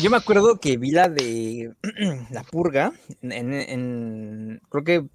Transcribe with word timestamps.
Yo 0.00 0.10
me 0.10 0.16
acuerdo 0.16 0.60
que 0.60 0.76
vi 0.76 0.92
la 0.92 1.08
de 1.08 1.74
La 2.30 2.44
Purga, 2.44 2.92
en, 3.20 4.60
creo 4.68 4.84
que 4.84 5.06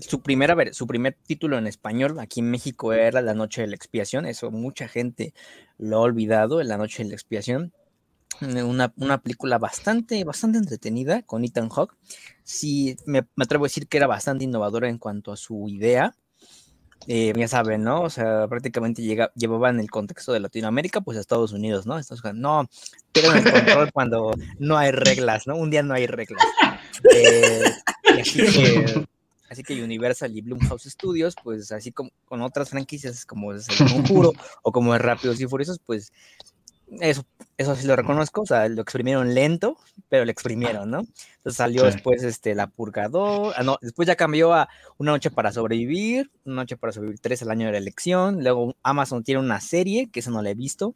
su, 0.00 0.22
primera, 0.22 0.56
su 0.72 0.88
primer 0.88 1.16
título 1.24 1.56
en 1.56 1.68
español 1.68 2.18
aquí 2.18 2.40
en 2.40 2.50
México 2.50 2.92
era 2.92 3.22
La 3.22 3.34
Noche 3.34 3.62
de 3.62 3.68
la 3.68 3.76
Expiación, 3.76 4.26
eso 4.26 4.50
mucha 4.50 4.88
gente 4.88 5.34
lo 5.78 5.98
ha 5.98 6.00
olvidado, 6.00 6.60
La 6.64 6.78
Noche 6.78 7.04
de 7.04 7.10
la 7.10 7.14
Expiación, 7.14 7.72
una, 8.40 8.92
una, 8.96 9.22
película 9.22 9.58
bastante, 9.58 10.24
bastante 10.24 10.58
entretenida 10.58 11.22
con 11.22 11.44
Ethan 11.44 11.68
Hawke. 11.68 11.94
Sí, 12.42 12.96
me, 13.06 13.24
atrevo 13.36 13.66
a 13.66 13.68
decir 13.68 13.86
que 13.86 13.98
era 13.98 14.08
bastante 14.08 14.42
innovadora 14.44 14.88
en 14.88 14.98
cuanto 14.98 15.30
a 15.30 15.36
su 15.36 15.68
idea. 15.68 16.16
Eh, 17.06 17.32
ya 17.36 17.48
saben, 17.48 17.82
¿no? 17.82 18.02
O 18.02 18.10
sea, 18.10 18.46
prácticamente 18.48 19.02
llega, 19.02 19.32
llevaban 19.34 19.80
el 19.80 19.90
contexto 19.90 20.32
de 20.32 20.40
Latinoamérica, 20.40 21.00
pues 21.00 21.18
a 21.18 21.20
Estados 21.20 21.52
Unidos, 21.52 21.86
¿no? 21.86 21.98
no, 22.34 22.68
pero 23.12 23.32
el 23.32 23.52
control 23.52 23.90
cuando 23.92 24.32
no 24.58 24.76
hay 24.76 24.92
reglas, 24.92 25.46
¿no? 25.46 25.56
Un 25.56 25.70
día 25.70 25.82
no 25.82 25.94
hay 25.94 26.06
reglas. 26.06 26.44
Eh, 27.14 27.64
así, 29.50 29.62
que, 29.62 29.82
Universal 29.82 30.36
y 30.36 30.40
Blumhouse 30.42 30.84
Studios, 30.84 31.34
pues 31.42 31.72
así 31.72 31.92
como 31.92 32.10
con 32.24 32.42
otras 32.42 32.70
franquicias 32.70 33.26
como 33.26 33.52
es 33.52 33.68
El 33.68 33.90
Conjuro 33.90 34.32
o 34.62 34.72
como 34.72 34.94
es 34.94 35.00
Rápidos 35.00 35.40
y 35.40 35.46
Furiosos, 35.46 35.80
pues 35.84 36.12
eso, 37.00 37.24
eso 37.56 37.74
sí 37.76 37.86
lo 37.86 37.96
reconozco, 37.96 38.42
o 38.42 38.46
sea, 38.46 38.68
lo 38.68 38.82
exprimieron 38.82 39.34
lento, 39.34 39.78
pero 40.08 40.24
lo 40.24 40.30
exprimieron, 40.30 40.90
¿no? 40.90 40.98
Entonces 40.98 41.56
salió 41.56 41.84
después 41.84 42.22
este, 42.22 42.54
La 42.54 42.66
Purgador, 42.66 43.54
ah, 43.56 43.62
no, 43.62 43.78
después 43.80 44.06
ya 44.06 44.16
cambió 44.16 44.52
a 44.52 44.68
Una 44.98 45.12
Noche 45.12 45.30
para 45.30 45.52
Sobrevivir, 45.52 46.30
Una 46.44 46.56
Noche 46.56 46.76
para 46.76 46.92
Sobrevivir 46.92 47.20
3 47.20 47.42
el 47.42 47.50
año 47.50 47.66
de 47.66 47.72
la 47.72 47.78
elección, 47.78 48.42
luego 48.42 48.76
Amazon 48.82 49.24
tiene 49.24 49.40
una 49.40 49.60
serie, 49.60 50.10
que 50.10 50.20
eso 50.20 50.30
no 50.30 50.42
la 50.42 50.50
he 50.50 50.54
visto. 50.54 50.94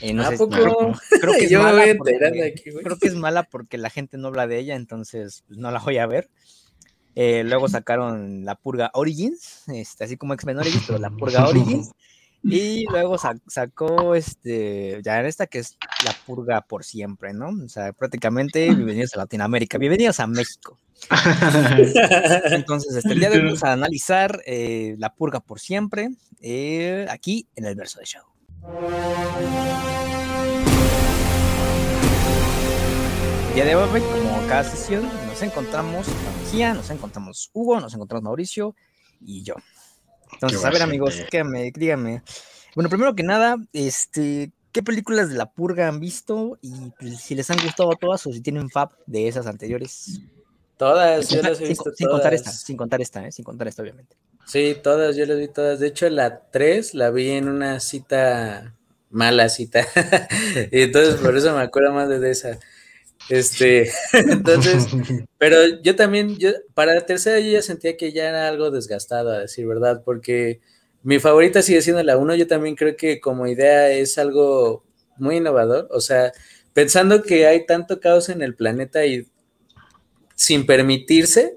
Eh, 0.00 0.12
no 0.12 0.22
sé, 0.24 0.36
creo, 0.36 0.92
que 1.38 1.44
es 1.46 1.52
mala 1.52 1.84
porque, 1.96 2.54
creo 2.82 2.98
que 2.98 3.08
es 3.08 3.14
mala 3.14 3.42
porque 3.44 3.78
la 3.78 3.90
gente 3.90 4.18
no 4.18 4.28
habla 4.28 4.46
de 4.46 4.58
ella, 4.58 4.76
entonces 4.76 5.44
pues, 5.46 5.58
no 5.58 5.70
la 5.70 5.78
voy 5.78 5.98
a 5.98 6.06
ver. 6.06 6.28
Eh, 7.14 7.42
luego 7.42 7.68
sacaron 7.68 8.44
La 8.44 8.54
Purga 8.54 8.90
Origins, 8.94 9.64
este, 9.68 10.04
así 10.04 10.16
como 10.16 10.34
X-Men 10.34 10.58
Origins, 10.58 10.84
pero 10.86 10.98
La 10.98 11.10
Purga 11.10 11.48
Origins. 11.48 11.90
Y 12.42 12.84
luego 12.90 13.16
sacó 13.18 14.14
este, 14.14 15.00
ya 15.02 15.18
en 15.20 15.26
esta 15.26 15.46
que 15.46 15.58
es 15.58 15.76
la 16.04 16.12
purga 16.24 16.60
por 16.60 16.84
siempre, 16.84 17.32
¿no? 17.32 17.48
O 17.48 17.68
sea, 17.68 17.92
prácticamente 17.92 18.66
bienvenidos 18.66 19.14
a 19.14 19.18
Latinoamérica, 19.18 19.76
bienvenidos 19.76 20.20
a 20.20 20.26
México. 20.26 20.78
Entonces, 22.50 22.94
este, 22.96 23.12
el 23.12 23.20
día 23.20 23.30
de 23.30 23.38
hoy 23.38 23.44
vamos 23.44 23.64
a 23.64 23.72
analizar 23.72 24.42
eh, 24.46 24.94
la 24.98 25.14
purga 25.14 25.40
por 25.40 25.58
siempre 25.58 26.10
eh, 26.40 27.06
aquí 27.10 27.48
en 27.56 27.64
el 27.64 27.74
verso 27.74 27.98
de 27.98 28.06
show. 28.06 28.22
El 33.48 33.54
día 33.54 33.64
de 33.64 33.74
hoy, 33.74 34.00
como 34.00 34.46
cada 34.46 34.62
sesión, 34.62 35.08
nos 35.26 35.42
encontramos 35.42 36.06
Mejía, 36.44 36.74
nos 36.74 36.88
encontramos 36.90 37.50
Hugo, 37.52 37.80
nos 37.80 37.92
encontramos 37.94 38.22
Mauricio 38.22 38.76
y 39.20 39.42
yo. 39.42 39.56
Entonces, 40.32 40.64
a 40.64 40.70
ver, 40.70 40.82
amigos, 40.82 41.16
díganme, 41.30 41.72
díganme. 41.74 42.22
Bueno, 42.74 42.88
primero 42.88 43.14
que 43.14 43.22
nada, 43.22 43.56
este, 43.72 44.52
¿qué 44.72 44.82
películas 44.82 45.30
de 45.30 45.36
la 45.36 45.50
purga 45.50 45.88
han 45.88 46.00
visto? 46.00 46.58
Y 46.62 46.92
pues, 46.98 47.20
si 47.20 47.34
les 47.34 47.50
han 47.50 47.58
gustado 47.62 47.90
todas 48.00 48.26
o 48.26 48.32
si 48.32 48.40
tienen 48.40 48.70
fab 48.70 48.90
de 49.06 49.28
esas 49.28 49.46
anteriores. 49.46 50.20
Todas, 50.76 51.28
yo 51.28 51.42
las 51.42 51.60
he 51.60 51.68
visto 51.68 51.90
sin, 51.94 52.08
contar 52.08 52.34
esta, 52.34 52.52
sin 52.52 52.76
contar 52.76 53.00
esta, 53.00 53.26
¿eh? 53.26 53.32
sin 53.32 53.44
contar 53.44 53.66
esta, 53.66 53.82
obviamente. 53.82 54.16
Sí, 54.46 54.76
todas, 54.80 55.16
yo 55.16 55.26
las 55.26 55.38
vi 55.38 55.48
todas. 55.48 55.80
De 55.80 55.88
hecho, 55.88 56.08
la 56.08 56.40
3 56.50 56.94
la 56.94 57.10
vi 57.10 57.30
en 57.30 57.48
una 57.48 57.80
cita, 57.80 58.74
mala 59.10 59.48
cita. 59.48 59.84
y 60.70 60.82
entonces 60.82 61.16
por 61.16 61.36
eso 61.36 61.54
me 61.54 61.62
acuerdo 61.62 61.92
más 61.92 62.08
de 62.08 62.30
esa. 62.30 62.58
Este, 63.28 63.90
entonces, 64.12 64.86
pero 65.36 65.80
yo 65.82 65.96
también, 65.96 66.36
yo, 66.36 66.50
para 66.74 66.94
la 66.94 67.06
tercera 67.06 67.38
yo 67.40 67.52
ya 67.52 67.62
sentía 67.62 67.96
que 67.96 68.12
ya 68.12 68.28
era 68.28 68.48
algo 68.48 68.70
desgastado, 68.70 69.30
a 69.30 69.40
decir 69.40 69.66
verdad, 69.66 70.02
porque 70.04 70.60
mi 71.02 71.18
favorita 71.18 71.62
sigue 71.62 71.82
siendo 71.82 72.02
la 72.02 72.16
1, 72.16 72.34
yo 72.36 72.46
también 72.46 72.74
creo 72.74 72.96
que 72.96 73.20
como 73.20 73.46
idea 73.46 73.90
es 73.90 74.18
algo 74.18 74.84
muy 75.18 75.36
innovador, 75.36 75.88
o 75.90 76.00
sea, 76.00 76.32
pensando 76.72 77.22
que 77.22 77.46
hay 77.46 77.66
tanto 77.66 78.00
caos 78.00 78.28
en 78.28 78.42
el 78.42 78.54
planeta 78.54 79.04
y 79.04 79.26
sin 80.34 80.64
permitirse, 80.64 81.56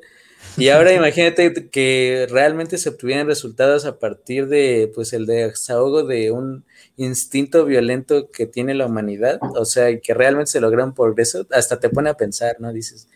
y 0.58 0.70
ahora 0.70 0.94
imagínate 0.94 1.70
que 1.70 2.28
realmente 2.30 2.78
se 2.78 2.90
obtuvieran 2.90 3.28
resultados 3.28 3.86
a 3.86 3.98
partir 3.98 4.48
de, 4.48 4.92
pues, 4.94 5.14
el 5.14 5.26
desahogo 5.26 6.04
de 6.04 6.32
un 6.32 6.66
instinto 6.98 7.66
violento 7.66 8.30
que 8.32 8.46
tiene 8.46 8.74
la 8.74 8.86
humanidad, 8.86 9.40
o 9.56 9.66
sea, 9.66 10.00
que 10.00 10.14
realmente 10.14 10.52
se 10.52 10.62
logra 10.62 10.84
un 10.84 10.94
progreso, 10.94 11.48
hasta 11.52 11.80
te 11.80 11.90
pone 11.90 12.10
a 12.10 12.18
pensar, 12.18 12.58
¿no? 12.60 12.72
Dices, 12.74 13.08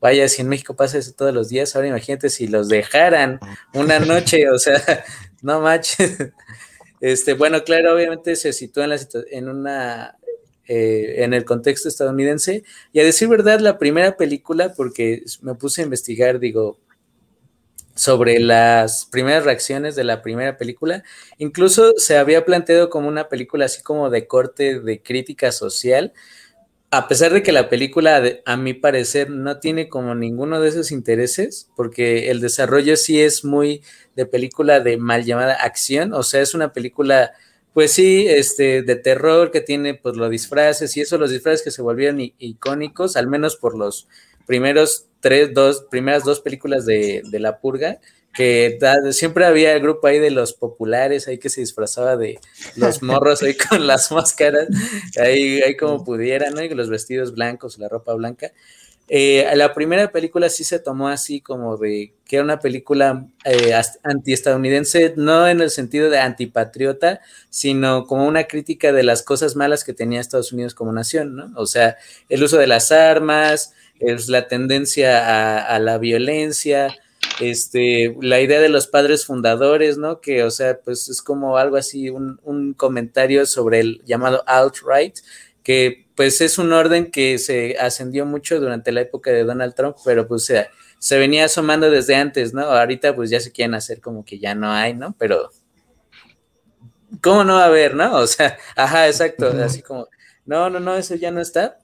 vaya, 0.00 0.28
si 0.28 0.42
en 0.42 0.48
México 0.48 0.74
pasa 0.74 0.98
eso 0.98 1.12
todos 1.16 1.34
los 1.34 1.48
días, 1.48 1.74
ahora 1.74 1.88
imagínate 1.88 2.30
si 2.30 2.46
los 2.46 2.68
dejaran 2.68 3.40
una 3.74 3.98
noche, 3.98 4.48
o 4.50 4.58
sea, 4.58 4.80
no 5.42 5.60
manches. 5.60 6.32
Este, 7.00 7.34
bueno, 7.34 7.64
claro, 7.64 7.94
obviamente 7.94 8.36
se 8.36 8.52
sitúa 8.52 8.84
en, 8.84 8.90
la 8.90 8.98
en 9.30 9.48
una 9.48 10.16
eh, 10.66 11.22
en 11.22 11.34
el 11.34 11.44
contexto 11.44 11.88
estadounidense. 11.88 12.64
Y 12.92 13.00
a 13.00 13.04
decir 13.04 13.28
verdad, 13.28 13.60
la 13.60 13.78
primera 13.78 14.16
película, 14.16 14.72
porque 14.72 15.22
me 15.42 15.54
puse 15.54 15.82
a 15.82 15.84
investigar, 15.84 16.38
digo, 16.38 16.78
sobre 17.94 18.40
las 18.40 19.06
primeras 19.06 19.44
reacciones 19.44 19.96
de 19.96 20.04
la 20.04 20.22
primera 20.22 20.56
película. 20.56 21.04
Incluso 21.38 21.94
se 21.96 22.16
había 22.18 22.44
planteado 22.44 22.90
como 22.90 23.08
una 23.08 23.28
película 23.28 23.66
así 23.66 23.82
como 23.82 24.10
de 24.10 24.26
corte 24.26 24.80
de 24.80 25.02
crítica 25.02 25.52
social, 25.52 26.12
a 26.90 27.08
pesar 27.08 27.32
de 27.32 27.42
que 27.42 27.52
la 27.52 27.68
película, 27.68 28.22
a 28.46 28.56
mi 28.56 28.72
parecer, 28.72 29.30
no 29.30 29.58
tiene 29.58 29.88
como 29.88 30.14
ninguno 30.14 30.60
de 30.60 30.68
esos 30.68 30.92
intereses, 30.92 31.68
porque 31.76 32.30
el 32.30 32.40
desarrollo 32.40 32.96
sí 32.96 33.20
es 33.20 33.44
muy 33.44 33.82
de 34.14 34.26
película 34.26 34.78
de 34.80 34.96
mal 34.96 35.24
llamada 35.24 35.54
acción, 35.54 36.12
o 36.12 36.22
sea, 36.22 36.40
es 36.40 36.54
una 36.54 36.72
película, 36.72 37.32
pues 37.72 37.90
sí, 37.92 38.26
este, 38.28 38.82
de 38.82 38.96
terror 38.96 39.50
que 39.50 39.60
tiene 39.60 39.94
pues 39.94 40.16
los 40.16 40.30
disfraces 40.30 40.96
y 40.96 41.00
eso, 41.00 41.18
los 41.18 41.30
disfraces 41.30 41.62
que 41.62 41.72
se 41.72 41.82
volvieron 41.82 42.20
icónicos, 42.38 43.16
al 43.16 43.26
menos 43.26 43.56
por 43.56 43.76
los 43.76 44.06
primeros 44.46 45.06
tres, 45.24 45.54
dos, 45.54 45.86
primeras 45.90 46.22
dos 46.22 46.40
películas 46.40 46.84
de, 46.84 47.22
La 47.32 47.58
Purga, 47.58 47.98
que 48.34 48.78
siempre 49.12 49.46
había 49.46 49.72
el 49.72 49.80
grupo 49.80 50.06
ahí 50.06 50.18
de 50.18 50.30
los 50.30 50.52
populares 50.52 51.28
ahí 51.28 51.38
que 51.38 51.48
se 51.48 51.62
disfrazaba 51.62 52.18
de 52.18 52.38
los 52.76 53.02
morros 53.02 53.42
ahí 53.42 53.56
con 53.56 53.86
las 53.86 54.12
máscaras, 54.12 54.68
ahí, 55.18 55.62
ahí 55.62 55.78
como 55.78 56.04
pudieran, 56.04 56.52
¿no? 56.52 56.62
Y 56.62 56.68
los 56.68 56.90
vestidos 56.90 57.32
blancos, 57.32 57.78
la 57.78 57.88
ropa 57.88 58.12
blanca. 58.12 58.52
Eh, 59.08 59.50
la 59.54 59.72
primera 59.72 60.12
película 60.12 60.50
sí 60.50 60.62
se 60.62 60.78
tomó 60.78 61.08
así 61.08 61.40
como 61.40 61.78
de 61.78 62.12
que 62.26 62.36
era 62.36 62.44
una 62.44 62.58
película 62.58 63.26
eh, 63.46 63.74
antiestadounidense, 64.02 65.14
no 65.16 65.48
en 65.48 65.62
el 65.62 65.70
sentido 65.70 66.10
de 66.10 66.18
antipatriota, 66.18 67.22
sino 67.48 68.04
como 68.06 68.26
una 68.26 68.44
crítica 68.44 68.92
de 68.92 69.04
las 69.04 69.22
cosas 69.22 69.56
malas 69.56 69.84
que 69.84 69.94
tenía 69.94 70.20
Estados 70.20 70.52
Unidos 70.52 70.74
como 70.74 70.92
nación, 70.92 71.34
¿no? 71.34 71.50
O 71.56 71.66
sea, 71.66 71.96
el 72.28 72.42
uso 72.42 72.58
de 72.58 72.66
las 72.66 72.92
armas, 72.92 73.72
es 74.06 74.28
la 74.28 74.48
tendencia 74.48 75.74
a, 75.74 75.78
la 75.78 75.98
violencia, 75.98 76.94
este, 77.40 78.16
la 78.20 78.40
idea 78.40 78.60
de 78.60 78.68
los 78.68 78.86
padres 78.86 79.26
fundadores, 79.26 79.98
¿no? 79.98 80.20
Que, 80.20 80.42
o 80.44 80.50
sea, 80.50 80.78
pues 80.80 81.08
es 81.08 81.22
como 81.22 81.56
algo 81.56 81.76
así, 81.76 82.10
un, 82.10 82.40
un 82.42 82.74
comentario 82.74 83.46
sobre 83.46 83.80
el 83.80 84.02
llamado 84.04 84.44
alt-right, 84.46 85.16
que 85.62 86.06
pues 86.14 86.40
es 86.40 86.58
un 86.58 86.72
orden 86.72 87.10
que 87.10 87.38
se 87.38 87.76
ascendió 87.80 88.26
mucho 88.26 88.60
durante 88.60 88.92
la 88.92 89.00
época 89.00 89.30
de 89.30 89.44
Donald 89.44 89.74
Trump, 89.74 89.96
pero 90.04 90.28
pues 90.28 90.44
se, 90.44 90.68
se 90.98 91.18
venía 91.18 91.46
asomando 91.46 91.90
desde 91.90 92.14
antes, 92.14 92.54
¿no? 92.54 92.62
Ahorita 92.62 93.14
pues 93.14 93.30
ya 93.30 93.40
se 93.40 93.52
quieren 93.52 93.74
hacer 93.74 94.00
como 94.00 94.24
que 94.24 94.38
ya 94.38 94.54
no 94.54 94.70
hay, 94.70 94.94
¿no? 94.94 95.14
Pero, 95.18 95.50
¿cómo 97.22 97.44
no 97.44 97.54
va 97.54 97.64
a 97.64 97.66
haber, 97.66 97.94
no? 97.94 98.16
O 98.16 98.26
sea, 98.26 98.56
ajá, 98.76 99.08
exacto, 99.08 99.48
así 99.62 99.82
como, 99.82 100.08
no, 100.46 100.70
no, 100.70 100.80
no, 100.80 100.96
eso 100.96 101.14
ya 101.14 101.30
no 101.30 101.40
está, 101.40 101.78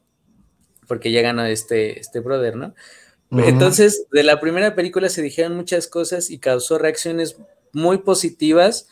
porque 0.91 1.13
ya 1.13 1.23
ganó 1.23 1.45
este, 1.45 2.01
este 2.01 2.19
brother, 2.19 2.57
¿no? 2.57 2.75
Entonces, 3.31 4.09
de 4.11 4.25
la 4.25 4.41
primera 4.41 4.75
película 4.75 5.09
se 5.09 5.23
dijeron 5.23 5.55
muchas 5.55 5.87
cosas 5.87 6.31
y 6.31 6.41
causó 6.41 6.79
reacciones 6.79 7.37
muy 7.73 7.99
positivas, 7.99 8.89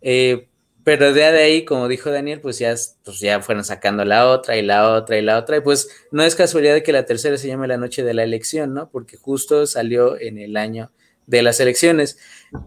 eh, 0.00 0.46
pero 0.84 1.12
de 1.12 1.24
ahí, 1.24 1.64
como 1.64 1.88
dijo 1.88 2.08
Daniel, 2.12 2.40
pues 2.40 2.60
ya, 2.60 2.76
pues 3.04 3.18
ya 3.18 3.40
fueron 3.40 3.64
sacando 3.64 4.04
la 4.04 4.28
otra 4.28 4.58
y 4.58 4.62
la 4.62 4.92
otra 4.92 5.18
y 5.18 5.22
la 5.22 5.38
otra, 5.38 5.56
y 5.56 5.60
pues 5.60 5.88
no 6.12 6.22
es 6.22 6.36
casualidad 6.36 6.74
de 6.74 6.84
que 6.84 6.92
la 6.92 7.04
tercera 7.04 7.36
se 7.36 7.48
llame 7.48 7.66
La 7.66 7.78
Noche 7.78 8.04
de 8.04 8.14
la 8.14 8.22
Elección, 8.22 8.72
¿no? 8.72 8.88
Porque 8.88 9.16
justo 9.16 9.66
salió 9.66 10.20
en 10.20 10.38
el 10.38 10.56
año 10.56 10.92
de 11.26 11.42
las 11.42 11.58
elecciones, 11.58 12.16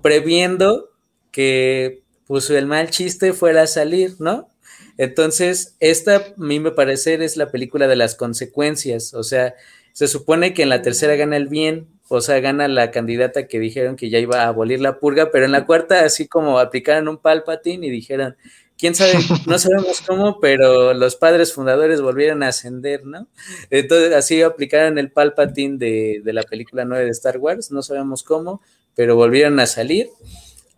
previendo 0.01 0.89
que 1.31 2.03
pues 2.27 2.50
el 2.50 2.65
mal 2.65 2.89
chiste 2.89 3.31
fuera 3.31 3.62
a 3.62 3.68
salir, 3.68 4.15
¿no? 4.19 4.50
Entonces, 4.98 5.75
esta, 5.80 6.16
a 6.18 6.24
mí 6.38 6.60
me 6.60 6.72
parecer, 6.72 7.22
es 7.22 7.38
la 7.38 7.51
película 7.51 7.88
de 7.88 7.95
las 7.95 8.16
consecuencias. 8.16 9.13
O 9.13 9.24
sea, 9.24 9.56
se 9.94 10.07
supone 10.07 10.54
que 10.54 10.63
en 10.63 10.69
la 10.69 10.81
tercera 10.81 11.16
gana 11.16 11.38
el 11.38 11.48
bien, 11.48 11.88
o 12.10 12.22
sea, 12.22 12.40
gana 12.40 12.68
la 12.68 12.92
candidata 12.92 13.48
que 13.48 13.60
dijeron 13.60 13.95
que 13.95 14.10
ya 14.10 14.19
iba 14.19 14.44
a 14.44 14.48
abolir 14.48 14.81
la 14.81 15.00
purga, 15.00 15.31
pero 15.31 15.45
en 15.45 15.51
la 15.51 15.66
cuarta, 15.66 16.06
así 16.06 16.28
como 16.28 16.60
aplicaron 16.60 17.07
un 17.07 17.18
palpatín 17.18 17.84
y 17.84 17.90
dijeron, 17.90 18.36
quién 18.78 18.95
sabe, 18.95 19.13
no 19.48 19.57
sabemos 19.60 20.01
cómo, 20.01 20.40
pero 20.40 20.94
los 20.94 21.16
padres 21.16 21.54
fundadores 21.54 22.01
volvieron 22.01 22.44
a 22.44 22.50
ascender, 22.50 23.06
¿no? 23.06 23.28
Entonces 23.69 24.13
así 24.13 24.42
aplicaron 24.42 24.98
el 24.98 25.12
Palpatine 25.12 25.78
de, 25.78 26.22
de 26.24 26.34
la 26.34 26.44
película 26.44 26.86
9 26.86 27.06
de 27.06 27.12
Star 27.12 27.38
Wars, 27.38 27.72
no 27.72 27.81
sabemos 27.81 28.24
cómo, 28.24 28.62
pero 28.95 29.16
volvieron 29.16 29.60
a 29.60 29.68
salir. 29.68 30.10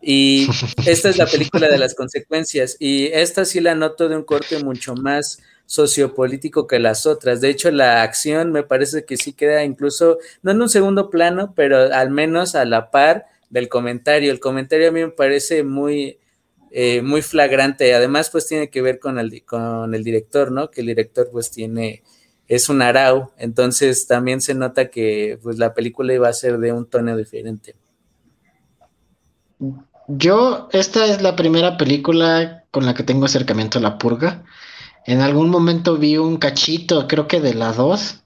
Y 0.08 0.48
esta 0.86 1.10
es 1.10 1.18
la 1.18 1.26
película 1.26 1.68
de 1.68 1.80
las 1.80 1.96
consecuencias. 1.96 2.78
Y 2.80 3.08
esta 3.08 3.44
sí 3.44 3.60
la 3.60 3.74
noto 3.74 4.08
de 4.08 4.16
un 4.16 4.24
corte 4.24 4.64
mucho 4.64 4.94
más 4.94 5.42
sociopolítico 5.66 6.68
que 6.68 6.78
las 6.78 7.08
otras. 7.08 7.42
De 7.42 7.50
hecho, 7.50 7.72
la 7.72 8.04
acción 8.04 8.52
me 8.52 8.62
parece 8.62 9.04
que 9.04 9.18
sí 9.18 9.34
queda 9.34 9.64
incluso, 9.64 10.20
no 10.44 10.52
en 10.52 10.62
un 10.62 10.70
segundo 10.70 11.10
plano, 11.10 11.54
pero 11.56 11.92
al 11.92 12.12
menos 12.12 12.54
a 12.54 12.66
la 12.66 12.92
par 12.92 13.26
del 13.50 13.68
comentario. 13.68 14.32
El 14.32 14.40
comentario 14.40 14.90
a 14.90 14.92
mí 14.92 15.02
me 15.02 15.10
parece 15.10 15.64
muy, 15.64 16.20
eh, 16.70 17.02
muy 17.02 17.24
flagrante. 17.24 17.96
Además, 17.96 18.30
pues 18.30 18.46
tiene 18.46 18.70
que 18.70 18.84
ver 18.84 19.00
con 19.00 19.18
el, 19.18 19.44
con 19.44 19.96
el 19.96 20.04
director, 20.04 20.52
¿no? 20.52 20.70
Que 20.70 20.82
el 20.82 20.88
director 20.88 21.30
pues 21.32 21.50
tiene, 21.50 22.04
es 22.48 22.70
un 22.70 22.84
arau. 22.84 23.32
Entonces 23.40 24.06
también 24.06 24.40
se 24.40 24.54
nota 24.54 24.92
que 24.92 25.40
pues 25.42 25.58
la 25.58 25.74
película 25.74 26.14
iba 26.14 26.30
a 26.30 26.34
ser 26.34 26.60
de 26.60 26.74
un 26.74 26.86
tono 26.86 27.18
diferente. 27.18 27.74
Yo, 30.08 30.70
esta 30.72 31.06
es 31.06 31.22
la 31.22 31.36
primera 31.36 31.78
película 31.78 32.64
con 32.72 32.86
la 32.86 32.94
que 32.94 33.04
tengo 33.04 33.26
acercamiento 33.26 33.80
a 33.80 33.82
la 33.82 33.98
purga. 33.98 34.44
En 35.06 35.22
algún 35.22 35.50
momento 35.50 35.98
vi 35.98 36.18
un 36.18 36.38
cachito, 36.38 37.08
creo 37.08 37.28
que 37.28 37.40
de 37.42 37.54
la 37.54 37.74
2, 37.74 38.24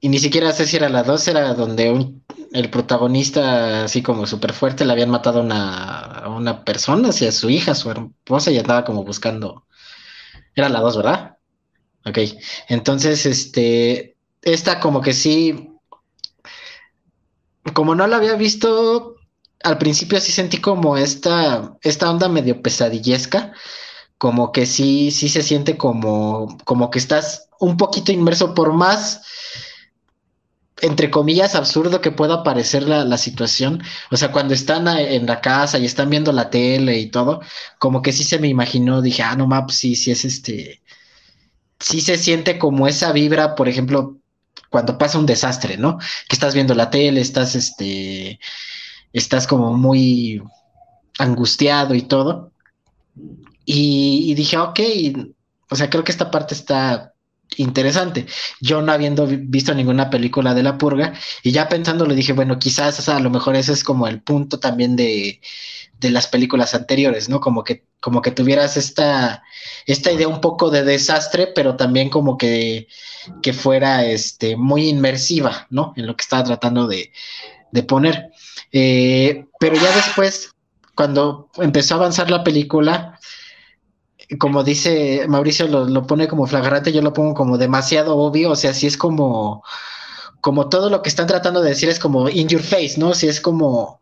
y 0.00 0.08
ni 0.08 0.18
siquiera 0.18 0.52
sé 0.52 0.66
si 0.66 0.76
era 0.76 0.88
la 0.88 1.02
2, 1.02 1.28
era 1.28 1.54
donde 1.54 2.12
el 2.52 2.70
protagonista, 2.70 3.84
así 3.84 4.02
como 4.02 4.26
súper 4.26 4.52
fuerte, 4.52 4.84
le 4.84 4.92
habían 4.92 5.10
matado 5.10 5.40
a 5.40 5.42
una, 5.42 6.00
a 6.00 6.28
una 6.28 6.64
persona, 6.64 7.12
su 7.12 7.50
hija, 7.50 7.74
su 7.74 7.90
esposa, 7.90 8.50
y 8.50 8.58
andaba 8.58 8.84
como 8.84 9.04
buscando. 9.04 9.66
Era 10.54 10.68
la 10.68 10.80
2, 10.80 10.96
¿verdad? 10.96 11.38
Ok, 12.06 12.18
entonces, 12.68 13.26
este, 13.26 14.16
esta 14.42 14.80
como 14.80 15.00
que 15.00 15.14
sí, 15.14 15.70
como 17.72 17.94
no 17.94 18.06
la 18.06 18.16
había 18.16 18.34
visto, 18.34 19.13
al 19.64 19.78
principio 19.78 20.20
sí 20.20 20.30
sentí 20.30 20.58
como 20.58 20.96
esta, 20.96 21.76
esta 21.82 22.10
onda 22.10 22.28
medio 22.28 22.62
pesadillesca, 22.62 23.52
como 24.18 24.52
que 24.52 24.66
sí, 24.66 25.10
sí 25.10 25.28
se 25.28 25.42
siente 25.42 25.76
como, 25.76 26.58
como 26.64 26.90
que 26.90 26.98
estás 26.98 27.48
un 27.58 27.76
poquito 27.76 28.12
inmerso 28.12 28.54
por 28.54 28.72
más 28.74 29.22
entre 30.82 31.10
comillas, 31.10 31.54
absurdo 31.54 32.00
que 32.00 32.10
pueda 32.10 32.42
parecer 32.42 32.82
la, 32.82 33.16
situación. 33.16 33.82
O 34.10 34.16
sea, 34.16 34.32
cuando 34.32 34.54
están 34.54 34.86
en 34.88 35.24
la 35.26 35.40
casa 35.40 35.78
y 35.78 35.86
están 35.86 36.10
viendo 36.10 36.32
la 36.32 36.50
tele 36.50 36.98
y 36.98 37.10
todo, 37.10 37.40
como 37.78 38.02
que 38.02 38.12
sí 38.12 38.24
se 38.24 38.38
me 38.38 38.48
imaginó, 38.48 39.00
dije, 39.00 39.22
ah, 39.22 39.36
no, 39.36 39.46
maps, 39.46 39.76
sí, 39.76 39.96
sí 39.96 40.10
es 40.10 40.24
este. 40.24 40.82
Sí 41.80 42.00
se 42.00 42.18
siente 42.18 42.58
como 42.58 42.88
esa 42.88 43.12
vibra, 43.12 43.54
por 43.54 43.68
ejemplo, 43.68 44.18
cuando 44.70 44.98
pasa 44.98 45.18
un 45.18 45.26
desastre, 45.26 45.76
¿no? 45.78 45.98
Que 46.28 46.36
estás 46.36 46.54
viendo 46.54 46.74
la 46.74 46.90
tele, 46.90 47.20
estás 47.20 47.54
este 47.54 48.40
estás 49.14 49.46
como 49.46 49.72
muy 49.72 50.42
angustiado 51.18 51.94
y 51.94 52.02
todo. 52.02 52.52
Y, 53.64 54.34
dije, 54.34 54.58
ok, 54.58 54.80
o 55.70 55.76
sea, 55.76 55.88
creo 55.88 56.04
que 56.04 56.12
esta 56.12 56.30
parte 56.30 56.52
está 56.52 57.14
interesante. 57.56 58.26
Yo 58.60 58.82
no 58.82 58.92
habiendo 58.92 59.26
visto 59.26 59.72
ninguna 59.74 60.10
película 60.10 60.52
de 60.52 60.62
la 60.62 60.76
purga 60.76 61.14
y 61.42 61.52
ya 61.52 61.68
pensando 61.68 62.04
le 62.04 62.14
dije, 62.14 62.32
bueno, 62.32 62.58
quizás 62.58 63.08
a 63.08 63.20
lo 63.20 63.30
mejor 63.30 63.56
ese 63.56 63.72
es 63.72 63.84
como 63.84 64.08
el 64.08 64.20
punto 64.20 64.58
también 64.58 64.96
de, 64.96 65.40
de, 66.00 66.10
las 66.10 66.26
películas 66.26 66.74
anteriores, 66.74 67.28
¿no? 67.28 67.40
Como 67.40 67.64
que, 67.64 67.86
como 68.00 68.20
que 68.20 68.32
tuvieras 68.32 68.76
esta, 68.76 69.42
esta 69.86 70.12
idea 70.12 70.28
un 70.28 70.40
poco 70.40 70.70
de 70.70 70.84
desastre, 70.84 71.46
pero 71.54 71.76
también 71.76 72.10
como 72.10 72.36
que, 72.36 72.88
que 73.42 73.52
fuera 73.52 74.04
este, 74.04 74.56
muy 74.56 74.88
inmersiva, 74.88 75.66
¿no? 75.70 75.94
En 75.96 76.06
lo 76.06 76.16
que 76.16 76.22
estaba 76.22 76.44
tratando 76.44 76.86
de, 76.88 77.12
de 77.70 77.82
poner. 77.82 78.33
Eh, 78.76 79.46
pero 79.60 79.76
ya 79.76 79.94
después, 79.94 80.50
cuando 80.96 81.48
empezó 81.58 81.94
a 81.94 81.98
avanzar 81.98 82.28
la 82.28 82.42
película, 82.42 83.20
como 84.40 84.64
dice 84.64 85.26
Mauricio, 85.28 85.68
lo, 85.68 86.06
pone 86.08 86.26
como 86.26 86.48
flagrante, 86.48 86.92
yo 86.92 87.00
lo 87.00 87.12
pongo 87.12 87.34
como 87.34 87.56
demasiado 87.56 88.16
obvio, 88.16 88.50
o 88.50 88.56
sea, 88.56 88.74
si 88.74 88.88
es 88.88 88.96
como, 88.96 89.62
como 90.40 90.68
todo 90.68 90.90
lo 90.90 91.02
que 91.02 91.08
están 91.08 91.28
tratando 91.28 91.62
de 91.62 91.70
decir 91.70 91.88
es 91.88 92.00
como 92.00 92.28
in 92.28 92.48
your 92.48 92.62
face, 92.62 92.94
¿no? 92.98 93.14
Si 93.14 93.28
es 93.28 93.40
como, 93.40 94.00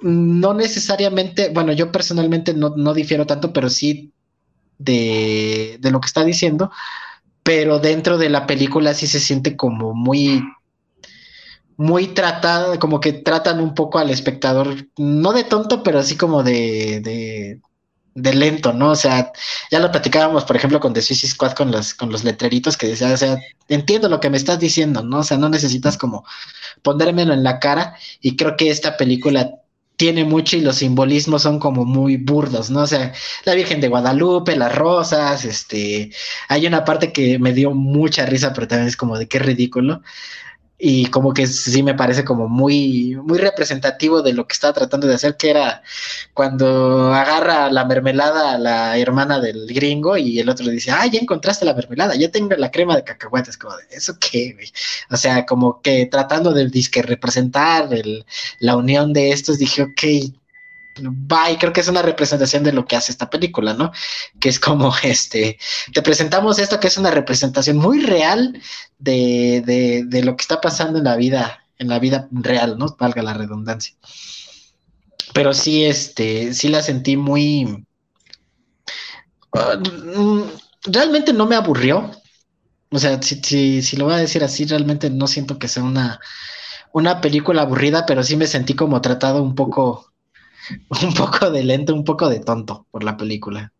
no 0.00 0.54
necesariamente, 0.54 1.50
bueno, 1.50 1.72
yo 1.74 1.92
personalmente 1.92 2.54
no, 2.54 2.70
no 2.70 2.94
difiero 2.94 3.26
tanto, 3.26 3.52
pero 3.52 3.68
sí 3.68 4.14
de, 4.78 5.76
de, 5.80 5.90
lo 5.90 6.00
que 6.00 6.06
está 6.06 6.24
diciendo, 6.24 6.70
pero 7.42 7.78
dentro 7.78 8.16
de 8.16 8.30
la 8.30 8.46
película 8.46 8.94
sí 8.94 9.06
se 9.06 9.20
siente 9.20 9.54
como 9.54 9.92
muy 9.92 10.42
muy 11.80 12.08
tratada, 12.08 12.78
como 12.78 13.00
que 13.00 13.14
tratan 13.14 13.58
un 13.58 13.74
poco 13.74 13.98
al 13.98 14.10
espectador, 14.10 14.86
no 14.98 15.32
de 15.32 15.44
tonto, 15.44 15.82
pero 15.82 15.98
así 15.98 16.14
como 16.14 16.42
de, 16.42 17.00
de, 18.14 18.34
lento, 18.34 18.74
¿no? 18.74 18.90
O 18.90 18.94
sea, 18.96 19.32
ya 19.70 19.80
lo 19.80 19.90
platicábamos, 19.90 20.44
por 20.44 20.56
ejemplo, 20.56 20.78
con 20.78 20.92
The 20.92 21.00
Suicide 21.00 21.32
Squad 21.32 21.52
con 21.52 21.70
los, 21.70 21.94
con 21.94 22.12
los 22.12 22.22
letreritos 22.22 22.76
que 22.76 22.86
decía, 22.88 23.14
o 23.14 23.16
sea, 23.16 23.38
entiendo 23.68 24.10
lo 24.10 24.20
que 24.20 24.28
me 24.28 24.36
estás 24.36 24.58
diciendo, 24.58 25.02
¿no? 25.02 25.20
O 25.20 25.24
sea, 25.24 25.38
no 25.38 25.48
necesitas 25.48 25.96
como 25.96 26.26
ponérmelo 26.82 27.32
en 27.32 27.42
la 27.44 27.58
cara 27.58 27.96
y 28.20 28.36
creo 28.36 28.56
que 28.58 28.68
esta 28.68 28.98
película 28.98 29.50
tiene 29.96 30.24
mucho 30.24 30.58
y 30.58 30.60
los 30.60 30.76
simbolismos 30.76 31.42
son 31.42 31.58
como 31.58 31.86
muy 31.86 32.18
burdos, 32.18 32.68
¿no? 32.70 32.82
O 32.82 32.86
sea, 32.86 33.14
la 33.44 33.54
Virgen 33.54 33.80
de 33.80 33.88
Guadalupe, 33.88 34.54
las 34.54 34.74
rosas, 34.74 35.46
este, 35.46 36.10
hay 36.48 36.66
una 36.66 36.84
parte 36.84 37.10
que 37.12 37.38
me 37.38 37.54
dio 37.54 37.70
mucha 37.72 38.26
risa, 38.26 38.52
pero 38.52 38.68
también 38.68 38.88
es 38.88 38.96
como 38.98 39.18
de 39.18 39.28
qué 39.28 39.38
ridículo, 39.38 40.02
y 40.80 41.06
como 41.06 41.34
que 41.34 41.46
sí 41.46 41.82
me 41.82 41.94
parece 41.94 42.24
como 42.24 42.48
muy, 42.48 43.16
muy 43.22 43.38
representativo 43.38 44.22
de 44.22 44.32
lo 44.32 44.46
que 44.46 44.54
estaba 44.54 44.72
tratando 44.72 45.06
de 45.06 45.14
hacer, 45.14 45.36
que 45.36 45.50
era 45.50 45.82
cuando 46.32 47.12
agarra 47.14 47.70
la 47.70 47.84
mermelada 47.84 48.52
a 48.52 48.58
la 48.58 48.98
hermana 48.98 49.40
del 49.40 49.66
gringo 49.66 50.16
y 50.16 50.38
el 50.38 50.48
otro 50.48 50.64
le 50.64 50.72
dice, 50.72 50.90
ah, 50.90 51.06
ya 51.06 51.20
encontraste 51.20 51.66
la 51.66 51.74
mermelada, 51.74 52.14
ya 52.14 52.30
tengo 52.30 52.56
la 52.56 52.70
crema 52.70 52.96
de 52.96 53.04
cacahuetes, 53.04 53.58
como 53.58 53.76
de, 53.76 53.84
¿eso 53.90 54.16
qué, 54.18 54.54
güey? 54.54 54.72
O 55.10 55.16
sea, 55.16 55.44
como 55.44 55.82
que 55.82 56.06
tratando 56.06 56.52
de 56.52 56.68
disque 56.68 57.02
representar 57.02 57.92
el, 57.92 58.24
la 58.58 58.76
unión 58.76 59.12
de 59.12 59.32
estos, 59.32 59.58
dije, 59.58 59.82
ok, 59.82 60.32
bye, 61.02 61.58
creo 61.58 61.72
que 61.72 61.80
es 61.80 61.88
una 61.88 62.02
representación 62.02 62.62
de 62.62 62.72
lo 62.72 62.86
que 62.86 62.96
hace 62.96 63.12
esta 63.12 63.30
película, 63.30 63.74
¿no? 63.74 63.92
Que 64.38 64.48
es 64.48 64.60
como, 64.60 64.92
este, 65.02 65.58
te 65.92 66.02
presentamos 66.02 66.58
esto 66.58 66.80
que 66.80 66.88
es 66.88 66.98
una 66.98 67.10
representación 67.10 67.76
muy 67.76 68.00
real 68.00 68.60
de, 68.98 69.62
de, 69.64 70.04
de 70.06 70.22
lo 70.22 70.36
que 70.36 70.42
está 70.42 70.60
pasando 70.60 70.98
en 70.98 71.04
la 71.04 71.16
vida, 71.16 71.64
en 71.78 71.88
la 71.88 71.98
vida 71.98 72.28
real, 72.30 72.78
¿no? 72.78 72.96
Valga 72.98 73.22
la 73.22 73.34
redundancia. 73.34 73.94
Pero 75.32 75.54
sí, 75.54 75.84
este, 75.84 76.54
sí 76.54 76.68
la 76.68 76.82
sentí 76.82 77.16
muy... 77.16 77.86
Uh, 79.52 80.44
realmente 80.84 81.32
no 81.32 81.46
me 81.46 81.56
aburrió. 81.56 82.10
O 82.90 82.98
sea, 82.98 83.20
si, 83.22 83.40
si, 83.42 83.82
si, 83.82 83.96
lo 83.96 84.06
voy 84.06 84.14
a 84.14 84.18
decir 84.18 84.42
así, 84.42 84.64
realmente 84.64 85.10
no 85.10 85.26
siento 85.26 85.58
que 85.58 85.68
sea 85.68 85.82
una, 85.82 86.20
una 86.92 87.20
película 87.20 87.62
aburrida, 87.62 88.06
pero 88.06 88.22
sí 88.22 88.36
me 88.36 88.46
sentí 88.46 88.74
como 88.74 89.00
tratado 89.00 89.42
un 89.42 89.54
poco 89.54 90.09
un 91.06 91.14
poco 91.14 91.50
de 91.50 91.64
lento, 91.64 91.94
un 91.94 92.04
poco 92.04 92.28
de 92.28 92.40
tonto 92.40 92.86
por 92.90 93.04
la 93.04 93.16
película. 93.16 93.72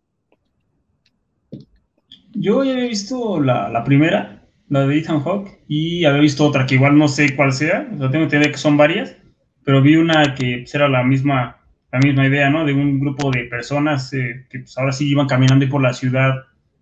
Yo 2.32 2.62
ya 2.64 2.72
había 2.72 2.84
visto 2.84 3.40
la, 3.40 3.82
primera, 3.84 4.42
la 4.68 4.86
de 4.86 4.98
Ethan 4.98 5.20
Hawke, 5.22 5.60
y 5.66 6.04
había 6.04 6.20
visto 6.20 6.46
otra 6.46 6.66
que 6.66 6.76
igual 6.76 6.96
no 6.96 7.08
sé 7.08 7.34
cuál 7.34 7.52
sea, 7.52 7.88
o 7.94 7.98
sea, 7.98 8.10
tengo 8.10 8.26
idea 8.26 8.50
que 8.50 8.56
son 8.56 8.76
varias, 8.76 9.16
pero 9.64 9.82
vi 9.82 9.96
una 9.96 10.34
que 10.34 10.58
pues, 10.58 10.74
era 10.74 10.88
la 10.88 11.02
misma, 11.02 11.58
la 11.92 11.98
misma 11.98 12.26
idea, 12.26 12.48
¿no? 12.50 12.64
De 12.64 12.72
un 12.72 13.00
grupo 13.00 13.30
de 13.30 13.44
personas 13.44 14.12
eh, 14.12 14.46
que 14.48 14.60
pues, 14.60 14.78
ahora 14.78 14.92
sí 14.92 15.08
iban 15.08 15.26
caminando 15.26 15.68
por 15.68 15.82
la 15.82 15.92
ciudad 15.92 16.34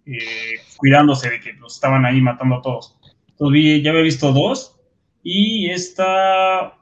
eh, 0.05 0.61
cuidándose 0.77 1.31
de 1.31 1.41
que 1.41 1.55
los 1.55 1.75
estaban 1.75 2.05
ahí 2.05 2.21
matando 2.21 2.57
a 2.57 2.63
todos. 2.63 2.97
Entonces 3.31 3.53
vi, 3.53 3.83
ya 3.83 3.91
había 3.91 4.03
visto 4.03 4.33
dos, 4.33 4.77
y 5.23 5.71
esta, 5.71 6.75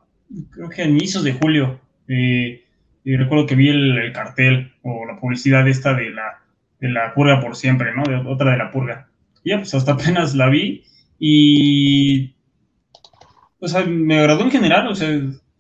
creo 0.50 0.68
que 0.68 0.83
a 0.83 0.87
inicios 0.87 1.25
de 1.25 1.33
julio, 1.33 1.80
eh, 2.09 2.65
y 3.07 3.17
recuerdo 3.17 3.47
que 3.47 3.55
vi 3.55 3.69
el, 3.69 4.13
cartel 4.13 4.73
o 4.83 5.07
la 5.07 5.21
publicidad 5.21 5.67
esta 5.69 5.95
de 5.95 6.11
la, 6.11 6.43
de 6.81 6.89
la 6.89 7.15
purga 7.15 7.41
por 7.41 7.55
siempre, 7.55 7.95
¿no? 7.95 8.03
De 8.03 8.17
otra 8.17 8.51
de 8.51 8.57
la 8.57 8.73
purga. 8.73 9.09
Y 9.45 9.51
ya, 9.51 9.59
pues 9.59 9.73
hasta 9.75 9.93
apenas 9.93 10.35
la 10.35 10.49
vi 10.49 10.83
y... 11.19 12.35
O 13.61 13.69
sea, 13.69 13.85
me 13.85 14.19
agradó 14.19 14.43
en 14.43 14.51
general, 14.51 14.89
o 14.89 14.95
sea, 14.97 15.09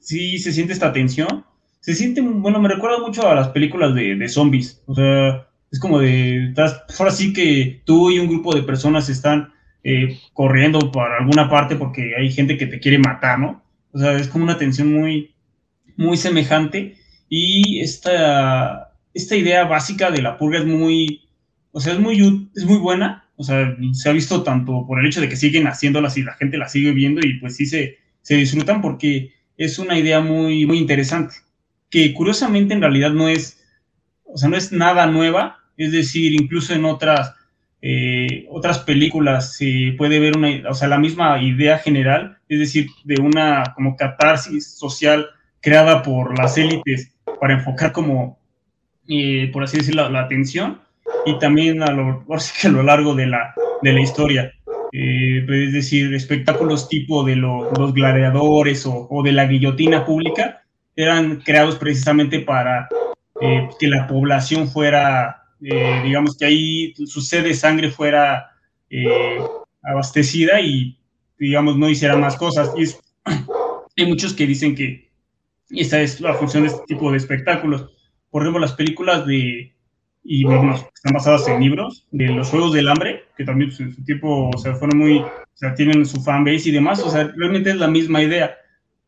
sí 0.00 0.38
se 0.38 0.50
siente 0.50 0.72
esta 0.72 0.92
tensión. 0.92 1.44
Se 1.78 1.94
siente, 1.94 2.20
bueno, 2.20 2.60
me 2.60 2.68
recuerda 2.68 2.98
mucho 2.98 3.28
a 3.28 3.36
las 3.36 3.48
películas 3.50 3.94
de, 3.94 4.16
de 4.16 4.28
zombies. 4.28 4.82
O 4.86 4.94
sea, 4.96 5.46
es 5.70 5.78
como 5.78 6.00
de, 6.00 6.48
estás, 6.48 6.82
ahora 6.98 7.12
sí 7.12 7.32
que 7.32 7.80
tú 7.84 8.10
y 8.10 8.18
un 8.18 8.26
grupo 8.26 8.56
de 8.56 8.64
personas 8.64 9.08
están 9.08 9.52
eh, 9.84 10.18
corriendo 10.32 10.90
para 10.90 11.18
alguna 11.18 11.48
parte 11.48 11.76
porque 11.76 12.16
hay 12.16 12.32
gente 12.32 12.58
que 12.58 12.66
te 12.66 12.80
quiere 12.80 12.98
matar, 12.98 13.38
¿no? 13.38 13.62
O 13.92 13.98
sea, 14.00 14.14
es 14.14 14.26
como 14.26 14.42
una 14.42 14.58
tensión 14.58 14.92
muy, 14.92 15.36
muy 15.96 16.16
semejante 16.16 16.96
y 17.28 17.80
esta, 17.80 18.92
esta 19.14 19.36
idea 19.36 19.64
básica 19.64 20.10
de 20.10 20.22
la 20.22 20.38
purga 20.38 20.58
es 20.58 20.66
muy, 20.66 21.28
o 21.72 21.80
sea, 21.80 21.94
es 21.94 21.98
muy, 21.98 22.50
es 22.54 22.64
muy 22.64 22.78
buena, 22.78 23.24
o 23.36 23.42
sea, 23.42 23.76
se 23.92 24.08
ha 24.08 24.12
visto 24.12 24.42
tanto 24.42 24.86
por 24.86 25.00
el 25.00 25.06
hecho 25.06 25.20
de 25.20 25.28
que 25.28 25.36
siguen 25.36 25.66
haciéndolas 25.66 26.16
y 26.16 26.22
la 26.22 26.34
gente 26.34 26.58
la 26.58 26.68
sigue 26.68 26.92
viendo 26.92 27.20
y 27.26 27.38
pues 27.38 27.56
sí 27.56 27.66
se, 27.66 27.98
se 28.22 28.36
disfrutan 28.36 28.80
porque 28.80 29.32
es 29.56 29.78
una 29.78 29.98
idea 29.98 30.20
muy, 30.20 30.66
muy 30.66 30.78
interesante, 30.78 31.36
que 31.90 32.12
curiosamente 32.14 32.74
en 32.74 32.80
realidad 32.80 33.10
no 33.10 33.28
es, 33.28 33.64
o 34.24 34.36
sea, 34.36 34.48
no 34.48 34.56
es 34.56 34.72
nada 34.72 35.06
nueva, 35.06 35.58
es 35.76 35.92
decir, 35.92 36.32
incluso 36.32 36.74
en 36.74 36.84
otras, 36.84 37.34
eh, 37.82 38.46
otras 38.50 38.78
películas 38.80 39.56
se 39.56 39.94
puede 39.98 40.20
ver 40.20 40.36
una, 40.36 40.70
o 40.70 40.74
sea, 40.74 40.88
la 40.88 40.98
misma 40.98 41.42
idea 41.42 41.78
general, 41.78 42.38
es 42.48 42.58
decir, 42.58 42.88
de 43.04 43.20
una 43.20 43.72
como 43.74 43.96
catarsis 43.96 44.76
social 44.78 45.26
creada 45.60 46.02
por 46.02 46.38
las 46.38 46.56
élites 46.58 47.15
para 47.40 47.54
enfocar 47.54 47.92
como, 47.92 48.38
eh, 49.08 49.50
por 49.52 49.64
así 49.64 49.78
decirlo, 49.78 50.08
la, 50.08 50.20
atención 50.20 50.80
y 51.24 51.38
también 51.38 51.82
a 51.82 51.92
lo, 51.92 52.24
a 52.28 52.68
lo 52.68 52.82
largo 52.82 53.14
de 53.14 53.26
la, 53.26 53.54
de 53.82 53.92
la 53.92 54.00
historia. 54.00 54.52
Eh, 54.92 55.44
es 55.48 55.72
decir, 55.72 56.14
espectáculos 56.14 56.88
tipo 56.88 57.24
de 57.24 57.36
los 57.36 57.92
gladiadores 57.92 58.86
o, 58.86 59.06
o, 59.10 59.22
de 59.22 59.32
la 59.32 59.46
guillotina 59.46 60.04
pública 60.04 60.62
eran 60.94 61.36
creados 61.40 61.76
precisamente 61.76 62.40
para 62.40 62.88
que 63.78 63.88
la 63.88 64.06
población 64.06 64.66
fuera 64.66 65.46
eh, 65.60 66.02
digamos 66.04 66.36
que 66.36 66.44
ahí 66.44 66.94
su 67.06 67.20
sed 67.20 67.44
de 67.44 67.54
sangre 67.54 67.90
fuera 67.90 68.50
eh, 68.90 69.38
abastecida 69.82 70.60
y, 70.60 70.98
digamos, 71.38 71.76
no 71.76 71.88
hiciera 71.88 72.16
más 72.16 72.36
cosas. 72.36 72.70
Y 72.76 72.84
hay 73.96 74.06
muchos 74.06 74.34
que 74.34 74.46
dicen 74.46 74.74
que 74.74 75.05
esta 75.70 76.00
es 76.00 76.20
la 76.20 76.34
función 76.34 76.62
de 76.62 76.68
este 76.70 76.84
tipo 76.86 77.10
de 77.10 77.16
espectáculos. 77.16 77.90
Por 78.30 78.42
ejemplo, 78.42 78.60
las 78.60 78.74
películas 78.74 79.26
de, 79.26 79.74
y 80.22 80.44
bueno, 80.44 80.74
están 80.74 81.12
basadas 81.12 81.46
en 81.48 81.60
libros, 81.60 82.06
de 82.10 82.26
los 82.28 82.48
Juegos 82.48 82.72
del 82.72 82.88
Hambre, 82.88 83.24
que 83.36 83.44
también 83.44 83.70
pues, 83.70 83.80
en 83.80 83.94
su 83.94 84.04
tiempo, 84.04 84.50
o 84.54 84.58
sea, 84.58 84.74
fueron 84.74 84.98
muy, 84.98 85.18
o 85.18 85.30
sea, 85.54 85.74
tienen 85.74 86.04
su 86.04 86.22
fanbase 86.22 86.68
y 86.68 86.72
demás, 86.72 87.00
o 87.00 87.10
sea, 87.10 87.32
realmente 87.36 87.70
es 87.70 87.76
la 87.76 87.88
misma 87.88 88.22
idea. 88.22 88.56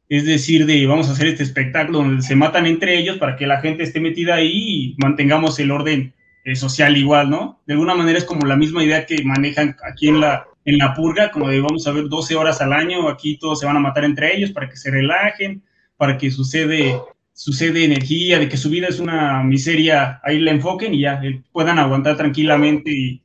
Es 0.08 0.24
decir, 0.24 0.64
de 0.64 0.86
vamos 0.86 1.08
a 1.08 1.12
hacer 1.12 1.26
este 1.26 1.42
espectáculo 1.42 1.98
donde 1.98 2.22
se 2.22 2.34
matan 2.34 2.66
entre 2.66 2.96
ellos 2.98 3.18
para 3.18 3.36
que 3.36 3.46
la 3.46 3.60
gente 3.60 3.82
esté 3.82 4.00
metida 4.00 4.36
ahí 4.36 4.52
y 4.54 4.96
mantengamos 4.98 5.58
el 5.58 5.70
orden 5.70 6.14
eh, 6.44 6.56
social 6.56 6.96
igual, 6.96 7.28
¿no? 7.28 7.60
De 7.66 7.74
alguna 7.74 7.94
manera 7.94 8.18
es 8.18 8.24
como 8.24 8.46
la 8.46 8.56
misma 8.56 8.82
idea 8.82 9.04
que 9.04 9.22
manejan 9.22 9.76
aquí 9.84 10.08
en 10.08 10.20
la, 10.20 10.46
en 10.64 10.78
la 10.78 10.94
purga, 10.94 11.30
como 11.30 11.48
de 11.48 11.60
vamos 11.60 11.86
a 11.86 11.92
ver 11.92 12.08
12 12.08 12.36
horas 12.36 12.62
al 12.62 12.72
año, 12.72 13.08
aquí 13.08 13.38
todos 13.38 13.60
se 13.60 13.66
van 13.66 13.76
a 13.76 13.80
matar 13.80 14.04
entre 14.04 14.34
ellos 14.34 14.52
para 14.52 14.68
que 14.68 14.76
se 14.76 14.90
relajen, 14.90 15.62
para 15.98 16.16
que 16.16 16.30
sucede, 16.30 16.98
sucede 17.34 17.84
energía, 17.84 18.38
de 18.38 18.48
que 18.48 18.56
su 18.56 18.70
vida 18.70 18.86
es 18.88 18.98
una 18.98 19.42
miseria, 19.42 20.20
ahí 20.24 20.38
la 20.38 20.52
enfoquen 20.52 20.94
y 20.94 21.00
ya 21.00 21.20
eh, 21.22 21.42
puedan 21.52 21.78
aguantar 21.78 22.16
tranquilamente 22.16 22.90
y, 22.90 23.22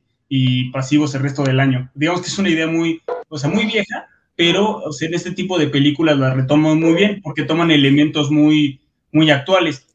pasivos 0.72 1.14
el 1.14 1.22
resto 1.22 1.44
del 1.44 1.60
año. 1.60 1.90
Digamos 1.94 2.20
que 2.20 2.26
es 2.26 2.38
una 2.38 2.50
idea 2.50 2.66
muy, 2.66 3.00
o 3.28 3.38
sea, 3.38 3.48
muy 3.48 3.64
vieja, 3.64 4.08
pero 4.34 4.78
o 4.78 4.92
sea, 4.92 5.08
en 5.08 5.14
este 5.14 5.30
tipo 5.30 5.58
de 5.58 5.68
películas 5.68 6.18
la 6.18 6.34
retoman 6.34 6.80
muy 6.80 6.94
bien 6.94 7.20
porque 7.22 7.44
toman 7.44 7.70
elementos 7.70 8.32
muy, 8.32 8.80
muy 9.12 9.30
actuales 9.30 9.86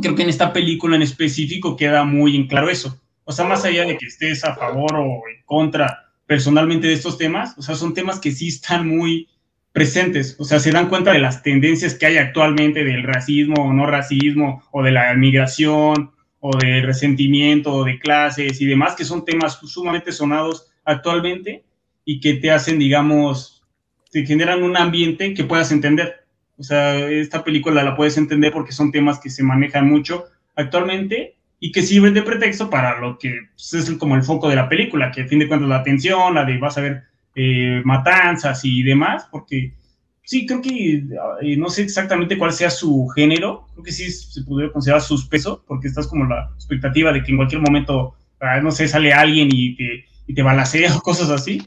creo 0.00 0.14
que 0.14 0.22
en 0.22 0.28
esta 0.28 0.52
película 0.52 0.96
en 0.96 1.02
específico 1.02 1.76
queda 1.76 2.04
muy 2.04 2.36
en 2.36 2.46
claro 2.46 2.70
eso. 2.70 2.98
O 3.24 3.32
sea, 3.32 3.44
más 3.44 3.64
allá 3.64 3.84
de 3.84 3.96
que 3.96 4.06
estés 4.06 4.44
a 4.44 4.54
favor 4.54 4.94
o 4.96 5.22
en 5.28 5.42
contra 5.44 6.12
personalmente 6.26 6.86
de 6.86 6.94
estos 6.94 7.18
temas, 7.18 7.54
o 7.58 7.62
sea, 7.62 7.74
son 7.74 7.94
temas 7.94 8.18
que 8.18 8.32
sí 8.32 8.48
están 8.48 8.88
muy 8.88 9.28
presentes, 9.74 10.36
o 10.38 10.44
sea, 10.44 10.60
se 10.60 10.70
dan 10.70 10.88
cuenta 10.88 11.10
de 11.10 11.18
las 11.18 11.42
tendencias 11.42 11.96
que 11.96 12.06
hay 12.06 12.16
actualmente 12.16 12.84
del 12.84 13.02
racismo 13.02 13.56
o 13.56 13.72
no 13.72 13.86
racismo, 13.86 14.62
o 14.70 14.84
de 14.84 14.92
la 14.92 15.12
migración, 15.14 16.12
o 16.38 16.56
del 16.56 16.84
resentimiento, 16.84 17.74
o 17.74 17.84
de 17.84 17.98
clases 17.98 18.60
y 18.60 18.66
demás, 18.66 18.94
que 18.94 19.04
son 19.04 19.24
temas 19.24 19.58
sumamente 19.64 20.12
sonados 20.12 20.70
actualmente 20.84 21.64
y 22.04 22.20
que 22.20 22.34
te 22.34 22.52
hacen, 22.52 22.78
digamos, 22.78 23.64
te 24.12 24.24
generan 24.24 24.62
un 24.62 24.76
ambiente 24.76 25.34
que 25.34 25.42
puedas 25.42 25.72
entender. 25.72 26.24
O 26.56 26.62
sea, 26.62 26.96
esta 27.10 27.42
película 27.42 27.82
la 27.82 27.96
puedes 27.96 28.16
entender 28.16 28.52
porque 28.52 28.70
son 28.70 28.92
temas 28.92 29.18
que 29.18 29.28
se 29.28 29.42
manejan 29.42 29.88
mucho 29.88 30.26
actualmente 30.54 31.34
y 31.58 31.72
que 31.72 31.82
sirven 31.82 32.14
de 32.14 32.22
pretexto 32.22 32.70
para 32.70 33.00
lo 33.00 33.18
que 33.18 33.48
pues, 33.56 33.74
es 33.74 33.90
como 33.98 34.14
el 34.14 34.22
foco 34.22 34.48
de 34.48 34.54
la 34.54 34.68
película, 34.68 35.10
que 35.10 35.22
a 35.22 35.26
fin 35.26 35.40
de 35.40 35.48
cuentas 35.48 35.68
la 35.68 35.78
atención, 35.78 36.32
la 36.32 36.44
de 36.44 36.58
vas 36.58 36.78
a 36.78 36.82
ver 36.82 37.02
eh, 37.34 37.82
matanzas 37.84 38.64
y 38.64 38.82
demás, 38.82 39.26
porque 39.30 39.74
sí, 40.22 40.46
creo 40.46 40.62
que 40.62 41.04
eh, 41.42 41.56
no 41.56 41.68
sé 41.68 41.82
exactamente 41.82 42.38
cuál 42.38 42.52
sea 42.52 42.70
su 42.70 43.08
género, 43.08 43.66
creo 43.72 43.84
que 43.84 43.92
sí 43.92 44.10
se 44.10 44.42
podría 44.42 44.72
considerar 44.72 45.02
suspeso, 45.02 45.64
porque 45.66 45.88
estás 45.88 46.06
como 46.06 46.24
la 46.26 46.50
expectativa 46.54 47.12
de 47.12 47.22
que 47.22 47.30
en 47.30 47.36
cualquier 47.36 47.60
momento, 47.60 48.14
ah, 48.40 48.60
no 48.60 48.70
sé, 48.70 48.88
sale 48.88 49.12
alguien 49.12 49.48
y 49.52 49.76
te, 49.76 50.04
y 50.26 50.34
te 50.34 50.42
balacea 50.42 50.94
o 50.96 51.00
cosas 51.00 51.30
así. 51.30 51.62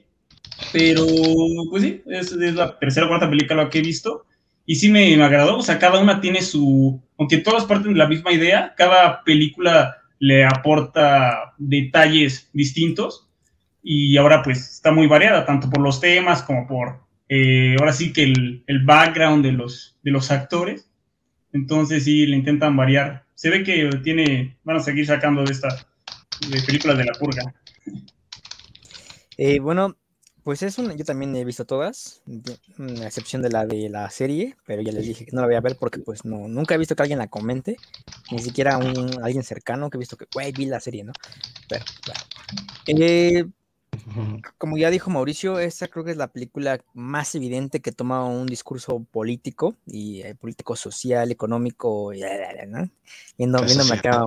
Pero, 0.74 1.06
pues 1.70 1.84
sí, 1.84 2.02
es, 2.08 2.32
la 2.32 2.80
tercera 2.80 3.06
o 3.06 3.10
cuarta 3.10 3.30
película 3.30 3.70
que 3.70 3.78
he 3.80 3.82
visto 3.82 4.26
y 4.70 4.76
sí 4.76 4.90
me, 4.90 5.22
agradó, 5.24 5.58
o 5.58 5.62
sea, 5.62 5.80
cada 5.80 6.00
una 6.00 6.20
tiene 6.20 6.42
su, 6.42 7.02
aunque 7.18 7.38
todas 7.38 7.64
parten 7.64 7.94
de 7.94 8.00
la 8.00 8.08
misma 8.08 8.34
idea, 8.34 8.74
cada 8.76 9.24
película 9.24 9.96
le 10.20 10.44
aporta 10.44 11.54
detalles 11.58 12.50
distintos 12.52 13.27
y 13.90 14.18
ahora 14.18 14.44
pues 14.44 14.70
está 14.70 14.92
muy 14.92 15.08
variada, 15.08 15.46
tanto 15.46 15.70
por 15.70 15.80
los 15.80 16.02
temas 16.02 16.44
como 16.44 16.68
por, 16.68 17.00
eh, 17.30 17.74
ahora 17.80 17.94
sí 17.94 18.12
que 18.12 18.24
el, 18.24 18.62
el, 18.68 18.84
background 18.84 19.46
de 19.46 19.54
los, 19.54 19.98
de 20.04 20.12
los 20.12 20.30
actores. 20.30 20.90
Entonces 21.54 22.04
sí, 22.04 22.28
le 22.28 22.36
intentan 22.36 22.76
variar. 22.76 23.24
Se 23.34 23.50
ve 23.50 23.64
que 23.64 23.90
tiene, 24.04 24.58
van 24.66 24.76
a 24.76 24.82
seguir 24.82 25.06
sacando 25.06 25.46
de 25.46 25.54
esta 25.54 25.70
de 26.50 26.62
películas 26.64 26.98
de 26.98 27.06
la 27.06 27.14
purga. 27.14 27.56
Eh, 29.38 29.60
bueno, 29.60 29.96
pues 30.44 30.64
es 30.64 30.78
una, 30.80 30.94
yo 30.94 31.06
también 31.06 31.34
he 31.38 31.46
visto 31.46 31.64
todas, 31.64 32.22
a 32.78 33.06
excepción 33.06 33.42
de 33.42 33.52
la 33.52 33.66
de 33.66 33.88
la 33.88 34.10
serie, 34.10 34.58
pero 34.66 34.82
ya 34.82 34.92
les 34.92 35.06
dije 35.06 35.26
que 35.26 35.32
no 35.32 35.40
la 35.40 35.48
voy 35.48 35.56
a 35.56 35.62
ver 35.62 35.78
porque 35.80 36.00
pues 36.00 36.26
no, 36.26 36.50
nunca 36.50 36.76
he 36.76 36.78
visto 36.78 36.94
que 36.94 37.04
alguien 37.04 37.20
la 37.20 37.28
comente, 37.28 37.78
ni 38.32 38.40
siquiera 38.40 38.78
un, 38.78 39.24
alguien 39.24 39.44
cercano 39.44 39.90
que 39.90 39.96
he 39.96 40.00
visto 40.00 40.18
que, 40.18 40.26
güey, 40.34 40.52
vi 40.52 40.66
la 40.66 40.82
serie, 40.82 41.06
¿no? 41.06 41.14
Pero, 41.70 41.86
claro. 42.02 42.22
Eh, 42.88 43.46
como 44.58 44.78
ya 44.78 44.90
dijo 44.90 45.10
Mauricio, 45.10 45.60
esta 45.60 45.88
creo 45.88 46.06
que 46.06 46.12
es 46.12 46.18
la 46.18 46.32
película 46.32 46.80
más 46.94 47.36
evidente 47.36 47.82
que 47.82 47.92
toma 47.92 48.26
un 48.26 48.48
discurso 48.48 49.04
político 49.12 49.76
y 49.86 50.22
eh, 50.22 50.36
político 50.36 50.76
social, 50.76 51.32
económico, 51.32 52.12
¿no? 52.68 52.90
Viendo, 53.38 53.62
viéndome 53.64 53.94
acá, 53.94 54.24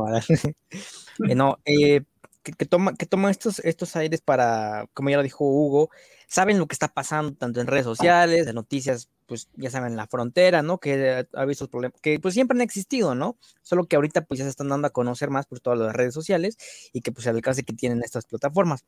eh, 1.29 1.35
no, 1.35 1.59
eh, 1.65 2.03
que, 2.43 2.67
toma, 2.67 2.95
que 2.95 3.07
toma 3.07 3.31
estos, 3.31 3.59
estos 3.61 3.97
aires 3.97 4.21
para, 4.21 4.87
como 4.95 5.11
ya 5.11 5.17
lo 5.17 5.23
dijo 5.23 5.45
Hugo, 5.45 5.91
saben 6.27 6.59
lo 6.59 6.67
que 6.67 6.75
está 6.75 6.89
pasando 6.89 7.35
tanto 7.35 7.61
en 7.61 7.67
redes 7.67 7.85
sociales, 7.85 8.47
en 8.47 8.55
noticias, 8.55 9.11
pues 9.27 9.49
ya 9.57 9.71
saben, 9.71 9.97
la 9.97 10.07
frontera, 10.07 10.63
¿no? 10.63 10.79
Que 10.79 11.27
ha 11.33 11.41
habido 11.41 11.69
problemas, 11.69 12.01
que 12.01 12.19
pues 12.21 12.35
siempre 12.35 12.57
han 12.57 12.63
existido, 12.63 13.15
¿no? 13.15 13.37
Solo 13.63 13.87
que 13.87 13.97
ahorita 13.97 14.25
pues 14.25 14.39
ya 14.39 14.45
se 14.45 14.51
están 14.51 14.69
dando 14.69 14.87
a 14.87 14.91
conocer 14.91 15.31
más 15.31 15.47
por 15.47 15.61
todas 15.61 15.79
las 15.79 15.95
redes 15.95 16.15
sociales 16.15 16.57
y 16.93 17.01
que 17.01 17.13
pues 17.13 17.27
el 17.27 17.37
alcance 17.37 17.65
que 17.65 17.73
tienen 17.73 18.03
estas 18.03 18.27
plataformas. 18.27 18.85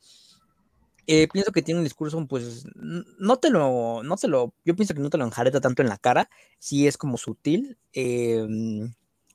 Eh, 1.08 1.26
pienso 1.32 1.50
que 1.52 1.62
tiene 1.62 1.78
un 1.80 1.84
discurso, 1.84 2.24
pues, 2.28 2.64
no 2.76 3.36
te 3.38 3.50
lo, 3.50 4.02
no 4.04 4.16
te 4.16 4.28
lo, 4.28 4.54
yo 4.64 4.76
pienso 4.76 4.94
que 4.94 5.00
no 5.00 5.10
te 5.10 5.18
lo 5.18 5.24
enjareta 5.24 5.60
tanto 5.60 5.82
en 5.82 5.88
la 5.88 5.98
cara, 5.98 6.30
sí 6.60 6.86
es 6.86 6.96
como 6.96 7.16
sutil. 7.18 7.76
Eh, 7.92 8.46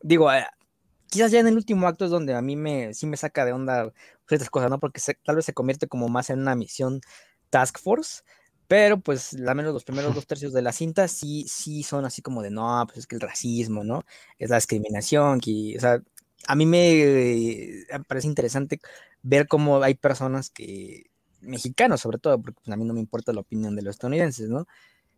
digo, 0.01 0.29
quizás 1.09 1.31
ya 1.31 1.39
en 1.39 1.47
el 1.47 1.55
último 1.55 1.87
acto 1.87 2.05
es 2.05 2.11
donde 2.11 2.33
a 2.35 2.41
mí 2.41 2.55
me, 2.55 2.93
sí 2.93 3.05
me 3.07 3.17
saca 3.17 3.45
de 3.45 3.53
onda 3.53 3.91
ciertas 4.27 4.49
cosas, 4.49 4.69
¿no? 4.69 4.79
Porque 4.79 5.01
tal 5.25 5.35
vez 5.35 5.45
se 5.45 5.53
convierte 5.53 5.87
como 5.87 6.09
más 6.09 6.29
en 6.29 6.39
una 6.39 6.55
misión 6.55 7.01
Task 7.49 7.79
Force, 7.79 8.23
pero 8.67 8.99
pues 9.01 9.33
al 9.33 9.55
menos 9.55 9.73
los 9.73 9.83
primeros 9.85 10.15
dos 10.15 10.27
tercios 10.27 10.53
de 10.53 10.61
la 10.61 10.73
cinta 10.73 11.07
sí, 11.07 11.45
sí 11.49 11.83
son 11.83 12.05
así 12.05 12.21
como 12.21 12.41
de, 12.41 12.51
no, 12.51 12.83
pues 12.87 12.99
es 12.99 13.07
que 13.07 13.15
el 13.15 13.21
racismo, 13.21 13.83
¿no? 13.83 14.03
Es 14.39 14.49
la 14.49 14.57
discriminación, 14.57 15.39
que, 15.39 15.75
o 15.77 15.79
sea, 15.81 16.01
a 16.47 16.55
mí 16.55 16.65
me 16.65 17.85
parece 18.07 18.27
interesante 18.27 18.79
ver 19.21 19.47
cómo 19.47 19.81
hay 19.83 19.95
personas 19.95 20.49
que, 20.49 21.05
mexicanos 21.41 22.01
sobre 22.01 22.17
todo, 22.17 22.41
porque 22.41 22.59
pues, 22.63 22.73
a 22.73 22.77
mí 22.77 22.85
no 22.85 22.93
me 22.93 22.99
importa 22.99 23.33
la 23.33 23.41
opinión 23.41 23.75
de 23.75 23.81
los 23.81 23.95
estadounidenses, 23.95 24.49
¿no? 24.49 24.67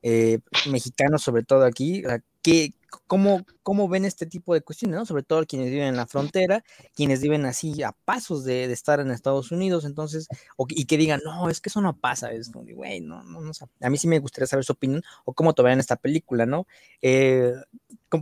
Eh, 0.01 0.39
mexicanos 0.69 1.21
sobre 1.21 1.43
todo 1.43 1.65
aquí, 1.65 2.03
que, 2.41 2.73
cómo, 3.05 3.45
cómo 3.63 3.89
ven 3.89 4.05
este 4.05 4.25
tipo 4.25 4.53
de 4.53 4.61
cuestiones, 4.61 4.97
¿no? 4.97 5.05
Sobre 5.05 5.23
todo 5.23 5.45
quienes 5.45 5.69
viven 5.69 5.88
en 5.88 5.97
la 5.97 6.07
frontera, 6.07 6.63
quienes 6.95 7.21
viven 7.21 7.45
así 7.45 7.83
a 7.83 7.91
pasos 7.91 8.45
de, 8.45 8.71
estar 8.71 8.99
en 8.99 9.11
Estados 9.11 9.51
Unidos, 9.51 9.83
entonces, 9.85 10.27
y 10.69 10.85
que 10.85 10.97
digan, 10.97 11.21
no, 11.25 11.49
es 11.49 11.59
que 11.59 11.69
eso 11.69 11.81
no 11.81 11.97
pasa, 11.97 12.31
es 12.31 12.49
como, 12.49 12.65
güey, 12.73 13.01
no, 13.01 13.23
no, 13.23 13.41
no, 13.41 13.51
a 13.81 13.89
mí 13.89 13.97
sí 13.97 14.07
me 14.07 14.19
gustaría 14.19 14.47
saber 14.47 14.63
su 14.63 14.73
opinión 14.73 15.03
o 15.25 15.33
cómo 15.33 15.53
toman 15.53 15.79
esta 15.79 15.97
película, 15.97 16.45
¿no? 16.45 16.65
Eh, 17.01 17.53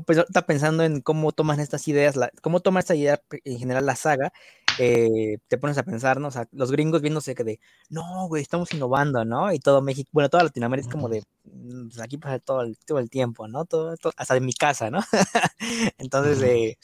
está 0.08 0.46
pensando 0.46 0.84
en 0.84 1.02
cómo 1.02 1.32
toman 1.32 1.60
estas 1.60 1.88
ideas, 1.88 2.16
la, 2.16 2.30
cómo 2.42 2.60
toma 2.60 2.80
esta 2.80 2.96
idea 2.96 3.22
en 3.44 3.58
general 3.58 3.86
la 3.86 3.96
saga, 3.96 4.34
eh, 4.80 5.38
te 5.48 5.58
pones 5.58 5.78
a 5.78 5.84
pensar, 5.84 6.20
¿no? 6.20 6.28
O 6.28 6.32
sea, 6.32 6.48
los 6.52 6.72
gringos 6.72 7.02
viéndose 7.02 7.36
que 7.36 7.44
de, 7.44 7.60
no, 7.90 8.28
güey, 8.28 8.42
estamos 8.42 8.74
innovando, 8.74 9.26
¿no? 9.26 9.52
Y 9.52 9.60
todo 9.60 9.82
México, 9.82 10.10
bueno, 10.14 10.30
toda 10.30 10.44
Latinoamérica 10.44 10.88
es 10.88 10.94
como 10.94 11.10
de, 11.10 11.24
mm, 11.46 11.90
pues 11.90 12.02
aquí 12.02 12.18
pasa 12.18 12.40
todo 12.40 12.62
el, 12.62 12.78
todo 12.86 13.00
el 13.00 13.10
tiempo, 13.10 13.48
¿no? 13.48 13.66
Todo, 13.66 13.96
hasta 14.16 14.34
de 14.34 14.42
mi 14.42 14.54
casa, 14.54 14.90
¿no? 14.90 15.00
Entonces, 15.98 16.42
eh, 16.44 16.78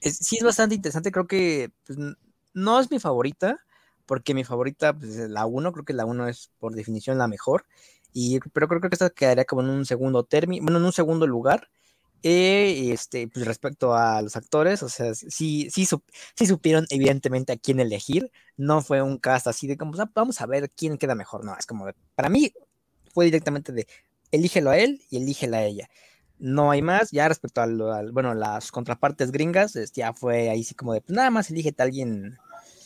sí 0.00 0.36
es 0.38 0.44
bastante 0.44 0.74
interesante, 0.74 1.12
creo 1.12 1.26
que 1.26 1.70
pues, 1.86 1.98
no 2.54 2.80
es 2.80 2.90
mi 2.90 2.98
favorita, 2.98 3.58
porque 4.06 4.34
mi 4.34 4.44
favorita, 4.44 4.92
pues 4.98 5.16
la 5.28 5.46
1, 5.46 5.72
creo 5.72 5.84
que 5.84 5.92
la 5.92 6.06
1 6.06 6.28
es 6.28 6.50
por 6.58 6.74
definición 6.74 7.18
la 7.18 7.28
mejor, 7.28 7.66
y, 8.12 8.40
pero 8.52 8.68
creo, 8.68 8.80
que 8.80 8.88
esta 8.90 9.10
quedaría 9.10 9.44
como 9.44 9.62
en 9.62 9.70
un 9.70 9.84
segundo 9.86 10.24
término, 10.24 10.64
bueno, 10.64 10.78
en 10.78 10.84
un 10.86 10.92
segundo 10.92 11.26
lugar. 11.26 11.68
Eh, 12.22 12.90
este, 12.92 13.28
pues 13.28 13.46
respecto 13.46 13.94
a 13.94 14.20
los 14.22 14.34
actores, 14.36 14.82
o 14.82 14.88
sea, 14.88 15.14
sí, 15.14 15.68
sí, 15.70 15.86
sí 16.34 16.46
supieron 16.46 16.86
evidentemente 16.90 17.52
a 17.52 17.56
quién 17.56 17.78
elegir, 17.78 18.32
no 18.56 18.82
fue 18.82 19.02
un 19.02 19.18
cast 19.18 19.46
así 19.46 19.68
de 19.68 19.76
como, 19.76 19.94
ah, 20.00 20.10
vamos 20.14 20.40
a 20.40 20.46
ver 20.46 20.68
quién 20.70 20.98
queda 20.98 21.14
mejor, 21.14 21.44
no, 21.44 21.56
es 21.56 21.64
como, 21.64 21.86
para 22.16 22.28
mí 22.28 22.52
fue 23.14 23.26
directamente 23.26 23.72
de, 23.72 23.86
elígelo 24.32 24.70
a 24.70 24.78
él 24.78 25.00
y 25.10 25.18
elígela 25.18 25.58
a 25.58 25.64
ella. 25.64 25.88
No 26.38 26.70
hay 26.70 26.82
más, 26.82 27.10
ya 27.10 27.28
respecto 27.28 27.60
al, 27.60 28.12
bueno, 28.12 28.34
las 28.34 28.70
contrapartes 28.70 29.32
gringas, 29.32 29.74
este, 29.74 30.00
ya 30.00 30.12
fue 30.12 30.50
ahí 30.50 30.62
sí 30.62 30.74
como 30.74 30.94
de, 30.94 31.00
pues 31.00 31.14
nada 31.16 31.30
más 31.30 31.50
elígete 31.50 31.82
a 31.82 31.86
alguien. 31.86 32.38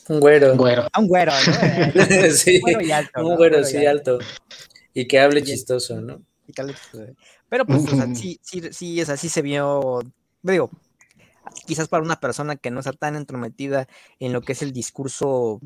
Un 0.08 0.20
güero. 0.20 0.52
Un 0.52 0.58
güero. 0.58 0.88
A 0.90 1.00
un 1.00 1.06
güero, 1.06 1.32
¿no? 1.32 2.30
sí, 2.32 2.56
un 2.56 2.60
güero, 2.62 2.80
y 2.80 2.92
alto, 2.92 3.26
un 3.26 3.36
güero, 3.36 3.64
sí, 3.64 3.84
alto. 3.84 4.18
Y 4.94 5.06
que 5.06 5.20
hable 5.20 5.42
chistoso, 5.42 6.00
¿no? 6.00 6.22
Pero 7.48 7.66
pues, 7.66 7.84
o 7.84 7.96
sea, 7.96 8.06
sí, 8.14 8.40
sí, 8.42 8.62
sí, 8.72 9.00
es 9.00 9.08
así 9.08 9.28
se 9.28 9.42
vio, 9.42 10.00
digo, 10.42 10.70
quizás 11.66 11.88
para 11.88 12.02
una 12.02 12.20
persona 12.20 12.56
que 12.56 12.70
no 12.70 12.80
está 12.80 12.92
tan 12.92 13.16
entrometida 13.16 13.88
en 14.18 14.32
lo 14.32 14.42
que 14.42 14.52
es 14.52 14.62
el 14.62 14.72
discurso 14.72 15.60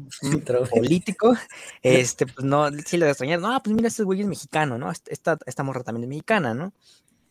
político, 0.71 1.35
este, 1.83 2.27
pues 2.27 2.45
no, 2.45 2.71
sí 2.85 2.97
le 2.97 3.09
extrañar, 3.09 3.41
no, 3.41 3.61
pues 3.63 3.75
mira, 3.75 3.89
este 3.89 4.05
güey 4.05 4.21
es 4.21 4.27
mexicano, 4.27 4.79
¿no? 4.79 4.91
Esta, 4.91 5.39
esta 5.47 5.63
morra 5.63 5.83
también 5.83 6.05
es 6.05 6.09
mexicana, 6.09 6.55
¿no? 6.55 6.73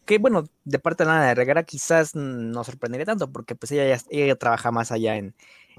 Que 0.06 0.20
bueno, 0.20 0.48
de 0.66 0.80
parte 0.80 1.04
de 1.04 1.10
Ana 1.10 1.28
de 1.28 1.36
Regara 1.36 1.64
quizás 1.64 2.14
no 2.14 2.64
sorprendería 2.64 3.06
tanto, 3.06 3.32
porque 3.32 3.56
pues 3.56 3.72
ella, 3.72 4.00
ella 4.10 4.36
trabaja 4.36 4.72
más 4.72 4.92
allá 4.92 5.18
en, 5.18 5.34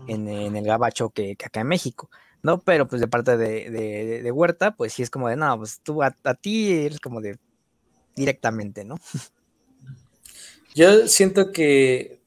en, 0.09 0.57
el 0.57 0.65
gabacho 0.65 1.11
que, 1.11 1.37
acá 1.45 1.61
en 1.61 1.69
México. 1.69 2.11
¿no? 2.43 2.61
Pero 2.61 2.87
pues 2.89 3.01
de 3.01 3.09
parte 3.09 3.37
de, 3.37 3.71
de, 4.23 4.33
Huerta, 4.33 4.75
pues 4.75 4.93
sí 4.93 5.03
es 5.03 5.11
como 5.11 5.29
de, 5.29 5.37
no, 5.37 5.57
pues 5.59 5.81
tú 5.81 6.03
a, 6.03 6.13
ti 6.35 6.73
eres 6.73 7.01
como 7.01 7.21
de 7.21 7.39
directamente, 8.17 8.85
¿no? 8.85 8.99
Yo 10.75 11.07
siento 11.09 11.53
que, 11.53 12.19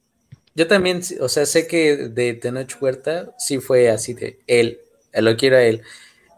yo 0.56 0.68
también, 0.68 1.02
o 1.20 1.30
sea, 1.30 1.46
sé 1.46 1.68
que 1.68 2.10
de 2.10 2.34
Tenoch 2.34 2.82
Huerta 2.82 3.36
sí 3.38 3.60
fue 3.60 3.90
así 3.90 4.14
de 4.14 4.40
él, 4.48 4.80
lo 5.14 5.36
quiero 5.36 5.58
a 5.58 5.64
él. 5.64 5.82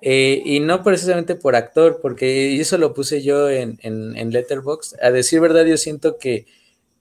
Eh, 0.01 0.41
y 0.43 0.59
no 0.59 0.83
precisamente 0.83 1.35
por 1.35 1.55
actor, 1.55 1.99
porque 2.01 2.59
eso 2.59 2.77
lo 2.77 2.93
puse 2.93 3.21
yo 3.21 3.49
en, 3.49 3.77
en, 3.81 4.17
en 4.17 4.31
Letterboxd. 4.31 4.95
A 5.01 5.11
decir 5.11 5.39
verdad, 5.39 5.65
yo 5.65 5.77
siento 5.77 6.17
que 6.17 6.47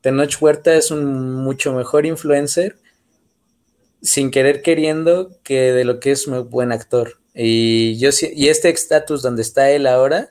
Tenoch 0.03 0.37
Huerta 0.41 0.75
es 0.75 0.91
un 0.91 1.35
mucho 1.35 1.73
mejor 1.73 2.05
influencer 2.05 2.77
sin 4.03 4.31
querer 4.31 4.63
queriendo 4.63 5.31
que 5.43 5.73
de 5.73 5.85
lo 5.85 6.01
que 6.01 6.13
es 6.13 6.27
un 6.27 6.49
buen 6.49 6.73
actor. 6.73 7.19
Y, 7.35 7.99
yo, 7.99 8.11
y 8.33 8.49
este 8.49 8.71
estatus 8.71 9.23
donde 9.23 9.43
está 9.43 9.71
él 9.71 9.87
ahora 9.87 10.31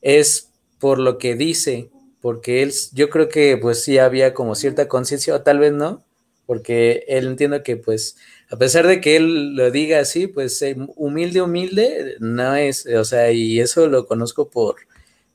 es 0.00 0.50
por 0.78 0.98
lo 0.98 1.18
que 1.18 1.34
dice, 1.34 1.90
porque 2.20 2.62
él, 2.62 2.72
yo 2.92 3.08
creo 3.10 3.28
que 3.28 3.56
pues 3.56 3.82
sí 3.82 3.98
había 3.98 4.34
como 4.34 4.54
cierta 4.54 4.88
conciencia, 4.88 5.34
o 5.34 5.42
tal 5.42 5.58
vez 5.58 5.72
no, 5.72 6.04
porque 6.46 7.04
él 7.08 7.26
entiendo 7.26 7.62
que 7.62 7.76
pues 7.76 8.16
a 8.50 8.56
pesar 8.56 8.86
de 8.86 9.00
que 9.00 9.16
él 9.16 9.56
lo 9.56 9.70
diga 9.70 10.00
así, 10.00 10.26
pues 10.28 10.60
eh, 10.62 10.76
humilde, 10.96 11.42
humilde, 11.42 12.16
no 12.20 12.54
es, 12.54 12.86
o 12.86 13.04
sea, 13.04 13.32
y 13.32 13.60
eso 13.60 13.88
lo 13.88 14.06
conozco 14.06 14.50
por, 14.50 14.76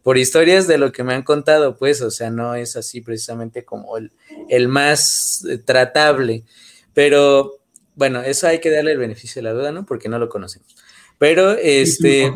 por 0.01 0.17
historias 0.17 0.67
de 0.67 0.77
lo 0.77 0.91
que 0.91 1.03
me 1.03 1.13
han 1.13 1.23
contado, 1.23 1.77
pues, 1.77 2.01
o 2.01 2.09
sea, 2.09 2.29
no 2.29 2.55
es 2.55 2.75
así 2.77 3.01
precisamente 3.01 3.65
como 3.65 3.97
el, 3.97 4.11
el 4.49 4.67
más 4.69 5.45
tratable, 5.65 6.45
pero 6.93 7.59
bueno, 7.95 8.21
eso 8.21 8.47
hay 8.47 8.59
que 8.59 8.69
darle 8.69 8.93
el 8.93 8.97
beneficio 8.97 9.41
de 9.41 9.49
la 9.49 9.53
duda, 9.53 9.71
¿no? 9.71 9.85
Porque 9.85 10.09
no 10.09 10.17
lo 10.17 10.29
conocemos. 10.29 10.75
Pero, 11.17 11.51
este, 11.51 12.31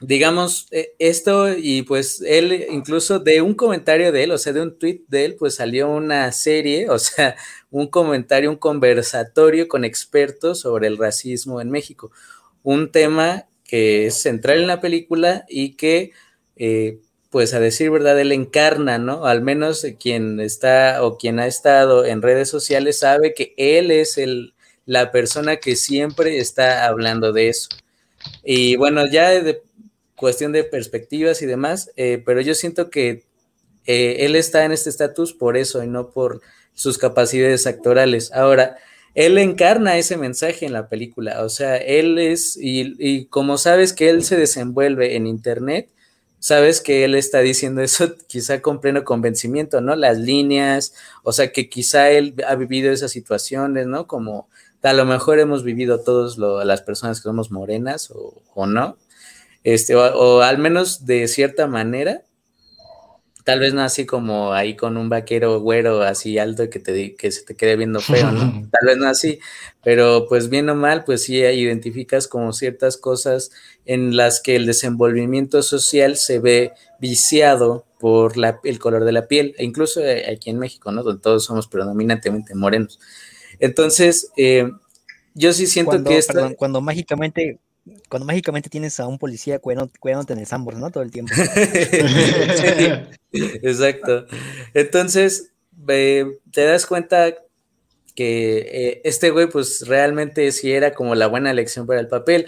digamos, 0.00 0.66
eh, 0.70 0.94
esto 0.98 1.56
y 1.56 1.82
pues 1.82 2.22
él, 2.26 2.66
incluso 2.70 3.18
de 3.18 3.42
un 3.42 3.54
comentario 3.54 4.12
de 4.12 4.24
él, 4.24 4.32
o 4.32 4.38
sea, 4.38 4.52
de 4.52 4.62
un 4.62 4.78
tweet 4.78 5.02
de 5.08 5.24
él, 5.26 5.36
pues 5.38 5.56
salió 5.56 5.88
una 5.90 6.30
serie, 6.32 6.88
o 6.90 6.98
sea, 6.98 7.36
un 7.70 7.86
comentario, 7.88 8.50
un 8.50 8.56
conversatorio 8.56 9.68
con 9.68 9.84
expertos 9.84 10.60
sobre 10.60 10.86
el 10.88 10.98
racismo 10.98 11.60
en 11.60 11.70
México. 11.70 12.10
Un 12.62 12.92
tema 12.92 13.46
que 13.64 14.06
es 14.06 14.20
central 14.20 14.60
en 14.60 14.66
la 14.66 14.80
película 14.80 15.44
y 15.48 15.76
que 15.76 16.12
eh, 16.56 16.98
pues 17.30 17.54
a 17.54 17.60
decir 17.60 17.90
verdad, 17.90 18.18
él 18.20 18.32
encarna, 18.32 18.98
¿no? 18.98 19.24
Al 19.24 19.40
menos 19.40 19.86
quien 20.00 20.40
está 20.40 21.04
o 21.04 21.16
quien 21.16 21.38
ha 21.38 21.46
estado 21.46 22.04
en 22.04 22.22
redes 22.22 22.48
sociales 22.50 22.98
sabe 22.98 23.34
que 23.34 23.54
él 23.56 23.92
es 23.92 24.18
el, 24.18 24.54
la 24.84 25.12
persona 25.12 25.56
que 25.58 25.76
siempre 25.76 26.38
está 26.38 26.86
hablando 26.86 27.32
de 27.32 27.48
eso. 27.48 27.68
Y 28.44 28.76
bueno, 28.76 29.06
ya 29.06 29.30
de 29.30 29.62
cuestión 30.20 30.52
de 30.52 30.64
perspectivas 30.64 31.40
y 31.42 31.46
demás, 31.46 31.90
eh, 31.96 32.22
pero 32.24 32.40
yo 32.42 32.54
siento 32.54 32.90
que 32.90 33.24
eh, 33.86 34.16
él 34.20 34.36
está 34.36 34.64
en 34.64 34.72
este 34.72 34.90
estatus 34.90 35.32
por 35.32 35.56
eso 35.56 35.82
y 35.82 35.88
no 35.88 36.10
por 36.10 36.42
sus 36.74 36.98
capacidades 36.98 37.66
actorales. 37.66 38.30
Ahora, 38.32 38.76
él 39.14 39.38
encarna 39.38 39.98
ese 39.98 40.16
mensaje 40.16 40.66
en 40.66 40.74
la 40.74 40.88
película, 40.88 41.42
o 41.42 41.48
sea, 41.48 41.76
él 41.78 42.18
es, 42.18 42.56
y, 42.56 42.94
y 42.98 43.24
como 43.24 43.58
sabes 43.58 43.92
que 43.92 44.10
él 44.10 44.22
se 44.22 44.36
desenvuelve 44.36 45.16
en 45.16 45.26
Internet, 45.26 45.88
sabes 46.38 46.80
que 46.80 47.04
él 47.04 47.14
está 47.14 47.40
diciendo 47.40 47.80
eso 47.80 48.14
quizá 48.28 48.60
con 48.60 48.80
pleno 48.80 49.04
convencimiento, 49.04 49.80
¿no? 49.80 49.96
Las 49.96 50.18
líneas, 50.18 50.94
o 51.22 51.32
sea, 51.32 51.50
que 51.50 51.68
quizá 51.68 52.10
él 52.10 52.34
ha 52.46 52.54
vivido 52.56 52.92
esas 52.92 53.10
situaciones, 53.10 53.86
¿no? 53.86 54.06
Como 54.06 54.48
a 54.82 54.92
lo 54.92 55.04
mejor 55.04 55.38
hemos 55.38 55.62
vivido 55.62 56.00
todos 56.00 56.38
las 56.38 56.82
personas 56.82 57.18
que 57.20 57.24
somos 57.24 57.50
morenas 57.50 58.10
o, 58.10 58.66
no, 58.66 58.96
este, 59.64 59.94
o, 59.94 60.42
al 60.42 60.58
menos 60.58 61.06
de 61.06 61.28
cierta 61.28 61.66
manera, 61.66 62.22
Tal 63.42 63.58
vez 63.58 63.72
no 63.72 63.80
así 63.80 64.04
como 64.04 64.52
ahí 64.52 64.76
con 64.76 64.96
un 64.96 65.08
vaquero 65.08 65.60
güero 65.60 66.02
así 66.02 66.38
alto 66.38 66.68
que, 66.68 66.78
te, 66.78 67.14
que 67.16 67.32
se 67.32 67.42
te 67.42 67.56
quede 67.56 67.74
viendo 67.76 68.00
feo, 68.00 68.30
¿no? 68.30 68.40
Tal 68.70 68.86
vez 68.86 68.98
no 68.98 69.08
así, 69.08 69.40
pero 69.82 70.26
pues 70.28 70.50
bien 70.50 70.68
o 70.68 70.74
mal, 70.74 71.04
pues 71.04 71.24
sí 71.24 71.38
identificas 71.38 72.28
como 72.28 72.52
ciertas 72.52 72.96
cosas 72.96 73.50
en 73.86 74.14
las 74.16 74.42
que 74.42 74.56
el 74.56 74.66
desenvolvimiento 74.66 75.62
social 75.62 76.16
se 76.16 76.38
ve 76.38 76.72
viciado 77.00 77.86
por 77.98 78.36
la, 78.36 78.60
el 78.62 78.78
color 78.78 79.04
de 79.04 79.12
la 79.12 79.26
piel, 79.26 79.54
e 79.58 79.64
incluso 79.64 80.00
eh, 80.00 80.30
aquí 80.30 80.50
en 80.50 80.58
México, 80.58 80.92
¿no? 80.92 81.02
Donde 81.02 81.20
todos 81.20 81.44
somos 81.44 81.66
predominantemente 81.66 82.54
morenos. 82.54 83.00
Entonces, 83.58 84.30
eh, 84.36 84.70
yo 85.34 85.52
sí 85.52 85.66
siento 85.66 86.02
que... 86.04 86.20
Perdón, 86.26 86.54
cuando 86.54 86.80
mágicamente 86.80 87.58
cuando 88.08 88.26
mágicamente 88.26 88.68
tienes 88.68 89.00
a 89.00 89.06
un 89.06 89.18
policía 89.18 89.58
cuidándote, 89.58 90.32
en 90.32 90.38
el 90.38 90.46
Sambor, 90.46 90.76
¿no? 90.76 90.90
Todo 90.90 91.02
el 91.02 91.10
tiempo. 91.10 91.32
exacto. 93.32 94.26
Entonces, 94.74 95.52
te 95.86 96.64
das 96.64 96.86
cuenta 96.86 97.34
que 98.14 98.58
eh, 98.58 99.00
este 99.04 99.30
güey, 99.30 99.48
pues 99.48 99.86
realmente 99.86 100.50
sí 100.52 100.72
era 100.72 100.92
como 100.92 101.14
la 101.14 101.26
buena 101.26 101.50
elección 101.50 101.86
para 101.86 102.00
el 102.00 102.08
papel. 102.08 102.46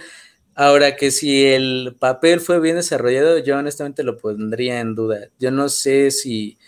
Ahora 0.54 0.96
que 0.96 1.10
si 1.10 1.46
el 1.46 1.96
papel 1.98 2.40
fue 2.40 2.60
bien 2.60 2.76
desarrollado, 2.76 3.38
yo 3.38 3.56
honestamente 3.56 4.02
lo 4.02 4.18
pondría 4.18 4.80
en 4.80 4.94
duda. 4.94 5.28
Yo 5.38 5.50
no 5.50 5.68
sé 5.70 6.10
si 6.10 6.58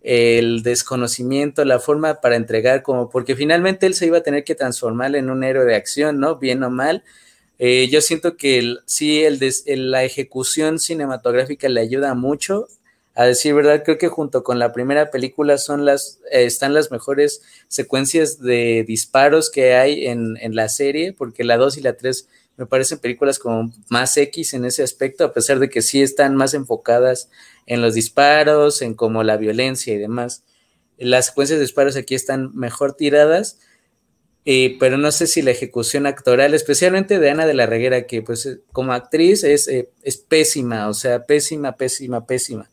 el 0.00 0.62
desconocimiento, 0.62 1.64
la 1.64 1.78
forma 1.78 2.20
para 2.20 2.36
entregar, 2.36 2.82
como 2.82 3.10
porque 3.10 3.36
finalmente 3.36 3.86
él 3.86 3.94
se 3.94 4.06
iba 4.06 4.18
a 4.18 4.22
tener 4.22 4.42
que 4.42 4.54
transformar 4.54 5.14
en 5.14 5.30
un 5.30 5.44
héroe 5.44 5.64
de 5.64 5.76
acción, 5.76 6.18
¿no? 6.18 6.36
Bien 6.36 6.62
o 6.64 6.70
mal 6.70 7.04
eh, 7.58 7.88
yo 7.90 8.00
siento 8.00 8.36
que 8.36 8.76
sí, 8.86 9.24
el, 9.24 9.40
la 9.90 10.04
ejecución 10.04 10.78
cinematográfica 10.78 11.68
le 11.68 11.80
ayuda 11.80 12.14
mucho. 12.14 12.68
A 13.14 13.24
decir 13.24 13.52
verdad, 13.52 13.82
creo 13.84 13.98
que 13.98 14.06
junto 14.06 14.44
con 14.44 14.60
la 14.60 14.72
primera 14.72 15.10
película 15.10 15.58
son 15.58 15.84
las, 15.84 16.20
eh, 16.30 16.44
están 16.44 16.72
las 16.72 16.92
mejores 16.92 17.42
secuencias 17.66 18.38
de 18.40 18.84
disparos 18.86 19.50
que 19.50 19.74
hay 19.74 20.06
en, 20.06 20.36
en 20.40 20.54
la 20.54 20.68
serie, 20.68 21.12
porque 21.12 21.42
la 21.42 21.56
2 21.56 21.78
y 21.78 21.80
la 21.80 21.96
3 21.96 22.28
me 22.58 22.66
parecen 22.66 22.98
películas 22.98 23.38
como 23.38 23.72
más 23.88 24.16
X 24.16 24.52
en 24.54 24.64
ese 24.64 24.82
aspecto, 24.82 25.24
a 25.24 25.32
pesar 25.32 25.60
de 25.60 25.70
que 25.70 25.80
sí 25.80 26.02
están 26.02 26.34
más 26.36 26.54
enfocadas 26.54 27.30
en 27.66 27.80
los 27.80 27.94
disparos, 27.94 28.82
en 28.82 28.94
como 28.94 29.22
la 29.22 29.36
violencia 29.36 29.94
y 29.94 29.98
demás. 29.98 30.42
Las 30.96 31.26
secuencias 31.26 31.60
de 31.60 31.64
disparos 31.64 31.96
aquí 31.96 32.16
están 32.16 32.54
mejor 32.56 32.94
tiradas, 32.94 33.60
pero 34.80 34.96
no 34.96 35.12
sé 35.12 35.26
si 35.26 35.42
la 35.42 35.50
ejecución 35.50 36.06
actoral, 36.06 36.54
especialmente 36.54 37.18
de 37.18 37.28
Ana 37.28 37.46
de 37.46 37.52
la 37.52 37.66
Reguera, 37.66 38.06
que 38.06 38.22
pues 38.22 38.46
eh, 38.46 38.60
como 38.72 38.94
actriz 38.94 39.44
es, 39.44 39.68
eh, 39.68 39.90
es 40.02 40.16
pésima, 40.16 40.88
o 40.88 40.94
sea, 40.94 41.26
pésima, 41.26 41.76
pésima, 41.76 42.24
pésima. 42.24 42.70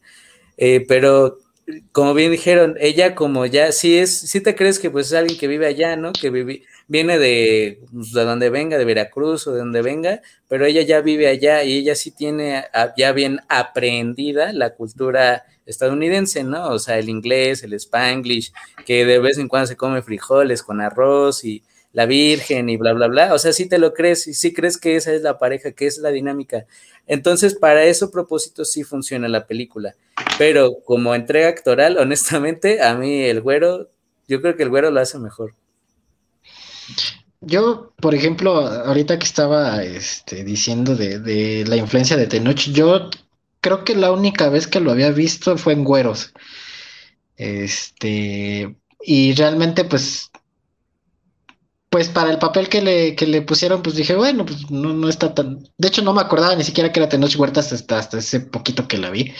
Eh, 0.56 0.86
pero 0.88 1.38
como 1.92 2.14
bien 2.14 2.32
dijeron, 2.32 2.78
ella 2.80 3.14
como 3.14 3.46
ya, 3.46 3.74
sí 3.74 3.98
es, 3.98 4.18
sí 4.18 4.40
te 4.40 4.56
crees 4.56 4.80
que 4.80 4.90
pues 4.90 5.08
es 5.08 5.14
alguien 5.16 5.38
que 5.38 5.50
vive 5.50 5.68
allá, 5.68 5.98
¿no? 5.98 6.14
Que, 6.14 6.30
viene 6.88 7.20
de, 7.20 7.82
pues, 7.92 8.14
de 8.14 8.24
donde 8.24 8.50
venga, 8.50 8.78
de 8.78 8.86
Veracruz 8.86 9.46
o 9.48 9.52
de 9.52 9.60
donde 9.60 9.82
venga, 9.82 10.22
pero 10.48 10.66
ella 10.66 10.82
ya 10.82 11.02
vive 11.02 11.28
allá 11.28 11.64
y 11.66 11.80
ella 11.80 11.96
sí 11.96 12.12
tiene 12.12 12.64
ya 12.96 13.12
bien 13.12 13.42
aprendida 13.50 14.54
la 14.54 14.76
cultura 14.76 15.44
estadounidense, 15.65 16.43
¿no? 16.43 16.69
O 16.69 16.80
sea, 16.80 16.97
el 16.97 17.10
inglés, 17.10 17.63
el 17.63 17.73
spanglish, 17.73 18.54
que 18.86 19.06
de 19.06 19.19
vez 19.19 19.38
en 19.38 19.47
cuando 19.47 19.67
se 19.67 19.78
come 19.78 20.01
frijoles 20.01 20.63
con 20.63 20.82
arroz 20.82 21.43
y 21.43 21.63
la 21.95 22.06
virgen 22.06 22.69
y 22.69 22.75
bla, 22.75 22.93
bla, 22.93 23.08
bla. 23.08 23.34
O 23.34 23.39
sea, 23.39 23.54
sí 23.54 23.67
te 23.67 23.80
lo 23.80 23.93
crees 23.93 24.28
y 24.28 24.34
sí 24.34 24.54
crees 24.54 24.78
que 24.78 24.97
esa 24.97 25.13
es 25.13 25.21
la 25.21 25.39
pareja, 25.39 25.71
que 25.71 25.88
es 25.88 25.97
la 25.97 26.10
dinámica. 26.10 26.65
Entonces, 27.08 27.56
para 27.56 27.86
eso 27.86 28.12
propósito 28.12 28.65
sí 28.65 28.84
funciona 28.84 29.30
la 29.30 29.47
película. 29.47 29.95
Pero 30.38 30.75
como 30.84 31.15
entrega 31.15 31.47
actoral, 31.47 31.97
honestamente, 31.99 32.82
a 32.82 32.95
mí 32.95 33.23
el 33.23 33.41
güero, 33.41 33.89
yo 34.28 34.41
creo 34.41 34.58
que 34.58 34.63
el 34.63 34.69
güero 34.69 34.91
lo 34.91 34.99
hace 34.99 35.17
mejor. 35.19 35.56
Yo, 37.39 37.93
por 38.01 38.13
ejemplo, 38.13 38.58
ahorita 38.58 39.17
que 39.17 39.25
estaba 39.25 39.84
este, 39.84 40.43
diciendo 40.43 40.95
de, 40.95 41.19
de, 41.19 41.63
la 41.65 41.78
influencia 41.78 42.17
de 42.17 42.28
Tenoch, 42.28 42.60
yo 42.71 43.10
creo 43.65 43.84
que 43.84 43.95
la 43.95 44.12
única 44.12 44.47
vez 44.49 44.67
que 44.67 44.80
lo 44.80 44.91
había 44.91 45.10
visto 45.10 45.58
fue 45.58 45.73
en 45.73 45.84
Güeros. 45.84 46.34
Este, 47.36 48.75
y 49.01 49.34
realmente, 49.34 49.86
pues, 49.86 50.30
pues 51.89 52.10
para 52.10 52.30
el 52.30 52.38
papel 52.38 52.69
que 52.69 52.84
le, 52.84 53.15
que 53.15 53.25
le 53.25 53.41
pusieron, 53.41 53.82
pues 53.82 53.95
dije, 53.95 54.13
bueno, 54.13 54.45
pues 54.45 54.69
no, 54.69 54.93
no 54.93 55.10
está 55.10 55.34
tan. 55.34 55.67
De 55.80 55.88
hecho, 55.88 56.04
no 56.04 56.13
me 56.13 56.21
acordaba 56.21 56.56
ni 56.56 56.63
siquiera 56.63 56.91
que 56.91 56.99
era 56.99 57.10
Tenoch 57.10 57.36
Huertas 57.36 57.73
hasta, 57.73 57.97
hasta 57.97 58.19
ese 58.19 58.39
poquito 58.41 58.88
que 58.88 58.99
la 58.99 59.10
vi. 59.10 59.34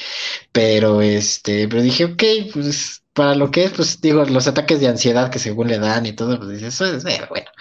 Pero 0.52 1.04
este, 1.04 1.68
pero 1.68 1.84
dije, 1.84 2.06
ok, 2.06 2.24
pues 2.52 3.04
para 3.14 3.36
lo 3.36 3.52
que 3.52 3.66
es, 3.66 3.74
pues 3.74 4.02
digo, 4.02 4.26
los 4.26 4.48
ataques 4.48 4.80
de 4.80 4.88
ansiedad 4.88 5.30
que 5.30 5.38
según 5.38 5.68
le 5.68 5.78
dan 5.78 6.08
y 6.08 6.14
todo, 6.14 6.40
pues 6.40 6.50
dices, 6.50 6.74
eso 6.74 6.86
es 6.86 7.06
eh, 7.06 7.22
bueno. 7.30 7.52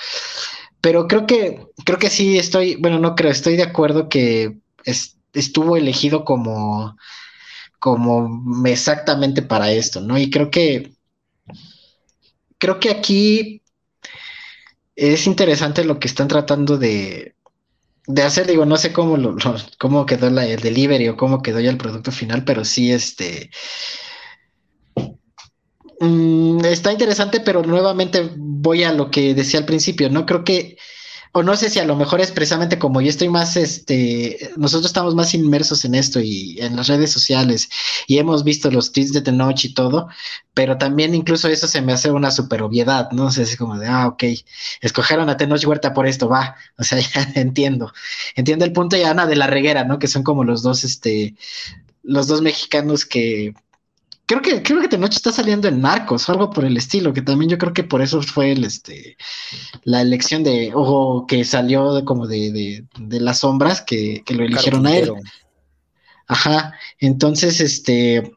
Pero 0.80 1.08
creo 1.08 1.26
que, 1.26 1.66
creo 1.84 1.98
que 1.98 2.08
sí 2.08 2.38
estoy, 2.38 2.76
bueno, 2.76 2.98
no 3.00 3.14
creo, 3.14 3.30
estoy 3.30 3.56
de 3.56 3.64
acuerdo 3.64 4.08
que 4.08 4.56
es, 4.84 5.18
estuvo 5.34 5.76
elegido 5.76 6.24
como, 6.24 6.96
como 7.78 8.66
exactamente 8.66 9.42
para 9.42 9.70
esto, 9.72 10.00
¿no? 10.00 10.18
Y 10.18 10.30
creo 10.30 10.50
que, 10.50 10.94
creo 12.58 12.80
que 12.80 12.90
aquí 12.90 13.62
es 14.96 15.26
interesante 15.26 15.84
lo 15.84 15.98
que 15.98 16.08
están 16.08 16.28
tratando 16.28 16.78
de, 16.78 17.34
de 18.06 18.22
hacer, 18.22 18.46
digo, 18.46 18.64
no 18.64 18.76
sé 18.76 18.92
cómo, 18.92 19.36
cómo 19.78 20.06
quedó 20.06 20.28
el 20.28 20.60
delivery 20.60 21.08
o 21.08 21.16
cómo 21.16 21.42
quedó 21.42 21.60
ya 21.60 21.70
el 21.70 21.78
producto 21.78 22.12
final, 22.12 22.44
pero 22.44 22.64
sí, 22.64 22.92
este, 22.92 23.50
mm, 26.00 26.64
está 26.64 26.92
interesante, 26.92 27.40
pero 27.40 27.62
nuevamente 27.62 28.30
voy 28.36 28.84
a 28.84 28.92
lo 28.92 29.10
que 29.10 29.34
decía 29.34 29.60
al 29.60 29.66
principio, 29.66 30.10
¿no? 30.10 30.26
Creo 30.26 30.44
que 30.44 30.76
o 31.36 31.42
no 31.42 31.56
sé 31.56 31.68
si 31.68 31.80
a 31.80 31.84
lo 31.84 31.96
mejor 31.96 32.20
es 32.20 32.30
precisamente 32.30 32.78
como 32.78 33.00
yo 33.00 33.08
estoy 33.08 33.28
más, 33.28 33.56
este, 33.56 34.52
nosotros 34.56 34.86
estamos 34.86 35.16
más 35.16 35.34
inmersos 35.34 35.84
en 35.84 35.96
esto 35.96 36.20
y 36.20 36.60
en 36.60 36.76
las 36.76 36.86
redes 36.86 37.10
sociales 37.10 37.68
y 38.06 38.18
hemos 38.18 38.44
visto 38.44 38.70
los 38.70 38.92
tweets 38.92 39.12
de 39.12 39.20
Tenoch 39.20 39.64
y 39.64 39.74
todo, 39.74 40.08
pero 40.54 40.78
también 40.78 41.12
incluso 41.12 41.48
eso 41.48 41.66
se 41.66 41.82
me 41.82 41.92
hace 41.92 42.12
una 42.12 42.30
super 42.30 42.62
obviedad, 42.62 43.10
¿no? 43.10 43.32
sé, 43.32 43.42
es 43.42 43.56
como 43.56 43.76
de, 43.76 43.88
ah, 43.88 44.06
ok, 44.06 44.22
escogieron 44.80 45.28
a 45.28 45.36
Tenoch 45.36 45.66
Huerta 45.66 45.92
por 45.92 46.06
esto, 46.06 46.28
va, 46.28 46.54
o 46.78 46.84
sea, 46.84 47.00
ya 47.00 47.28
entiendo, 47.34 47.92
entiendo 48.36 48.64
el 48.64 48.72
punto 48.72 48.96
y 48.96 49.02
Ana 49.02 49.26
de 49.26 49.34
la 49.34 49.48
Reguera, 49.48 49.82
¿no? 49.82 49.98
Que 49.98 50.06
son 50.06 50.22
como 50.22 50.44
los 50.44 50.62
dos, 50.62 50.84
este, 50.84 51.34
los 52.04 52.28
dos 52.28 52.42
mexicanos 52.42 53.04
que 53.04 53.54
creo 54.26 54.42
que 54.42 54.62
creo 54.62 54.80
que 54.80 54.88
Tenoch 54.88 55.12
está 55.12 55.32
saliendo 55.32 55.68
en 55.68 55.80
Narcos 55.80 56.28
o 56.28 56.32
algo 56.32 56.50
por 56.50 56.64
el 56.64 56.76
estilo, 56.76 57.12
que 57.12 57.22
también 57.22 57.50
yo 57.50 57.58
creo 57.58 57.72
que 57.72 57.84
por 57.84 58.02
eso 58.02 58.22
fue 58.22 58.52
el 58.52 58.64
este 58.64 59.16
la 59.84 60.00
elección 60.00 60.42
de 60.42 60.72
ojo 60.74 61.26
que 61.26 61.44
salió 61.44 61.94
de, 61.94 62.04
como 62.04 62.26
de, 62.26 62.84
de, 62.98 63.20
las 63.20 63.40
sombras 63.40 63.82
que, 63.82 64.22
que 64.24 64.34
lo 64.34 64.44
eligieron 64.44 64.86
a 64.86 64.96
él. 64.96 65.12
Ajá, 66.26 66.74
entonces 66.98 67.60
este 67.60 68.32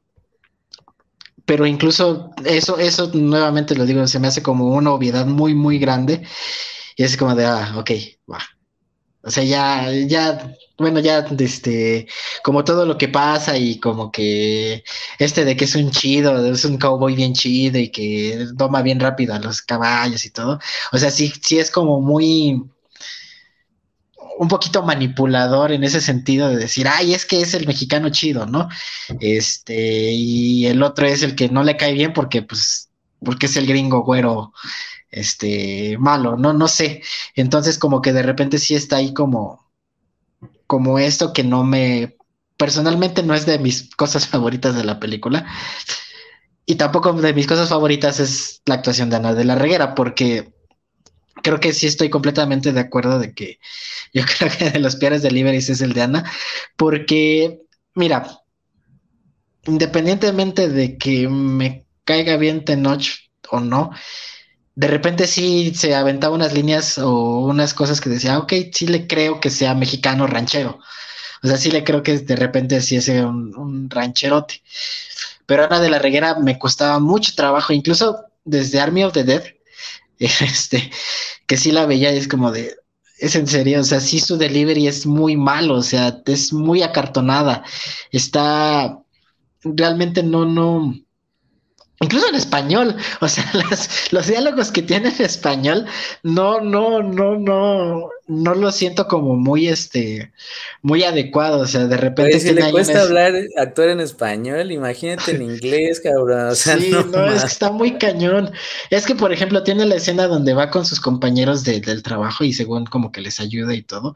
pero 1.46 1.66
incluso 1.66 2.32
eso 2.44 2.78
eso 2.78 3.10
nuevamente 3.14 3.76
lo 3.76 3.86
digo, 3.86 4.06
se 4.08 4.20
me 4.20 4.28
hace 4.28 4.44
como 4.44 4.68
una 4.68 4.92
obviedad 4.92 5.26
muy 5.26 5.56
muy 5.56 5.80
grande 5.80 6.28
y 6.98 7.04
es 7.04 7.16
como 7.16 7.36
de 7.36 7.46
ah, 7.46 7.76
ok, 7.78 7.92
va. 8.30 8.40
O 9.28 9.32
sea, 9.32 9.44
ya 9.44 9.92
ya 10.08 10.56
bueno, 10.78 11.00
ya, 11.00 11.26
este, 11.40 12.08
como 12.44 12.64
todo 12.64 12.86
lo 12.86 12.98
que 12.98 13.08
pasa 13.08 13.58
y 13.58 13.80
como 13.80 14.12
que 14.12 14.84
este 15.18 15.44
de 15.44 15.56
que 15.58 15.66
es 15.66 15.76
un 15.76 15.90
chido, 15.92 16.46
es 16.54 16.66
un 16.66 16.78
cowboy 16.78 17.16
bien 17.16 17.34
chido 17.34 17.80
y 17.80 17.90
que 17.90 18.48
toma 18.58 18.82
bien 18.84 19.00
rápido 19.00 19.34
a 19.34 19.40
los 19.40 19.62
caballos 19.62 20.26
y 20.26 20.30
todo. 20.30 20.60
O 20.92 20.98
sea, 20.98 21.10
sí, 21.12 21.34
sí 21.42 21.58
es 21.60 21.72
como 21.72 22.00
muy, 22.00 22.62
un 24.38 24.48
poquito 24.48 24.84
manipulador 24.84 25.72
en 25.72 25.84
ese 25.84 26.00
sentido 26.02 26.50
de 26.50 26.58
decir, 26.58 26.88
ay, 26.88 27.14
es 27.14 27.26
que 27.26 27.42
es 27.42 27.54
el 27.56 27.68
mexicano 27.68 28.10
chido, 28.10 28.46
¿no? 28.46 28.70
Este, 29.20 30.12
y 30.12 30.68
el 30.68 30.84
otro 30.84 31.08
es 31.08 31.24
el 31.24 31.36
que 31.36 31.50
no 31.50 31.64
le 31.64 31.78
cae 31.78 31.94
bien 31.94 32.14
porque, 32.14 32.44
pues, 32.44 32.90
porque 33.24 33.48
es 33.48 33.58
el 33.58 33.66
gringo 33.66 34.04
güero, 34.04 34.54
este, 35.20 35.98
malo, 36.00 36.38
no, 36.38 36.54
no 36.54 36.68
sé. 36.68 37.02
Entonces, 37.36 37.78
como 37.80 38.02
que 38.02 38.14
de 38.14 38.24
repente 38.24 38.58
sí 38.60 38.76
está 38.76 38.98
ahí 38.98 39.14
como 39.14 39.68
como 40.68 41.00
esto 41.00 41.34
que 41.34 41.44
no 41.44 41.64
me, 41.64 42.18
personalmente 42.58 43.24
no 43.24 43.34
es 43.34 43.46
de 43.46 43.58
mis 43.58 43.90
cosas 43.96 44.28
favoritas 44.28 44.76
de 44.76 44.84
la 44.84 45.00
película. 45.00 45.46
Y 46.66 46.76
tampoco 46.76 47.14
de 47.14 47.34
mis 47.34 47.48
cosas 47.48 47.70
favoritas 47.70 48.20
es 48.20 48.62
la 48.66 48.76
actuación 48.76 49.10
de 49.10 49.16
Ana 49.16 49.34
de 49.34 49.46
la 49.46 49.56
Reguera, 49.56 49.96
porque 49.96 50.54
creo 51.42 51.62
que 51.62 51.72
sí 51.72 51.88
estoy 51.88 52.10
completamente 52.10 52.74
de 52.74 52.80
acuerdo 52.82 53.20
de 53.20 53.34
que 53.34 53.60
yo 54.14 54.24
creo 54.26 54.52
que 54.52 54.70
de 54.72 54.80
los 54.80 54.98
peores 54.98 55.22
deliveries 55.22 55.70
es 55.70 55.82
el 55.82 55.94
de 55.94 56.02
Ana, 56.02 56.32
porque, 56.76 57.62
mira, 57.96 58.42
independientemente 59.64 60.68
de 60.68 60.98
que 60.98 61.30
me 61.30 61.88
caiga 62.04 62.36
bien 62.36 62.66
Tenoch 62.66 63.06
o 63.50 63.62
no, 63.62 63.92
de 64.78 64.88
repente 64.88 65.26
sí 65.26 65.74
se 65.74 65.96
aventaba 65.96 66.36
unas 66.36 66.54
líneas 66.54 67.00
o 67.00 67.40
unas 67.40 67.74
cosas 67.74 68.00
que 68.00 68.12
decía, 68.12 68.38
ok, 68.38 68.54
sí 68.72 68.86
le 68.86 69.08
creo 69.08 69.40
que 69.40 69.50
sea 69.50 69.74
mexicano 69.74 70.28
ranchero. 70.28 70.80
O 71.42 71.48
sea, 71.48 71.58
sí 71.58 71.72
le 71.72 71.84
creo 71.84 72.04
que 72.04 72.20
de 72.20 72.36
repente 72.36 72.80
sí 72.82 72.96
es 72.96 73.10
un, 73.10 73.90
rancherote. 73.90 74.62
Pero 75.48 75.64
Ana 75.64 75.80
de 75.80 75.90
la 75.90 75.98
Reguera 75.98 76.36
me 76.40 76.60
costaba 76.60 77.00
mucho 77.00 77.34
trabajo, 77.36 77.74
incluso 77.74 78.26
desde 78.46 78.80
Army 78.80 79.04
of 79.04 79.14
the 79.14 79.24
Dead, 79.24 79.44
este, 80.20 80.92
que 81.48 81.58
sí 81.58 81.72
la 81.72 81.88
veía 81.88 82.14
y 82.14 82.18
es 82.20 82.28
como 82.28 82.52
de, 82.52 82.76
es 83.18 83.36
en 83.36 83.48
serio, 83.48 83.82
o 83.82 83.84
sea, 83.84 84.00
sí 84.00 84.20
su 84.20 84.38
delivery 84.38 84.88
es 84.88 85.08
muy 85.08 85.36
malo, 85.38 85.78
o 85.78 85.84
sea, 85.84 86.22
es 86.28 86.54
muy 86.54 86.84
acartonada, 86.84 87.64
está, 88.12 89.00
realmente 89.64 90.22
no, 90.22 90.46
no, 90.46 90.94
incluso 92.02 92.30
en 92.30 92.36
español, 92.36 92.96
o 93.22 93.28
sea, 93.28 93.50
los 94.12 94.28
diálogos 94.28 94.72
que 94.72 94.82
tiene 94.82 95.10
en 95.10 95.26
español, 95.26 95.86
no, 96.24 96.62
no, 96.62 97.02
no, 97.02 97.38
no, 97.38 98.10
no 98.28 98.56
lo 98.56 98.72
siento 98.72 99.08
como 99.08 99.36
muy, 99.36 99.68
este, 99.68 100.32
muy 100.82 101.04
adecuado, 101.04 101.62
o 101.62 101.68
sea, 101.68 101.86
de 101.88 101.98
repente... 101.98 102.40
si 102.40 102.54
le 102.54 102.72
cuesta 102.72 103.02
hablar, 103.02 103.34
actuar 103.58 103.90
en 103.90 104.02
español, 104.02 104.72
imagínate 104.72 105.32
en 105.32 105.42
inglés, 105.42 106.00
cabrón, 106.00 106.50
o 106.50 106.56
sea, 106.56 106.78
sí, 106.80 106.92
no, 106.92 107.28
es 107.28 107.42
que 107.42 107.48
está 107.48 107.72
muy 107.72 107.98
cañón. 107.98 108.52
Es 108.90 109.06
que, 109.06 109.16
por 109.16 109.32
ejemplo, 109.32 109.64
tiene 109.64 109.86
la 109.86 109.96
escena 109.96 110.28
donde 110.28 110.54
va 110.54 110.70
con 110.70 110.86
sus 110.86 111.00
compañeros 111.00 111.64
del 111.64 112.04
trabajo 112.04 112.44
y 112.44 112.54
según 112.54 112.86
como 112.86 113.12
que 113.12 113.22
les 113.22 113.40
ayuda 113.40 113.74
y 113.74 113.82
todo. 113.82 114.16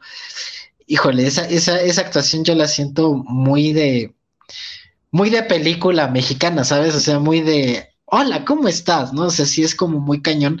Híjole, 0.86 1.26
esa, 1.26 1.48
esa, 1.48 1.80
esa 1.80 2.02
actuación 2.02 2.44
yo 2.44 2.54
la 2.54 2.68
siento 2.68 3.14
muy 3.14 3.72
de 3.72 4.14
muy 5.12 5.30
de 5.30 5.44
película 5.44 6.08
mexicana, 6.08 6.64
¿sabes? 6.64 6.94
O 6.94 7.00
sea, 7.00 7.20
muy 7.20 7.42
de, 7.42 7.90
hola, 8.06 8.44
¿cómo 8.44 8.66
estás? 8.66 9.12
¿No? 9.12 9.26
O 9.26 9.30
sea, 9.30 9.46
sí 9.46 9.62
es 9.62 9.74
como 9.74 10.00
muy 10.00 10.22
cañón. 10.22 10.60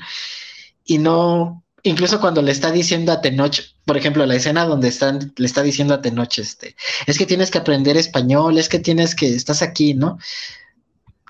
Y 0.84 0.98
no, 0.98 1.64
incluso 1.82 2.20
cuando 2.20 2.42
le 2.42 2.52
está 2.52 2.70
diciendo 2.70 3.12
a 3.12 3.22
Tenoch, 3.22 3.60
por 3.86 3.96
ejemplo, 3.96 4.26
la 4.26 4.36
escena 4.36 4.66
donde 4.66 4.88
están, 4.88 5.32
le 5.36 5.46
está 5.46 5.62
diciendo 5.62 5.94
a 5.94 6.02
Tenoch, 6.02 6.38
este, 6.38 6.76
es 7.06 7.18
que 7.18 7.26
tienes 7.26 7.50
que 7.50 7.58
aprender 7.58 7.96
español, 7.96 8.58
es 8.58 8.68
que 8.68 8.78
tienes 8.78 9.14
que, 9.14 9.34
estás 9.34 9.62
aquí, 9.62 9.94
¿no? 9.94 10.18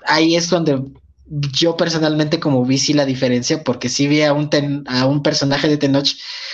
Ahí 0.05 0.35
es 0.35 0.49
donde 0.49 0.81
yo 1.25 1.77
personalmente 1.77 2.39
como 2.41 2.65
vi 2.65 2.77
sí 2.77 2.93
la 2.93 3.05
diferencia, 3.05 3.63
porque 3.63 3.87
sí 3.87 4.07
vi 4.07 4.23
a 4.23 4.33
un, 4.33 4.49
a 4.87 5.05
un 5.05 5.23
personaje 5.23 5.69
de 5.69 5.77
Tenoch, 5.77 6.09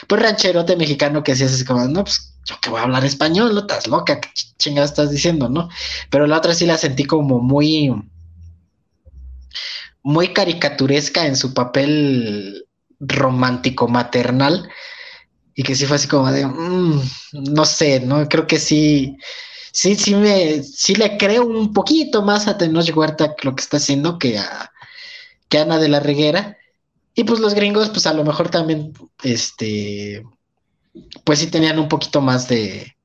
pues 0.07 0.21
rancherote 0.21 0.75
mexicano 0.75 1.23
que 1.23 1.35
sí 1.35 1.43
es 1.43 1.63
como, 1.63 1.85
no, 1.85 2.03
pues 2.03 2.28
yo 2.49 2.59
que 2.59 2.69
voy 2.69 2.79
a 2.79 2.83
hablar 2.83 3.05
español, 3.05 3.53
no 3.53 3.61
estás 3.61 3.87
loca, 3.87 4.19
qué 4.19 4.29
chingada 4.57 4.85
estás 4.85 5.11
diciendo, 5.11 5.49
¿no? 5.49 5.69
Pero 6.09 6.25
la 6.27 6.37
otra 6.37 6.53
sí 6.53 6.65
la 6.65 6.77
sentí 6.77 7.05
como 7.05 7.39
muy, 7.39 7.93
muy 10.03 10.33
caricaturesca 10.33 11.25
en 11.27 11.35
su 11.35 11.53
papel 11.53 12.65
romántico 12.99 13.87
maternal 13.87 14.69
y 15.55 15.63
que 15.63 15.75
sí 15.75 15.85
fue 15.85 15.97
así 15.97 16.07
como 16.07 16.31
de, 16.31 16.45
mm, 16.47 17.01
no 17.53 17.65
sé, 17.65 17.99
¿no? 17.99 18.27
Creo 18.27 18.47
que 18.47 18.59
sí, 18.59 19.17
sí, 19.71 19.95
sí 19.95 20.15
me, 20.15 20.63
sí 20.63 20.95
le 20.95 21.17
creo 21.17 21.45
un 21.45 21.73
poquito 21.73 22.23
más 22.23 22.47
a 22.47 22.57
Tenoch 22.57 22.89
Huerta 22.95 23.35
lo 23.43 23.55
que 23.55 23.61
está 23.61 23.77
haciendo 23.77 24.17
que 24.17 24.39
a, 24.39 24.71
que 25.49 25.59
Ana 25.59 25.79
de 25.79 25.89
la 25.89 25.99
Reguera 25.99 26.57
Y 27.15 27.25
pues 27.25 27.39
los 27.39 27.53
gringos, 27.55 27.89
pues 27.89 28.07
a 28.07 28.13
lo 28.13 28.23
mejor 28.23 28.49
también, 28.49 28.93
este, 29.23 30.23
pues 31.23 31.39
sí 31.39 31.47
tenían 31.47 31.79
un 31.79 31.87
poquito 31.87 32.21
más 32.21 32.47
de, 32.47 32.95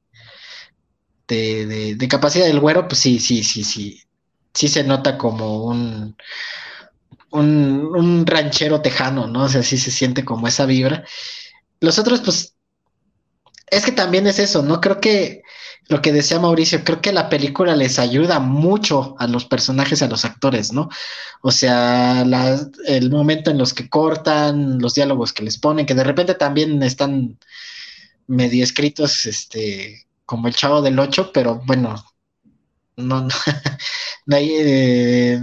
de, 1.28 1.94
de, 1.96 2.08
capacidad 2.08 2.46
del 2.46 2.60
güero, 2.60 2.88
pues 2.88 3.00
sí, 3.00 3.18
sí, 3.18 3.42
sí, 3.44 3.64
sí, 3.64 4.02
sí 4.52 4.68
se 4.68 4.84
nota 4.84 5.18
como 5.18 5.64
un, 5.64 6.16
un, 7.30 7.90
un, 7.94 8.26
ranchero 8.26 8.80
tejano, 8.80 9.26
¿no? 9.26 9.44
O 9.44 9.48
sea, 9.48 9.62
sí 9.62 9.78
se 9.78 9.90
siente 9.90 10.24
como 10.24 10.48
esa 10.48 10.66
vibra. 10.66 11.04
Los 11.80 11.98
otros, 11.98 12.20
pues, 12.20 12.54
es 13.66 13.84
que 13.84 13.92
también 13.92 14.26
es 14.26 14.38
eso, 14.38 14.62
¿no? 14.62 14.80
Creo 14.80 15.00
que 15.00 15.42
lo 15.88 16.00
que 16.00 16.12
decía 16.12 16.38
Mauricio, 16.40 16.82
creo 16.84 17.02
que 17.02 17.12
la 17.12 17.28
película 17.28 17.76
les 17.76 17.98
ayuda 17.98 18.40
mucho 18.40 19.16
a 19.18 19.26
los 19.26 19.44
personajes 19.44 20.02
a 20.02 20.08
los 20.08 20.24
actores, 20.24 20.72
¿no? 20.72 20.88
O 21.42 21.50
sea, 21.50 22.24
el 22.86 23.10
momento 23.10 23.50
en 23.50 23.58
los 23.58 23.74
que 23.74 23.88
cortan, 23.88 24.78
los 24.78 24.94
diálogos 24.94 25.32
que 25.32 25.44
les 25.44 25.58
ponen, 25.58 25.84
que 25.84 25.94
de 25.94 26.04
repente 26.04 26.34
también 26.34 26.82
están 26.82 27.38
medio 28.26 28.64
escritos, 28.64 29.26
este, 29.26 30.06
como 30.26 30.48
el 30.48 30.54
chavo 30.54 30.82
del 30.82 30.98
8, 30.98 31.30
pero 31.32 31.60
bueno, 31.64 32.04
no, 32.96 33.22
no, 33.22 33.28
hay, 34.30 34.50
eh, 34.52 35.40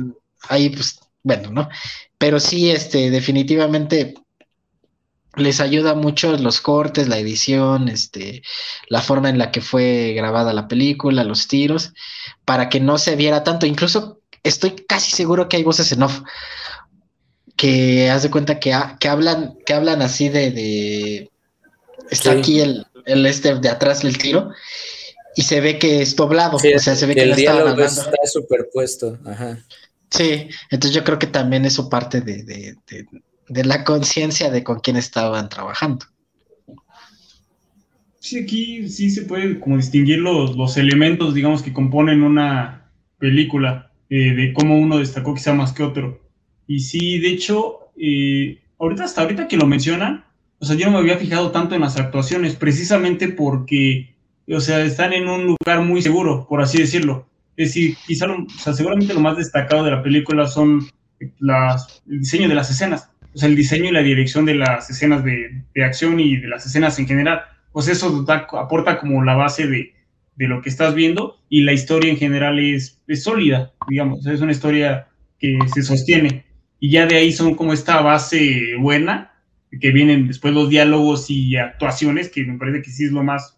ahí, 0.49 0.69
pues, 0.69 0.99
bueno, 1.23 1.51
¿no? 1.51 1.69
Pero 2.17 2.39
sí, 2.39 2.71
este, 2.71 3.09
definitivamente 3.09 4.15
les 5.35 5.61
ayuda 5.61 5.93
mucho 5.93 6.35
los 6.37 6.59
cortes, 6.61 7.07
la 7.07 7.17
edición, 7.17 7.87
este, 7.87 8.43
la 8.89 9.01
forma 9.01 9.29
en 9.29 9.37
la 9.37 9.51
que 9.51 9.61
fue 9.61 10.13
grabada 10.15 10.53
la 10.53 10.67
película, 10.67 11.23
los 11.23 11.47
tiros, 11.47 11.93
para 12.45 12.69
que 12.69 12.79
no 12.79 12.97
se 12.97 13.15
viera 13.15 13.43
tanto. 13.43 13.65
Incluso 13.65 14.19
estoy 14.43 14.71
casi 14.87 15.11
seguro 15.11 15.47
que 15.47 15.57
hay 15.57 15.63
voces 15.63 15.91
en 15.91 16.03
off 16.03 16.21
que 17.55 18.09
haz 18.09 18.23
de 18.23 18.31
cuenta 18.31 18.59
que, 18.59 18.73
hablan, 18.73 19.57
que 19.65 19.73
hablan 19.73 20.01
así 20.01 20.29
de 20.29 21.31
está 22.11 22.33
aquí 22.33 22.59
el, 22.59 22.85
el, 23.05 23.25
este 23.25 23.55
de 23.55 23.69
atrás 23.69 24.03
del 24.03 24.17
tiro 24.17 24.51
y 25.35 25.41
se 25.41 25.61
ve 25.61 25.79
que 25.79 26.03
es 26.03 26.15
doblado, 26.15 26.57
o 26.57 26.59
sea, 26.59 26.95
se 26.95 27.05
ve 27.07 27.15
que, 27.15 27.23
el 27.23 27.35
diálogo 27.35 27.81
está 27.81 28.11
superpuesto, 28.31 29.17
ajá. 29.25 29.57
Sí, 30.09 30.49
entonces 30.69 30.93
yo 30.93 31.03
creo 31.03 31.17
que 31.17 31.27
también 31.27 31.65
eso 31.65 31.89
parte 31.89 32.21
de, 32.21 32.43
de 32.43 32.75
de 33.51 33.65
la 33.65 33.83
conciencia 33.83 34.49
de 34.49 34.63
con 34.63 34.79
quién 34.79 34.95
estaban 34.95 35.49
trabajando. 35.49 36.05
Sí, 38.19 38.39
aquí 38.39 38.87
sí 38.87 39.09
se 39.09 39.23
puede 39.23 39.59
como 39.59 39.75
distinguir 39.75 40.19
los, 40.19 40.55
los 40.55 40.77
elementos, 40.77 41.33
digamos, 41.33 41.61
que 41.61 41.73
componen 41.73 42.23
una 42.23 42.89
película, 43.17 43.91
eh, 44.09 44.33
de 44.33 44.53
cómo 44.53 44.79
uno 44.79 44.99
destacó 44.99 45.35
quizá 45.35 45.53
más 45.53 45.73
que 45.73 45.83
otro. 45.83 46.21
Y 46.65 46.79
sí, 46.79 47.19
de 47.19 47.29
hecho, 47.29 47.91
eh, 47.97 48.59
ahorita 48.79 49.03
hasta 49.03 49.21
ahorita 49.21 49.49
que 49.49 49.57
lo 49.57 49.67
mencionan, 49.67 50.23
o 50.61 50.65
sea, 50.65 50.75
yo 50.75 50.85
no 50.85 50.91
me 50.91 50.99
había 50.99 51.17
fijado 51.17 51.49
tanto 51.49 51.73
en 51.73 51.81
las 51.81 51.97
actuaciones, 51.97 52.55
precisamente 52.55 53.29
porque, 53.29 54.13
o 54.47 54.59
sea, 54.59 54.83
están 54.85 55.11
en 55.11 55.27
un 55.27 55.47
lugar 55.47 55.81
muy 55.81 56.03
seguro, 56.03 56.45
por 56.47 56.61
así 56.61 56.77
decirlo. 56.77 57.27
Es 57.57 57.69
decir, 57.69 57.97
quizá, 58.05 58.27
o 58.31 58.47
sea, 58.59 58.73
seguramente 58.73 59.15
lo 59.15 59.21
más 59.21 59.37
destacado 59.37 59.83
de 59.83 59.89
la 59.89 60.03
película 60.03 60.45
son 60.45 60.87
las, 61.39 62.03
el 62.07 62.19
diseño 62.19 62.47
de 62.47 62.53
las 62.53 62.69
escenas. 62.69 63.09
O 63.33 63.39
sea, 63.39 63.49
el 63.49 63.55
diseño 63.55 63.89
y 63.89 63.91
la 63.91 64.03
dirección 64.03 64.45
de 64.45 64.53
las 64.53 64.87
escenas 64.87 65.23
de, 65.23 65.63
acción 65.83 66.19
y 66.19 66.37
de 66.37 66.47
las 66.47 66.63
escenas 66.63 66.99
en 66.99 67.07
general, 67.07 67.41
pues 67.71 67.87
eso 67.87 68.23
aporta 68.29 68.99
como 68.99 69.23
la 69.23 69.33
base 69.33 69.65
de, 69.65 69.95
lo 70.37 70.61
que 70.61 70.69
estás 70.69 70.93
viendo 70.95 71.37
y 71.49 71.61
la 71.61 71.73
historia 71.73 72.11
en 72.11 72.17
general 72.17 72.59
es, 72.59 72.99
sólida, 73.15 73.73
digamos, 73.87 74.25
es 74.27 74.41
una 74.41 74.51
historia 74.51 75.07
que 75.39 75.57
se 75.73 75.81
sostiene. 75.81 76.45
Y 76.79 76.91
ya 76.91 77.07
de 77.07 77.15
ahí 77.15 77.31
son 77.31 77.55
como 77.55 77.73
esta 77.73 78.01
base 78.01 78.75
buena, 78.79 79.30
que 79.79 79.91
vienen 79.91 80.27
después 80.27 80.53
los 80.53 80.69
diálogos 80.69 81.29
y 81.29 81.55
actuaciones, 81.55 82.29
que 82.29 82.43
me 82.43 82.57
parece 82.57 82.81
que 82.81 82.91
sí 82.91 83.05
es 83.05 83.11
lo 83.11 83.23
más, 83.23 83.57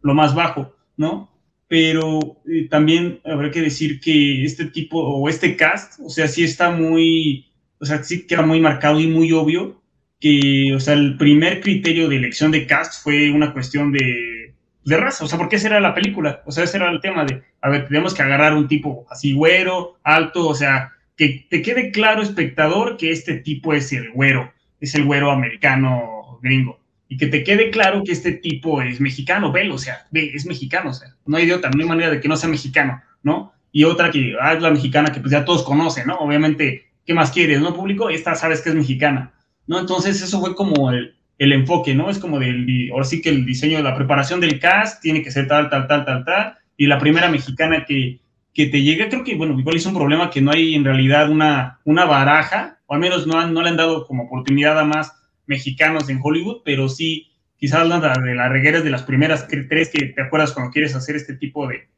lo 0.00 0.14
más 0.14 0.34
bajo, 0.34 0.74
¿no? 0.96 1.30
Pero 1.68 2.40
eh, 2.46 2.66
también 2.68 3.20
habrá 3.24 3.50
que 3.50 3.60
decir 3.60 4.00
que 4.00 4.44
este 4.44 4.66
tipo 4.66 5.00
o 5.00 5.28
este 5.28 5.56
cast, 5.56 6.00
o 6.00 6.08
sea, 6.08 6.26
sí 6.28 6.44
está 6.44 6.70
muy 6.70 7.48
o 7.80 7.84
sea, 7.84 8.02
sí 8.02 8.26
queda 8.26 8.42
muy 8.42 8.60
marcado 8.60 9.00
y 9.00 9.06
muy 9.06 9.32
obvio 9.32 9.80
que, 10.20 10.72
o 10.74 10.80
sea, 10.80 10.94
el 10.94 11.16
primer 11.16 11.60
criterio 11.60 12.08
de 12.08 12.16
elección 12.16 12.50
de 12.50 12.66
cast 12.66 13.02
fue 13.02 13.30
una 13.30 13.52
cuestión 13.52 13.92
de, 13.92 14.54
de 14.84 14.96
raza, 14.96 15.24
o 15.24 15.28
sea, 15.28 15.38
porque 15.38 15.56
esa 15.56 15.68
era 15.68 15.80
la 15.80 15.94
película, 15.94 16.42
o 16.44 16.50
sea, 16.50 16.64
ese 16.64 16.78
era 16.78 16.90
el 16.90 17.00
tema 17.00 17.24
de, 17.24 17.42
a 17.60 17.68
ver, 17.68 17.86
tenemos 17.86 18.14
que 18.14 18.22
agarrar 18.22 18.54
un 18.54 18.66
tipo 18.66 19.06
así 19.10 19.32
güero, 19.32 19.98
alto, 20.02 20.48
o 20.48 20.54
sea, 20.54 20.92
que 21.16 21.46
te 21.48 21.62
quede 21.62 21.92
claro, 21.92 22.22
espectador, 22.22 22.96
que 22.96 23.12
este 23.12 23.34
tipo 23.34 23.74
es 23.74 23.92
el 23.92 24.10
güero, 24.10 24.52
es 24.80 24.94
el 24.94 25.04
güero 25.04 25.30
americano 25.30 26.38
gringo, 26.42 26.80
y 27.08 27.16
que 27.16 27.26
te 27.26 27.42
quede 27.42 27.70
claro 27.70 28.02
que 28.04 28.12
este 28.12 28.32
tipo 28.32 28.82
es 28.82 29.00
mexicano, 29.00 29.50
velo, 29.50 29.74
o 29.74 29.78
sea, 29.78 30.06
ve, 30.10 30.30
es 30.34 30.46
mexicano, 30.46 30.90
o 30.90 30.94
sea, 30.94 31.14
no 31.26 31.36
hay 31.36 31.44
idiota, 31.44 31.70
no 31.70 31.82
hay 31.82 31.88
manera 31.88 32.10
de 32.10 32.20
que 32.20 32.28
no 32.28 32.36
sea 32.36 32.48
mexicano, 32.48 33.02
¿no? 33.22 33.52
Y 33.72 33.84
otra 33.84 34.10
que, 34.10 34.34
ah, 34.40 34.54
es 34.54 34.62
la 34.62 34.70
mexicana 34.70 35.12
que 35.12 35.20
pues 35.20 35.32
ya 35.32 35.44
todos 35.44 35.62
conocen, 35.62 36.06
¿no? 36.06 36.16
Obviamente 36.16 36.88
¿qué 37.08 37.14
más 37.14 37.30
quieres, 37.30 37.62
no, 37.62 37.74
público? 37.74 38.10
Esta 38.10 38.34
sabes 38.34 38.60
que 38.60 38.68
es 38.68 38.74
mexicana, 38.74 39.32
¿no? 39.66 39.80
Entonces 39.80 40.20
eso 40.20 40.40
fue 40.40 40.54
como 40.54 40.90
el, 40.92 41.16
el 41.38 41.52
enfoque, 41.54 41.94
¿no? 41.94 42.10
Es 42.10 42.18
como 42.18 42.38
del, 42.38 42.90
ahora 42.92 43.06
sí 43.06 43.22
que 43.22 43.30
el 43.30 43.46
diseño, 43.46 43.80
la 43.80 43.96
preparación 43.96 44.40
del 44.40 44.60
cast 44.60 45.00
tiene 45.00 45.22
que 45.22 45.30
ser 45.30 45.48
tal, 45.48 45.70
tal, 45.70 45.88
tal, 45.88 46.04
tal, 46.04 46.24
tal, 46.26 46.58
y 46.76 46.86
la 46.86 46.98
primera 46.98 47.30
mexicana 47.30 47.86
que, 47.86 48.20
que 48.54 48.66
te 48.66 48.82
llega, 48.82 49.08
creo 49.08 49.24
que, 49.24 49.36
bueno, 49.36 49.58
igual 49.58 49.76
es 49.76 49.86
un 49.86 49.94
problema 49.94 50.30
que 50.30 50.40
no 50.40 50.50
hay 50.50 50.74
en 50.74 50.84
realidad 50.84 51.30
una, 51.30 51.80
una 51.84 52.04
baraja, 52.04 52.80
o 52.86 52.94
al 52.94 53.00
menos 53.00 53.26
no, 53.26 53.46
no 53.46 53.62
le 53.62 53.68
han 53.68 53.76
dado 53.76 54.06
como 54.06 54.24
oportunidad 54.24 54.78
a 54.78 54.84
más 54.84 55.12
mexicanos 55.46 56.08
en 56.08 56.20
Hollywood, 56.22 56.62
pero 56.64 56.88
sí, 56.88 57.30
quizás 57.56 57.88
de 57.88 58.34
las 58.34 58.50
regueras 58.50 58.84
de 58.84 58.90
las 58.90 59.02
primeras 59.02 59.46
tres 59.48 59.90
que 59.90 60.06
te 60.06 60.22
acuerdas 60.22 60.52
cuando 60.52 60.72
quieres 60.72 60.94
hacer 60.94 61.16
este 61.16 61.34
tipo 61.34 61.66
de, 61.66 61.88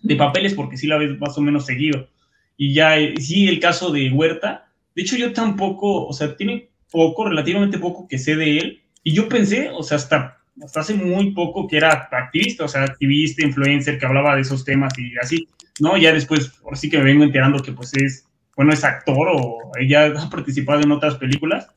de 0.00 0.16
papeles, 0.16 0.54
porque 0.54 0.76
sí 0.76 0.86
la 0.86 0.98
ves 0.98 1.18
más 1.18 1.36
o 1.38 1.40
menos 1.40 1.66
seguido. 1.66 2.08
Y 2.56 2.74
ya, 2.74 2.98
eh, 2.98 3.14
sí, 3.18 3.48
el 3.48 3.60
caso 3.60 3.90
de 3.90 4.10
Huerta, 4.10 4.68
de 4.94 5.02
hecho 5.02 5.16
yo 5.16 5.32
tampoco, 5.32 6.06
o 6.06 6.12
sea, 6.12 6.36
tiene 6.36 6.68
poco, 6.90 7.28
relativamente 7.28 7.78
poco 7.78 8.06
que 8.06 8.18
sé 8.18 8.36
de 8.36 8.58
él, 8.58 8.82
y 9.02 9.14
yo 9.14 9.28
pensé, 9.28 9.70
o 9.70 9.82
sea, 9.82 9.96
hasta, 9.96 10.38
hasta 10.62 10.80
hace 10.80 10.94
muy 10.94 11.32
poco 11.32 11.66
que 11.66 11.78
era 11.78 12.08
activista, 12.10 12.64
o 12.64 12.68
sea, 12.68 12.84
activista, 12.84 13.44
influencer, 13.44 13.98
que 13.98 14.06
hablaba 14.06 14.34
de 14.36 14.42
esos 14.42 14.64
temas 14.64 14.92
y 14.98 15.12
así, 15.20 15.48
¿no? 15.80 15.96
Ya 15.96 16.12
después, 16.12 16.52
ahora 16.62 16.76
sí 16.76 16.90
que 16.90 16.98
me 16.98 17.04
vengo 17.04 17.24
enterando 17.24 17.62
que 17.62 17.72
pues 17.72 17.94
es, 17.94 18.26
bueno, 18.56 18.72
es 18.72 18.84
actor 18.84 19.28
o 19.32 19.58
ella 19.78 20.06
ha 20.18 20.30
participado 20.30 20.80
en 20.80 20.92
otras 20.92 21.16
películas 21.16 21.68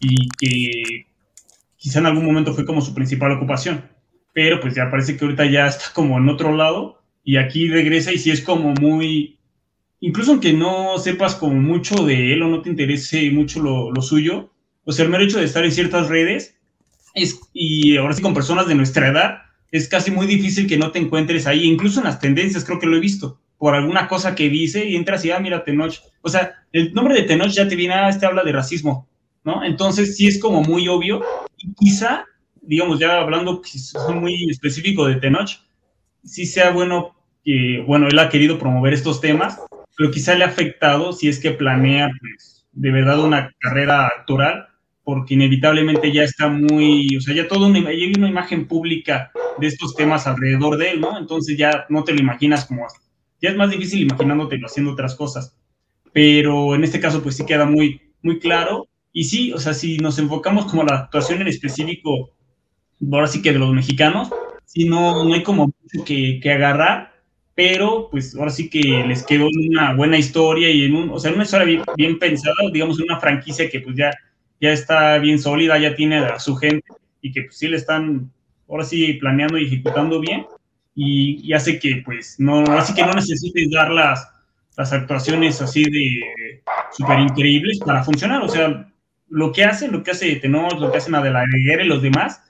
y 0.00 0.28
que 0.38 1.06
quizá 1.76 2.00
en 2.00 2.06
algún 2.06 2.24
momento 2.24 2.54
fue 2.54 2.66
como 2.66 2.80
su 2.80 2.94
principal 2.94 3.32
ocupación, 3.32 3.84
pero 4.32 4.60
pues 4.60 4.74
ya 4.74 4.90
parece 4.90 5.16
que 5.16 5.24
ahorita 5.24 5.46
ya 5.46 5.66
está 5.66 5.86
como 5.94 6.18
en 6.18 6.28
otro 6.28 6.54
lado 6.54 7.02
y 7.24 7.36
aquí 7.36 7.68
regresa 7.68 8.12
y 8.12 8.18
sí 8.18 8.30
es 8.30 8.40
como 8.40 8.72
muy, 8.74 9.38
incluso 10.00 10.32
aunque 10.32 10.52
no 10.52 10.98
sepas 10.98 11.34
como 11.34 11.54
mucho 11.54 12.04
de 12.04 12.32
él 12.32 12.42
o 12.42 12.48
no 12.48 12.62
te 12.62 12.70
interese 12.70 13.30
mucho 13.30 13.60
lo, 13.60 14.02
suyo, 14.02 14.52
o 14.84 14.92
sea, 14.92 15.04
el 15.04 15.10
mero 15.10 15.24
hecho 15.24 15.38
de 15.38 15.44
estar 15.44 15.64
en 15.64 15.72
ciertas 15.72 16.08
redes 16.08 16.56
es, 17.14 17.40
y 17.52 17.96
ahora 17.96 18.14
sí 18.14 18.22
con 18.22 18.34
personas 18.34 18.68
de 18.68 18.74
nuestra 18.74 19.08
edad, 19.08 19.45
es 19.70 19.88
casi 19.88 20.10
muy 20.10 20.26
difícil 20.26 20.66
que 20.66 20.78
no 20.78 20.90
te 20.90 20.98
encuentres 20.98 21.46
ahí, 21.46 21.64
incluso 21.64 22.00
en 22.00 22.06
las 22.06 22.20
tendencias 22.20 22.64
creo 22.64 22.78
que 22.78 22.86
lo 22.86 22.96
he 22.96 23.00
visto, 23.00 23.40
por 23.58 23.74
alguna 23.74 24.08
cosa 24.08 24.34
que 24.34 24.48
dice 24.48 24.84
y 24.86 24.96
entras 24.96 25.24
y, 25.24 25.30
ah, 25.30 25.40
mira, 25.40 25.64
Tenoch, 25.64 25.94
o 26.22 26.28
sea, 26.28 26.54
el 26.72 26.92
nombre 26.92 27.14
de 27.14 27.22
Tenoch 27.22 27.50
ya 27.50 27.68
te 27.68 27.76
viene, 27.76 27.94
ah, 27.94 28.08
este 28.08 28.26
habla 28.26 28.44
de 28.44 28.52
racismo, 28.52 29.08
¿no? 29.44 29.64
Entonces 29.64 30.16
sí 30.16 30.26
es 30.26 30.38
como 30.38 30.62
muy 30.62 30.88
obvio 30.88 31.22
y 31.58 31.72
quizá, 31.74 32.24
digamos, 32.60 32.98
ya 32.98 33.20
hablando 33.20 33.62
muy 34.14 34.50
específico 34.50 35.06
de 35.06 35.16
Tenoch, 35.16 35.50
sí 36.24 36.46
sea 36.46 36.70
bueno 36.70 37.16
que, 37.44 37.82
bueno, 37.86 38.08
él 38.08 38.18
ha 38.18 38.28
querido 38.28 38.58
promover 38.58 38.92
estos 38.92 39.20
temas, 39.20 39.60
pero 39.96 40.10
quizá 40.10 40.34
le 40.34 40.44
ha 40.44 40.48
afectado 40.48 41.12
si 41.12 41.28
es 41.28 41.38
que 41.38 41.52
planea 41.52 42.10
pues, 42.20 42.66
de 42.72 42.90
verdad 42.90 43.20
una 43.20 43.54
carrera 43.60 44.06
actoral, 44.06 44.66
porque 45.06 45.34
inevitablemente 45.34 46.12
ya 46.12 46.24
está 46.24 46.48
muy, 46.48 47.16
o 47.16 47.20
sea, 47.20 47.32
ya 47.32 47.46
todo 47.46 47.68
una, 47.68 47.88
hay 47.88 48.12
una 48.12 48.28
imagen 48.28 48.66
pública 48.66 49.30
de 49.56 49.68
estos 49.68 49.94
temas 49.94 50.26
alrededor 50.26 50.76
de 50.78 50.90
él, 50.90 51.00
¿no? 51.00 51.16
Entonces 51.16 51.56
ya 51.56 51.86
no 51.88 52.02
te 52.02 52.12
lo 52.12 52.18
imaginas 52.18 52.64
como, 52.64 52.84
ya 53.40 53.50
es 53.50 53.56
más 53.56 53.70
difícil 53.70 54.02
imaginándotelo 54.02 54.66
haciendo 54.66 54.90
otras 54.90 55.14
cosas, 55.14 55.56
pero 56.12 56.74
en 56.74 56.82
este 56.82 56.98
caso 56.98 57.22
pues 57.22 57.36
sí 57.36 57.46
queda 57.46 57.66
muy, 57.66 58.00
muy 58.20 58.40
claro, 58.40 58.88
y 59.12 59.22
sí, 59.22 59.52
o 59.52 59.60
sea, 59.60 59.74
si 59.74 59.96
nos 59.98 60.18
enfocamos 60.18 60.66
como 60.66 60.82
la 60.82 60.96
actuación 60.96 61.40
en 61.40 61.46
específico, 61.46 62.32
ahora 63.12 63.28
sí 63.28 63.42
que 63.42 63.52
de 63.52 63.60
los 63.60 63.72
mexicanos, 63.72 64.28
si 64.64 64.88
no, 64.88 65.24
no 65.24 65.34
hay 65.34 65.44
como 65.44 65.66
mucho 65.66 66.04
que, 66.04 66.40
que 66.42 66.50
agarrar, 66.50 67.12
pero 67.54 68.08
pues 68.10 68.34
ahora 68.34 68.50
sí 68.50 68.68
que 68.68 69.04
les 69.06 69.24
quedó 69.24 69.46
una 69.46 69.94
buena 69.94 70.18
historia 70.18 70.68
y 70.68 70.84
en 70.84 70.96
un, 70.96 71.10
o 71.10 71.18
sea, 71.18 71.32
una 71.32 71.44
historia 71.44 71.82
bien, 71.96 72.18
pensada, 72.18 72.56
digamos, 72.72 72.98
en 72.98 73.04
una 73.04 73.20
franquicia 73.20 73.70
que 73.70 73.80
pues 73.80 73.96
ya, 73.96 74.10
ya 74.60 74.72
está 74.72 75.18
bien 75.18 75.38
sólida, 75.38 75.78
ya 75.78 75.94
tiene 75.94 76.18
a 76.18 76.38
su 76.38 76.56
gente 76.56 76.86
y 77.20 77.32
que 77.32 77.42
pues 77.42 77.58
sí 77.58 77.68
le 77.68 77.76
están 77.76 78.30
ahora 78.68 78.84
sí 78.84 79.14
planeando 79.14 79.58
y 79.58 79.66
ejecutando 79.66 80.20
bien 80.20 80.46
y, 80.94 81.52
hace 81.52 81.78
que 81.78 82.02
pues 82.04 82.36
no, 82.38 82.60
así 82.78 82.94
que 82.94 83.04
no 83.04 83.12
necesites 83.12 83.70
dar 83.70 83.90
las, 83.90 84.26
las 84.76 84.92
actuaciones 84.92 85.60
así 85.60 85.84
de 85.84 86.62
súper 86.90 87.20
increíbles 87.20 87.78
para 87.80 88.02
funcionar, 88.02 88.42
o 88.42 88.48
sea, 88.48 88.88
lo 89.28 89.52
que 89.52 89.64
hacen, 89.64 89.92
lo 89.92 90.02
que 90.02 90.12
hace 90.12 90.36
Tenoch, 90.36 90.78
lo 90.78 90.90
que 90.90 90.98
hacen 90.98 91.14
Adela 91.14 91.44
Guerra 91.64 91.84
y 91.84 91.88
los 91.88 92.02
demás, 92.02 92.42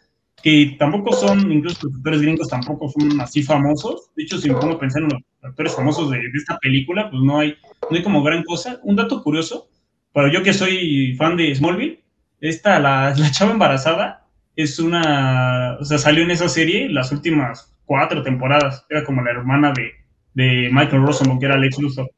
que 0.42 0.76
tampoco 0.78 1.12
son, 1.12 1.50
incluso 1.50 1.86
los 1.86 1.96
actores 1.96 2.22
gringos 2.22 2.48
tampoco 2.48 2.88
son 2.88 3.20
así 3.20 3.42
famosos. 3.42 4.10
De 4.14 4.24
hecho, 4.24 4.38
si 4.38 4.48
me 4.48 4.56
pongo 4.56 4.74
a 4.74 4.78
pensar 4.78 5.02
en 5.02 5.08
los 5.08 5.22
actores 5.42 5.74
famosos 5.74 6.10
de, 6.10 6.20
esta 6.34 6.58
película, 6.58 7.10
pues 7.10 7.22
no 7.22 7.38
hay, 7.38 7.56
no 7.90 7.96
hay 7.96 8.02
como 8.02 8.22
gran 8.22 8.44
cosa. 8.44 8.78
Un 8.82 8.96
dato 8.96 9.22
curioso, 9.22 9.68
para 10.16 10.32
yo 10.32 10.42
que 10.42 10.54
soy 10.54 11.14
fan 11.18 11.36
de 11.36 11.54
Smallville, 11.54 12.02
esta, 12.40 12.80
la, 12.80 13.12
la 13.14 13.30
chava 13.30 13.52
embarazada, 13.52 14.24
es 14.56 14.78
una, 14.78 15.76
o 15.78 15.84
sea, 15.84 15.98
salió 15.98 16.24
en 16.24 16.30
esa 16.30 16.48
serie 16.48 16.88
las 16.88 17.12
últimas 17.12 17.76
cuatro 17.84 18.22
temporadas, 18.22 18.86
era 18.88 19.04
como 19.04 19.20
la 19.20 19.32
hermana 19.32 19.74
de, 19.76 19.92
de 20.32 20.70
Michael 20.72 21.02
Rosenbaum, 21.02 21.38
que 21.38 21.44
era 21.44 21.58
Lex 21.58 21.78
Luthor. 21.78 22.10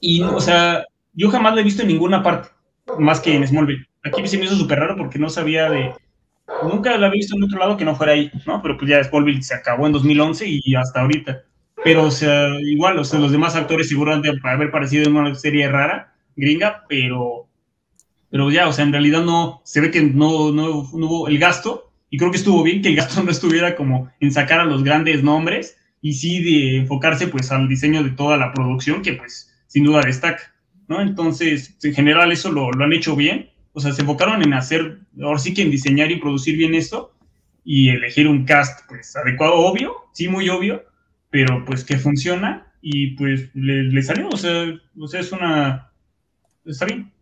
Y, 0.00 0.20
o 0.20 0.38
sea, 0.38 0.84
yo 1.14 1.30
jamás 1.30 1.54
la 1.54 1.62
he 1.62 1.64
visto 1.64 1.80
en 1.80 1.88
ninguna 1.88 2.22
parte, 2.22 2.50
más 2.98 3.20
que 3.20 3.34
en 3.34 3.48
Smallville. 3.48 3.86
Aquí 4.02 4.28
se 4.28 4.36
me 4.36 4.44
hizo 4.44 4.56
súper 4.56 4.80
raro 4.80 4.94
porque 4.94 5.18
no 5.18 5.30
sabía 5.30 5.70
de, 5.70 5.94
nunca 6.62 6.90
la 6.90 7.06
había 7.06 7.20
visto 7.20 7.36
en 7.36 7.44
otro 7.44 7.58
lado 7.58 7.78
que 7.78 7.86
no 7.86 7.96
fuera 7.96 8.12
ahí, 8.12 8.30
¿no? 8.46 8.60
Pero 8.60 8.76
pues 8.76 8.90
ya 8.90 9.02
Smallville 9.02 9.42
se 9.42 9.54
acabó 9.54 9.86
en 9.86 9.92
2011 9.92 10.44
y 10.46 10.74
hasta 10.74 11.00
ahorita. 11.00 11.40
Pero, 11.82 12.02
o 12.02 12.10
sea, 12.10 12.50
igual, 12.60 12.98
o 12.98 13.04
sea, 13.04 13.18
los 13.18 13.32
demás 13.32 13.56
actores 13.56 13.88
seguramente 13.88 14.30
haber 14.42 14.70
parecido 14.70 15.08
en 15.08 15.16
una 15.16 15.34
serie 15.34 15.70
rara, 15.70 16.13
gringa, 16.36 16.84
pero, 16.88 17.48
pero 18.30 18.50
ya, 18.50 18.68
o 18.68 18.72
sea, 18.72 18.84
en 18.84 18.92
realidad 18.92 19.24
no, 19.24 19.60
se 19.64 19.80
ve 19.80 19.90
que 19.90 20.02
no, 20.02 20.52
no, 20.52 20.88
no 20.92 21.06
hubo 21.06 21.28
el 21.28 21.38
gasto, 21.38 21.92
y 22.10 22.18
creo 22.18 22.30
que 22.30 22.36
estuvo 22.36 22.62
bien 22.62 22.82
que 22.82 22.88
el 22.88 22.96
gasto 22.96 23.22
no 23.24 23.30
estuviera 23.30 23.76
como 23.76 24.10
en 24.20 24.32
sacar 24.32 24.60
a 24.60 24.64
los 24.64 24.84
grandes 24.84 25.22
nombres, 25.22 25.76
y 26.00 26.12
sí 26.14 26.42
de 26.42 26.76
enfocarse 26.76 27.28
pues 27.28 27.50
al 27.50 27.68
diseño 27.68 28.02
de 28.02 28.10
toda 28.10 28.36
la 28.36 28.52
producción, 28.52 29.02
que 29.02 29.14
pues 29.14 29.54
sin 29.66 29.84
duda 29.84 30.02
destaca, 30.02 30.54
¿no? 30.86 31.00
Entonces, 31.00 31.76
en 31.82 31.94
general 31.94 32.30
eso 32.30 32.52
lo, 32.52 32.70
lo 32.70 32.84
han 32.84 32.92
hecho 32.92 33.16
bien, 33.16 33.50
o 33.72 33.80
sea, 33.80 33.92
se 33.92 34.02
enfocaron 34.02 34.42
en 34.42 34.54
hacer, 34.54 35.00
ahora 35.20 35.38
sí 35.38 35.52
que 35.52 35.62
en 35.62 35.70
diseñar 35.70 36.10
y 36.12 36.20
producir 36.20 36.56
bien 36.56 36.74
esto 36.74 37.12
y 37.64 37.88
elegir 37.88 38.28
un 38.28 38.44
cast, 38.44 38.86
pues, 38.88 39.16
adecuado, 39.16 39.54
obvio, 39.54 39.94
sí, 40.12 40.28
muy 40.28 40.48
obvio, 40.48 40.84
pero 41.30 41.64
pues 41.64 41.82
que 41.82 41.96
funciona 41.96 42.72
y 42.80 43.16
pues 43.16 43.50
le, 43.54 44.00
salió, 44.02 44.28
o 44.28 44.36
sea, 44.36 44.72
o 44.96 45.08
sea, 45.08 45.20
es 45.20 45.32
una, 45.32 45.90
está 46.64 46.86
bien. 46.86 47.12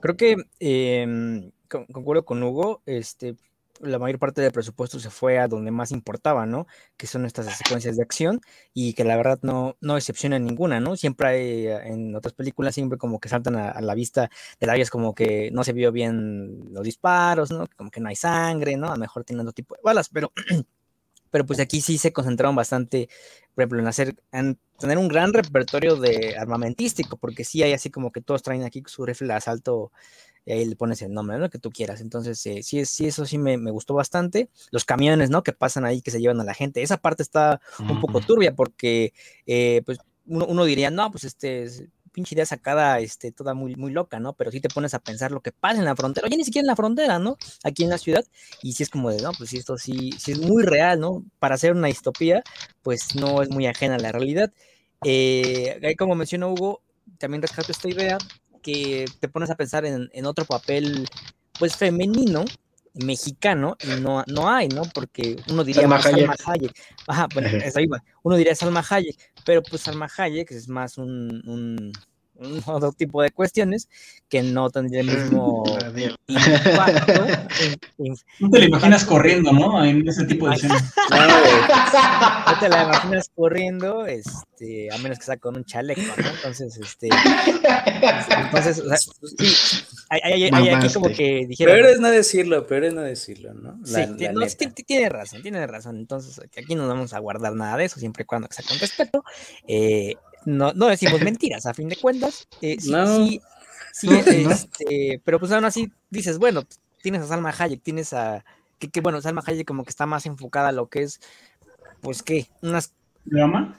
Creo 0.00 0.16
que 0.16 0.36
eh, 0.60 1.50
concuerdo 1.68 2.24
con 2.24 2.42
Hugo, 2.42 2.82
este, 2.86 3.36
la 3.80 3.98
mayor 3.98 4.18
parte 4.18 4.40
del 4.40 4.52
presupuesto 4.52 4.98
se 4.98 5.10
fue 5.10 5.38
a 5.38 5.48
donde 5.48 5.70
más 5.70 5.92
importaba, 5.92 6.46
¿no? 6.46 6.66
Que 6.96 7.06
son 7.06 7.26
estas 7.26 7.56
secuencias 7.56 7.96
de 7.96 8.02
acción 8.02 8.40
y 8.72 8.94
que 8.94 9.04
la 9.04 9.16
verdad 9.16 9.38
no, 9.42 9.76
no 9.80 9.96
excepciona 9.96 10.38
ninguna, 10.38 10.80
¿no? 10.80 10.96
Siempre 10.96 11.28
hay, 11.28 11.66
en 11.66 12.14
otras 12.14 12.34
películas, 12.34 12.74
siempre 12.74 12.98
como 12.98 13.20
que 13.20 13.28
saltan 13.28 13.56
a, 13.56 13.80
la 13.80 13.94
vista 13.94 14.30
de 14.60 14.66
la 14.66 14.76
es 14.76 14.90
como 14.90 15.14
que 15.14 15.50
no 15.52 15.64
se 15.64 15.72
vio 15.72 15.92
bien 15.92 16.72
los 16.72 16.84
disparos, 16.84 17.50
¿no? 17.50 17.66
Como 17.76 17.90
que 17.90 18.00
no 18.00 18.08
hay 18.08 18.16
sangre, 18.16 18.76
¿no? 18.76 18.88
A 18.88 18.94
lo 18.94 18.98
mejor 18.98 19.24
tienen 19.24 19.46
otro 19.46 19.54
tipo 19.54 19.74
de 19.74 19.80
balas, 19.82 20.08
pero, 20.08 20.32
pero 21.30 21.46
pues 21.46 21.60
aquí 21.60 21.80
sí 21.80 21.98
se 21.98 22.12
concentraron 22.12 22.56
bastante, 22.56 23.08
por 23.54 23.62
ejemplo, 23.62 23.80
en 23.80 23.86
hacer, 23.86 24.16
en 24.32 24.58
tener 24.78 24.98
un 24.98 25.08
gran 25.08 25.32
repertorio 25.32 25.96
de 25.96 26.36
armamentístico, 26.36 27.16
porque 27.16 27.44
sí 27.44 27.62
hay 27.62 27.72
así 27.72 27.90
como 27.90 28.12
que 28.12 28.20
todos 28.20 28.42
traen 28.42 28.64
aquí 28.64 28.82
su 28.86 29.04
rifle 29.04 29.28
de 29.28 29.34
asalto 29.34 29.92
y 30.46 30.52
ahí 30.52 30.64
le 30.64 30.76
pones 30.76 31.02
el 31.02 31.12
nombre, 31.12 31.38
¿no? 31.38 31.50
Que 31.50 31.58
tú 31.58 31.72
quieras. 31.72 32.00
Entonces, 32.00 32.44
eh, 32.46 32.62
sí, 32.62 32.84
sí, 32.86 33.06
eso 33.06 33.26
sí 33.26 33.36
me, 33.36 33.56
gustó 33.72 33.94
bastante. 33.94 34.48
Los 34.70 34.84
camiones, 34.84 35.28
¿no? 35.28 35.42
Que 35.42 35.52
pasan 35.52 35.84
ahí, 35.84 36.00
que 36.00 36.12
se 36.12 36.20
llevan 36.20 36.40
a 36.40 36.44
la 36.44 36.54
gente. 36.54 36.82
Esa 36.82 36.98
parte 36.98 37.24
está 37.24 37.60
un 37.80 38.00
poco 38.00 38.20
turbia 38.20 38.54
porque, 38.54 39.12
eh, 39.44 39.82
pues, 39.84 39.98
uno, 40.24 40.64
diría, 40.64 40.90
no, 40.90 41.10
pues, 41.10 41.24
este, 41.24 41.64
es 41.64 41.84
pinche 42.16 42.34
idea 42.34 42.46
sacada, 42.46 42.98
este, 43.00 43.30
toda 43.30 43.52
muy, 43.52 43.76
muy 43.76 43.92
loca, 43.92 44.18
¿no? 44.18 44.32
Pero 44.32 44.50
si 44.50 44.58
te 44.58 44.70
pones 44.70 44.94
a 44.94 45.00
pensar 45.00 45.32
lo 45.32 45.42
que 45.42 45.52
pasa 45.52 45.80
en 45.80 45.84
la 45.84 45.94
frontera, 45.94 46.26
oye, 46.26 46.38
ni 46.38 46.44
siquiera 46.44 46.62
en 46.62 46.68
la 46.68 46.74
frontera, 46.74 47.18
¿no? 47.18 47.36
Aquí 47.62 47.84
en 47.84 47.90
la 47.90 47.98
ciudad, 47.98 48.24
y 48.62 48.72
si 48.72 48.84
es 48.84 48.88
como 48.88 49.10
de, 49.10 49.20
no, 49.20 49.32
pues 49.36 49.50
sí, 49.50 49.58
esto 49.58 49.76
sí, 49.76 50.12
sí 50.18 50.32
es 50.32 50.38
muy 50.38 50.62
real, 50.62 50.98
¿no? 50.98 51.26
Para 51.38 51.56
hacer 51.56 51.72
una 51.72 51.88
distopía, 51.88 52.42
pues 52.82 53.14
no 53.16 53.42
es 53.42 53.50
muy 53.50 53.66
ajena 53.66 53.96
a 53.96 53.98
la 53.98 54.12
realidad. 54.12 54.50
Eh, 55.04 55.94
como 55.98 56.14
mencionó 56.14 56.52
Hugo, 56.52 56.80
también 57.18 57.42
rescato 57.42 57.70
esta 57.70 57.90
idea 57.90 58.16
que 58.62 59.04
te 59.20 59.28
pones 59.28 59.50
a 59.50 59.56
pensar 59.56 59.84
en, 59.84 60.24
otro 60.24 60.46
papel, 60.46 61.06
pues 61.58 61.76
femenino, 61.76 62.46
mexicano, 63.04 63.76
y 63.82 64.00
no, 64.00 64.24
no 64.26 64.50
hay, 64.50 64.68
¿no? 64.68 64.82
Porque 64.94 65.36
uno 65.50 65.64
diría 65.64 65.82
Salma, 65.82 65.96
pues, 65.96 66.06
Hayek. 66.06 66.40
Hayek. 66.46 66.72
Ajá, 67.06 67.28
bueno, 67.32 67.48
eso 67.48 67.80
iba. 67.80 68.02
Uno 68.22 68.36
diría 68.36 68.54
Salma 68.54 68.84
Hayek, 68.88 69.16
pero 69.44 69.62
pues 69.62 69.82
Salma 69.82 70.08
Hayek 70.16 70.50
es 70.50 70.68
más 70.68 70.98
un 70.98 71.92
otro 72.66 72.92
tipo 72.92 73.22
de 73.22 73.30
cuestiones 73.30 73.88
que 74.28 74.42
no 74.42 74.70
tendría 74.70 75.00
el 75.00 75.06
mismo 75.06 75.64
impacto. 76.26 77.26
no 78.40 78.50
te 78.50 78.58
la 78.58 78.64
imaginas 78.64 79.04
corriendo, 79.04 79.52
¿no? 79.52 79.84
En 79.84 80.06
ese 80.08 80.24
tipo 80.24 80.48
de 80.48 80.56
escenas. 80.56 80.94
No 82.46 82.60
te 82.60 82.68
la 82.68 82.84
imaginas 82.84 83.30
corriendo, 83.34 84.06
este, 84.06 84.92
a 84.92 84.98
menos 84.98 85.18
que 85.18 85.24
sea 85.24 85.36
con 85.36 85.56
un 85.56 85.64
chaleco, 85.64 86.00
¿no? 86.00 86.28
Entonces, 86.28 86.76
este, 86.76 87.08
entonces, 88.44 88.78
o 88.78 88.88
sea, 88.88 88.96
sí, 88.96 89.84
hay, 90.08 90.44
hay, 90.44 90.68
aquí 90.68 90.92
como 90.92 91.08
que 91.08 91.46
dijeron. 91.48 91.74
Peor 91.74 91.90
es 91.90 92.00
no 92.00 92.10
decirlo, 92.10 92.66
peor 92.66 92.84
es 92.84 92.94
no 92.94 93.02
decirlo, 93.02 93.54
¿no? 93.54 93.78
sí, 93.84 94.00
tiene 94.86 95.08
razón, 95.08 95.42
tiene 95.42 95.66
razón. 95.66 95.96
Entonces, 95.96 96.40
aquí 96.56 96.74
no 96.74 96.86
vamos 96.86 97.12
a 97.12 97.18
guardar 97.18 97.54
nada 97.54 97.76
de 97.76 97.86
eso, 97.86 97.98
siempre 97.98 98.22
y 98.22 98.26
cuando 98.26 98.48
sea 98.50 98.64
con 98.66 98.78
respeto. 98.78 99.24
Eh, 99.66 100.14
no, 100.46 100.72
no 100.72 100.86
decimos 100.86 101.20
mentiras, 101.22 101.66
a 101.66 101.74
fin 101.74 101.88
de 101.88 101.96
cuentas. 101.96 102.48
Eh, 102.62 102.76
sí, 102.80 102.90
sí, 103.92 104.08
sí 104.08 104.46
este, 104.48 105.20
pero 105.24 105.38
pues 105.38 105.52
aún 105.52 105.66
así 105.66 105.92
dices, 106.08 106.38
bueno, 106.38 106.62
tienes 107.02 107.22
a 107.22 107.26
Salma 107.26 107.54
Hayek, 107.56 107.82
tienes 107.82 108.12
a, 108.14 108.44
que, 108.78 109.00
bueno, 109.00 109.20
Salma 109.20 109.42
Hayek 109.44 109.66
como 109.66 109.84
que 109.84 109.90
está 109.90 110.06
más 110.06 110.24
enfocada 110.24 110.68
a 110.68 110.72
lo 110.72 110.88
que 110.88 111.02
es, 111.02 111.20
pues 112.00 112.22
qué, 112.22 112.46
unas 112.62 112.94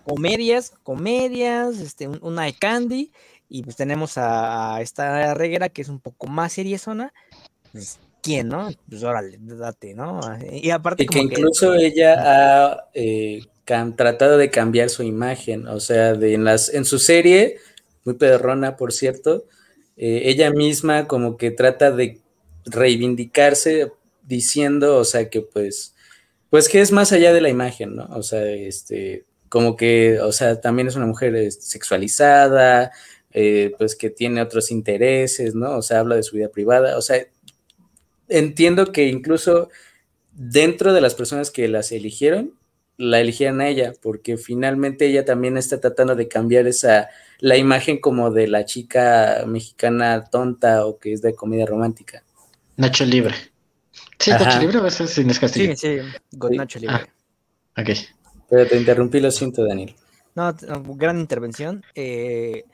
comedias, 0.04 0.74
comedias, 0.84 1.80
este, 1.80 2.08
una 2.08 2.44
de 2.44 2.54
Candy, 2.54 3.12
y 3.50 3.64
pues 3.64 3.78
tenemos 3.78 4.18
a, 4.18 4.82
esta 4.82 5.34
reguera 5.34 5.70
que 5.70 5.82
es 5.82 5.90
un 5.90 6.00
poco 6.00 6.28
más 6.28 6.54
seriezona, 6.54 7.14
pues, 7.72 8.00
¿quién, 8.22 8.50
no? 8.50 8.70
Pues 8.90 9.04
órale, 9.04 9.38
date, 9.40 9.94
¿no? 9.94 10.20
Y 10.52 10.70
aparte 10.72 11.06
que 11.06 11.20
incluso 11.20 11.74
ella 11.76 12.16
ha... 12.18 12.90
Eh, 12.94 13.42
tratado 13.96 14.38
de 14.38 14.50
cambiar 14.50 14.90
su 14.90 15.04
imagen, 15.04 15.68
o 15.68 15.80
sea, 15.80 16.14
de 16.14 16.34
en, 16.36 16.86
su 16.86 17.00
serie, 17.00 17.58
muy 18.06 18.16
pedrona, 18.16 18.78
por 18.78 18.94
cierto, 18.94 19.46
eh, 19.98 20.24
ella 20.26 20.52
misma 20.52 21.08
como 21.08 21.38
que 21.38 21.52
trata 21.52 21.92
de 21.92 22.22
reivindicarse 22.66 23.92
diciendo, 24.24 24.98
o 24.98 25.04
sea, 25.04 25.30
que 25.30 25.42
pues, 25.42 25.96
pues 26.50 26.70
que 26.70 26.82
es 26.82 26.92
más 26.92 27.12
allá 27.12 27.34
de 27.34 27.42
la 27.42 27.50
imagen, 27.50 27.96
¿no? 27.96 28.06
O 28.12 28.24
sea, 28.24 28.46
este, 28.50 29.26
como 29.50 29.76
que, 29.76 30.20
o 30.22 30.32
sea, 30.32 30.62
también 30.62 30.88
es 30.88 30.96
una 30.96 31.06
mujer 31.06 31.36
este, 31.36 31.64
sexualizada, 31.64 32.92
eh, 33.32 33.74
pues 33.78 33.96
que 33.96 34.10
tiene 34.10 34.42
otros 34.42 34.72
intereses, 34.72 35.56
¿no? 35.56 35.78
O 35.78 35.82
sea, 35.82 36.00
habla 36.00 36.16
de 36.16 36.24
su 36.24 36.38
vida 36.38 36.50
privada, 36.50 36.98
o 36.98 37.02
sea, 37.02 37.26
entiendo 38.30 38.92
que 38.94 39.08
incluso 39.08 39.70
dentro 40.32 40.94
de 40.94 41.02
las 41.02 41.16
personas 41.16 41.52
que 41.52 41.68
las 41.68 41.92
eligieron, 41.92 42.57
la 42.98 43.20
eligieran 43.20 43.62
a 43.62 43.68
ella, 43.68 43.94
porque 44.02 44.38
finalmente 44.38 45.06
ella 45.06 45.24
también 45.24 45.58
está 45.58 45.80
tratando 45.80 46.16
de 46.16 46.28
cambiar 46.28 46.68
esa, 46.68 47.10
la 47.40 47.56
imagen 47.56 48.00
como 48.00 48.32
de 48.32 48.48
la 48.48 48.66
chica 48.66 49.44
mexicana 49.48 50.26
tonta 50.26 50.86
o 50.86 50.98
que 50.98 51.14
es 51.14 51.22
de 51.22 51.36
comedia 51.36 51.66
romántica. 51.66 52.24
Nacho 52.76 53.06
Libre. 53.06 53.36
Sí, 54.20 54.32
Nacho 54.32 54.60
Libre 54.60 54.80
o 54.80 54.88
es 54.88 55.18
Inés 55.18 55.40
Castillo. 55.40 55.76
Sí, 55.76 56.00
sí, 56.00 56.38
con 56.38 56.56
Nacho 56.56 56.80
Libre. 56.80 56.96
Ah, 57.76 57.82
ok. 57.82 57.90
Pero 58.50 58.68
te 58.68 58.78
interrumpí, 58.78 59.20
lo 59.20 59.30
siento, 59.32 59.64
Daniel. 59.64 59.96
No, 60.36 60.56
gran 60.96 61.20
intervención. 61.20 61.84
Eh, 61.96 62.66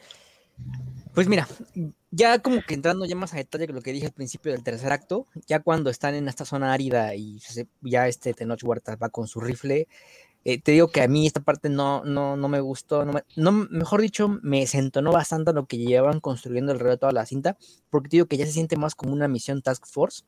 pues 1.14 1.28
mira, 1.28 1.48
ya 2.16 2.40
como 2.40 2.62
que 2.62 2.76
entrando 2.76 3.06
ya 3.06 3.16
más 3.16 3.34
a 3.34 3.38
detalle 3.38 3.66
que 3.66 3.74
lo 3.74 3.82
que 3.82 3.92
dije 3.92 4.06
al 4.06 4.12
principio 4.12 4.52
del 4.52 4.64
tercer 4.64 4.92
acto, 4.94 5.26
ya 5.48 5.62
cuando 5.62 5.90
están 5.90 6.14
en 6.14 6.28
esta 6.28 6.46
zona 6.46 6.72
árida 6.72 7.16
y 7.16 7.40
ya 7.82 8.08
este 8.08 8.34
Tenoch 8.34 8.64
Huerta 8.64 8.96
va 8.98 9.10
con 9.10 9.28
su 9.28 9.42
rifle, 9.42 9.88
eh, 10.46 10.62
te 10.62 10.74
digo 10.74 10.90
que 10.90 11.02
a 11.02 11.08
mí 11.08 11.26
esta 11.26 11.40
parte 11.40 11.70
no, 11.70 12.04
no, 12.04 12.38
no 12.38 12.48
me 12.50 12.60
gustó, 12.60 13.04
no, 13.06 13.52
mejor 13.52 14.02
dicho, 14.02 14.28
me 14.44 14.68
sentonó 14.68 15.12
bastante 15.12 15.54
lo 15.54 15.66
que 15.66 15.78
llevaban 15.78 16.20
construyendo 16.20 16.72
alrededor 16.72 16.98
de 16.98 17.00
toda 17.00 17.14
la 17.14 17.26
cinta, 17.26 17.58
porque 17.90 18.10
te 18.10 18.18
digo 18.18 18.28
que 18.28 18.38
ya 18.38 18.46
se 18.46 18.52
siente 18.52 18.78
más 18.78 18.94
como 18.94 19.14
una 19.14 19.28
misión 19.28 19.64
Task 19.64 19.86
Force, 19.88 20.24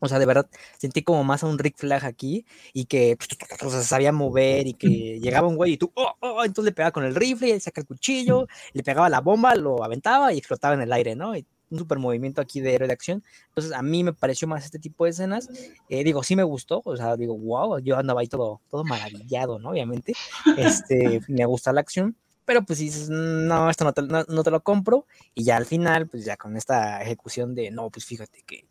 o 0.00 0.08
sea, 0.08 0.18
de 0.18 0.26
verdad, 0.26 0.48
sentí 0.78 1.02
como 1.02 1.24
más 1.24 1.42
a 1.42 1.46
un 1.46 1.58
Rick 1.58 1.76
Flag 1.78 2.04
aquí 2.04 2.44
y 2.72 2.86
que 2.86 3.16
o 3.62 3.70
sea, 3.70 3.82
sabía 3.82 4.12
mover 4.12 4.66
y 4.66 4.74
que 4.74 4.88
llegaba 5.20 5.48
un 5.48 5.56
güey 5.56 5.72
y 5.72 5.76
tú, 5.76 5.92
oh, 5.94 6.14
oh, 6.20 6.44
entonces 6.44 6.70
le 6.70 6.74
pegaba 6.74 6.92
con 6.92 7.04
el 7.04 7.14
rifle, 7.14 7.50
y 7.50 7.60
saca 7.60 7.80
el 7.80 7.86
cuchillo, 7.86 8.46
le 8.72 8.82
pegaba 8.82 9.08
la 9.08 9.20
bomba, 9.20 9.54
lo 9.54 9.82
aventaba 9.84 10.32
y 10.32 10.38
explotaba 10.38 10.74
en 10.74 10.82
el 10.82 10.92
aire, 10.92 11.14
¿no? 11.14 11.34
un 11.70 11.78
super 11.78 11.98
movimiento 11.98 12.40
aquí 12.40 12.60
de 12.60 12.74
héroe 12.74 12.86
de 12.86 12.92
acción. 12.92 13.22
Entonces, 13.48 13.72
a 13.72 13.82
mí 13.82 14.04
me 14.04 14.12
pareció 14.12 14.46
más 14.48 14.64
este 14.64 14.78
tipo 14.78 15.04
de 15.04 15.10
escenas. 15.10 15.48
Eh, 15.88 16.04
digo, 16.04 16.22
sí 16.22 16.36
me 16.36 16.42
gustó, 16.42 16.82
o 16.84 16.96
sea, 16.96 17.16
digo, 17.16 17.36
wow, 17.36 17.78
yo 17.78 17.96
andaba 17.98 18.20
ahí 18.20 18.28
todo, 18.28 18.60
todo 18.70 18.84
maravillado, 18.84 19.58
¿no? 19.58 19.70
Obviamente, 19.70 20.14
este, 20.56 21.20
me 21.28 21.44
gusta 21.46 21.72
la 21.72 21.80
acción. 21.80 22.16
pero 22.44 22.62
pues 22.62 22.78
dices, 22.78 23.08
no, 23.10 23.70
esto 23.70 23.84
no 23.84 23.92
te, 23.92 24.02
no 24.02 24.42
te, 24.42 24.50
lo 24.50 24.62
compro, 24.62 25.06
y 25.34 25.44
ya 25.44 25.56
al 25.56 25.66
final, 25.66 26.06
pues 26.08 26.24
ya 26.24 26.36
con 26.36 26.56
esta 26.56 27.02
ejecución 27.02 27.54
de, 27.54 27.70
no, 27.70 27.90
pues 27.90 28.04
fíjate 28.04 28.42
que 28.46 28.66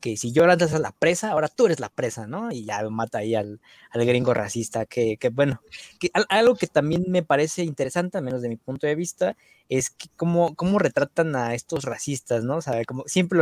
que 0.00 0.16
si 0.16 0.32
yo 0.32 0.44
antes 0.44 0.72
a 0.74 0.78
la 0.78 0.92
presa, 0.92 1.32
ahora 1.32 1.48
tú 1.48 1.66
eres 1.66 1.80
la 1.80 1.88
presa, 1.88 2.26
¿no? 2.26 2.50
Y 2.50 2.64
ya 2.64 2.88
mata 2.90 3.18
ahí 3.18 3.34
al, 3.34 3.60
al 3.90 4.06
gringo 4.06 4.34
racista, 4.34 4.86
que, 4.86 5.16
que 5.16 5.28
bueno, 5.30 5.60
que, 5.98 6.10
algo 6.28 6.54
que 6.56 6.66
también 6.66 7.04
me 7.08 7.22
parece 7.22 7.64
interesante, 7.64 8.18
al 8.18 8.24
menos 8.24 8.42
de 8.42 8.48
mi 8.48 8.56
punto 8.56 8.86
de 8.86 8.94
vista, 8.94 9.36
es 9.68 9.90
que 9.90 10.08
cómo, 10.16 10.54
cómo 10.54 10.78
retratan 10.78 11.36
a 11.36 11.54
estos 11.54 11.84
racistas, 11.84 12.42
¿no? 12.42 12.56
O 12.56 12.62
sea, 12.62 12.84
como 12.84 13.04
siempre, 13.06 13.40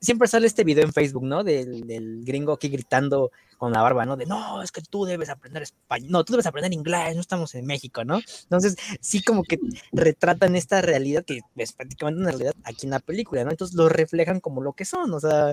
siempre 0.00 0.26
sale 0.28 0.46
este 0.46 0.64
video 0.64 0.84
en 0.84 0.92
Facebook, 0.92 1.24
¿no? 1.24 1.44
Del, 1.44 1.86
del, 1.86 2.24
gringo 2.24 2.52
aquí 2.52 2.68
gritando 2.68 3.30
con 3.58 3.72
la 3.72 3.82
barba, 3.82 4.06
¿no? 4.06 4.16
De, 4.16 4.24
no, 4.24 4.62
es 4.62 4.72
que 4.72 4.80
tú 4.80 5.04
debes 5.04 5.28
aprender 5.28 5.62
español, 5.62 6.10
no, 6.10 6.24
tú 6.24 6.32
debes 6.32 6.46
aprender 6.46 6.72
inglés, 6.72 7.14
no 7.14 7.20
estamos 7.20 7.54
en 7.54 7.66
México, 7.66 8.04
¿no? 8.04 8.20
Entonces, 8.44 8.76
sí 9.00 9.22
como 9.22 9.42
que 9.42 9.58
retratan 9.92 10.56
esta 10.56 10.80
realidad 10.80 11.24
que 11.26 11.40
es 11.56 11.72
prácticamente 11.74 12.20
una 12.22 12.30
realidad 12.30 12.54
aquí 12.64 12.86
en 12.86 12.90
la 12.90 13.00
película, 13.00 13.44
¿no? 13.44 13.50
Entonces 13.50 13.76
lo 13.76 13.90
reflejan 13.90 14.40
como 14.40 14.62
lo 14.62 14.72
que 14.72 14.86
son, 14.86 15.12
o 15.12 15.20
sea, 15.20 15.52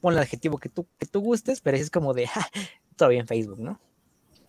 pon 0.00 0.14
el 0.14 0.18
adjetivo 0.18 0.58
que 0.58 0.68
tú, 0.68 0.86
que 0.98 1.06
tú 1.06 1.20
gustes, 1.20 1.60
pero 1.60 1.76
es 1.76 1.90
como 1.90 2.14
de, 2.14 2.28
todavía 2.96 3.20
en 3.20 3.26
Facebook, 3.26 3.60
¿no? 3.60 3.80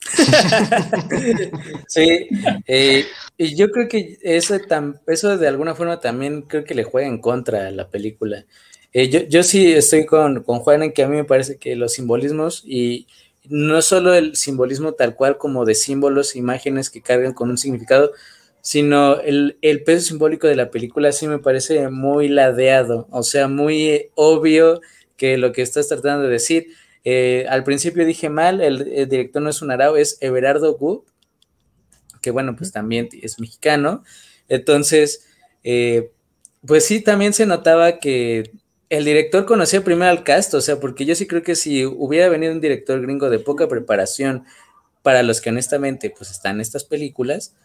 sí, 1.87 2.27
eh, 2.67 3.05
y 3.37 3.55
yo 3.55 3.71
creo 3.71 3.87
que 3.87 4.17
eso, 4.21 4.57
eso 5.07 5.37
de 5.37 5.47
alguna 5.47 5.75
forma 5.75 6.01
también 6.01 6.41
creo 6.41 6.65
que 6.65 6.75
le 6.75 6.83
juega 6.83 7.07
en 7.07 7.19
contra 7.19 7.67
a 7.67 7.71
la 7.71 7.89
película. 7.89 8.45
Eh, 8.91 9.09
yo, 9.09 9.21
yo, 9.21 9.43
sí 9.43 9.71
estoy 9.71 10.05
con, 10.05 10.43
con, 10.43 10.59
Juan 10.59 10.83
en 10.83 10.91
que 10.91 11.03
a 11.03 11.07
mí 11.07 11.15
me 11.15 11.23
parece 11.23 11.57
que 11.57 11.75
los 11.75 11.93
simbolismos 11.93 12.63
y 12.65 13.07
no 13.45 13.81
solo 13.81 14.13
el 14.13 14.35
simbolismo 14.35 14.93
tal 14.93 15.15
cual 15.15 15.37
como 15.37 15.65
de 15.65 15.75
símbolos, 15.75 16.35
imágenes 16.35 16.89
que 16.89 17.01
cargan 17.01 17.33
con 17.33 17.49
un 17.49 17.57
significado, 17.57 18.11
sino 18.63 19.19
el, 19.19 19.57
el 19.61 19.83
peso 19.83 20.07
simbólico 20.07 20.47
de 20.47 20.55
la 20.55 20.71
película 20.71 21.11
sí 21.11 21.27
me 21.27 21.37
parece 21.37 21.89
muy 21.89 22.29
ladeado, 22.29 23.07
o 23.11 23.21
sea, 23.21 23.49
muy 23.49 24.09
obvio 24.15 24.79
que 25.17 25.37
lo 25.37 25.51
que 25.51 25.61
estás 25.61 25.89
tratando 25.89 26.23
de 26.23 26.31
decir. 26.31 26.67
Eh, 27.03 27.45
al 27.49 27.65
principio 27.65 28.05
dije 28.05 28.29
mal, 28.29 28.61
el, 28.61 29.09
director 29.09 29.41
no 29.41 29.49
es 29.49 29.61
un 29.61 29.69
arao, 29.69 29.97
es 29.97 30.17
Everardo 30.21 30.77
Wood, 30.77 31.01
que 32.21 32.31
bueno, 32.31 32.55
pues 32.55 32.71
también 32.71 33.09
es 33.21 33.37
mexicano. 33.37 34.05
Entonces, 34.47 35.27
eh, 35.65 36.11
pues 36.65 36.85
sí, 36.85 37.01
también 37.01 37.33
se 37.33 37.45
notaba 37.45 37.99
que 37.99 38.53
el 38.87 39.03
director 39.03 39.45
conocía 39.45 39.83
primero 39.83 40.09
al 40.09 40.23
cast, 40.23 40.53
o 40.53 40.61
sea, 40.61 40.79
porque 40.79 41.03
yo 41.03 41.15
sí 41.15 41.27
creo 41.27 41.43
que 41.43 41.55
si 41.55 41.85
hubiera 41.85 42.29
venido 42.29 42.53
un 42.53 42.61
director 42.61 43.01
gringo 43.01 43.29
de 43.29 43.39
poca 43.39 43.67
preparación 43.67 44.45
para 45.01 45.21
los 45.21 45.41
que 45.41 45.49
honestamente 45.49 46.13
pues 46.17 46.31
están 46.31 46.61
estas 46.61 46.85
películas, 46.85 47.55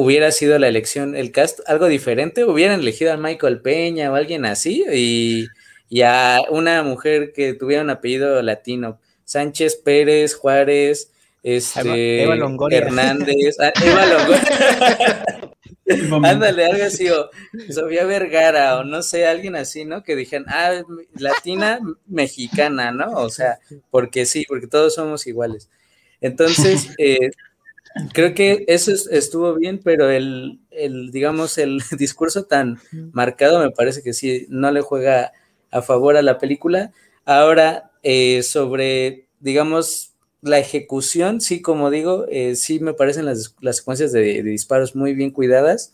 hubiera 0.00 0.30
sido 0.30 0.58
la 0.58 0.68
elección, 0.68 1.16
el 1.16 1.32
cast 1.32 1.60
algo 1.66 1.86
diferente, 1.86 2.44
hubieran 2.44 2.80
elegido 2.80 3.12
a 3.12 3.16
Michael 3.16 3.60
Peña 3.60 4.12
o 4.12 4.14
alguien 4.14 4.44
así 4.44 4.84
y 4.92 5.48
y 5.88 6.02
a 6.02 6.40
una 6.50 6.82
mujer 6.82 7.32
que 7.32 7.54
tuviera 7.54 7.82
un 7.82 7.90
apellido 7.90 8.42
latino, 8.42 9.00
Sánchez 9.24 9.76
Pérez, 9.76 10.34
Juárez, 10.34 11.12
este, 11.42 12.24
Hernández, 12.24 13.56
ah, 13.60 13.72
Eva 13.84 14.06
Longoria. 14.06 15.24
Ándale, 16.30 16.66
algo 16.66 16.84
así, 16.84 17.08
o 17.08 17.30
Sofía 17.70 18.04
Vergara, 18.04 18.78
o 18.78 18.84
no 18.84 19.02
sé, 19.02 19.26
alguien 19.26 19.56
así, 19.56 19.86
¿no? 19.86 20.02
Que 20.02 20.16
dijeran, 20.16 20.46
ah, 20.48 20.82
latina 21.14 21.80
mexicana, 22.06 22.92
¿no? 22.92 23.12
O 23.12 23.30
sea, 23.30 23.58
porque 23.90 24.26
sí, 24.26 24.44
porque 24.46 24.66
todos 24.66 24.94
somos 24.94 25.26
iguales. 25.26 25.70
Entonces, 26.20 26.90
eh, 26.98 27.30
creo 28.12 28.34
que 28.34 28.64
eso 28.68 28.92
estuvo 29.10 29.54
bien, 29.54 29.80
pero 29.82 30.10
el, 30.10 30.60
el, 30.70 31.10
digamos, 31.10 31.58
el 31.58 31.82
discurso 31.98 32.44
tan 32.44 32.78
marcado 33.12 33.60
me 33.60 33.70
parece 33.70 34.02
que 34.02 34.12
sí, 34.12 34.46
no 34.48 34.70
le 34.70 34.80
juega 34.80 35.32
a 35.70 35.82
favor 35.82 36.16
a 36.16 36.22
la 36.22 36.38
película. 36.38 36.92
Ahora, 37.24 37.90
eh, 38.02 38.42
sobre, 38.42 39.26
digamos, 39.40 40.14
la 40.40 40.58
ejecución, 40.58 41.40
sí, 41.40 41.60
como 41.60 41.90
digo, 41.90 42.26
eh, 42.30 42.56
sí 42.56 42.80
me 42.80 42.94
parecen 42.94 43.26
las, 43.26 43.54
secuencias 43.72 44.12
de, 44.12 44.42
disparos 44.42 44.94
muy 44.94 45.14
bien 45.14 45.30
cuidadas 45.30 45.92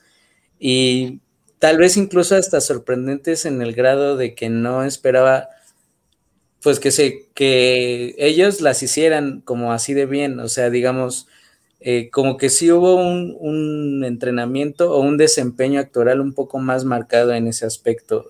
y 0.59 1.20
tal 1.59 1.78
vez 1.78 1.97
incluso 1.97 2.36
hasta 2.36 2.61
sorprendentes 2.61 3.47
en 3.47 3.62
el 3.62 3.74
grado 3.74 4.16
de 4.16 4.34
que 4.34 4.51
no 4.51 4.84
esperaba 4.84 5.49
pues 6.62 6.80
que 6.80 6.90
se 6.90 7.26
que 7.34 8.14
ellos 8.18 8.61
las 8.61 8.82
hicieran 8.82 9.40
como 9.42 9.72
así 9.72 9.92
de 9.95 10.07
bien, 10.07 10.40
o 10.40 10.49
sea, 10.49 10.70
digamos, 10.70 11.26
eh, 11.87 12.09
como 12.11 12.39
que 12.39 12.49
sí 12.49 12.72
hubo 12.72 12.97
un, 12.97 13.37
un, 13.39 14.05
entrenamiento 14.05 14.91
o 14.91 15.01
un 15.01 15.18
desempeño 15.18 15.78
actoral 15.78 16.20
un 16.20 16.32
poco 16.32 16.59
más 16.59 16.85
marcado 16.85 17.35
en 17.35 17.47
ese 17.47 17.66
aspecto 17.66 18.26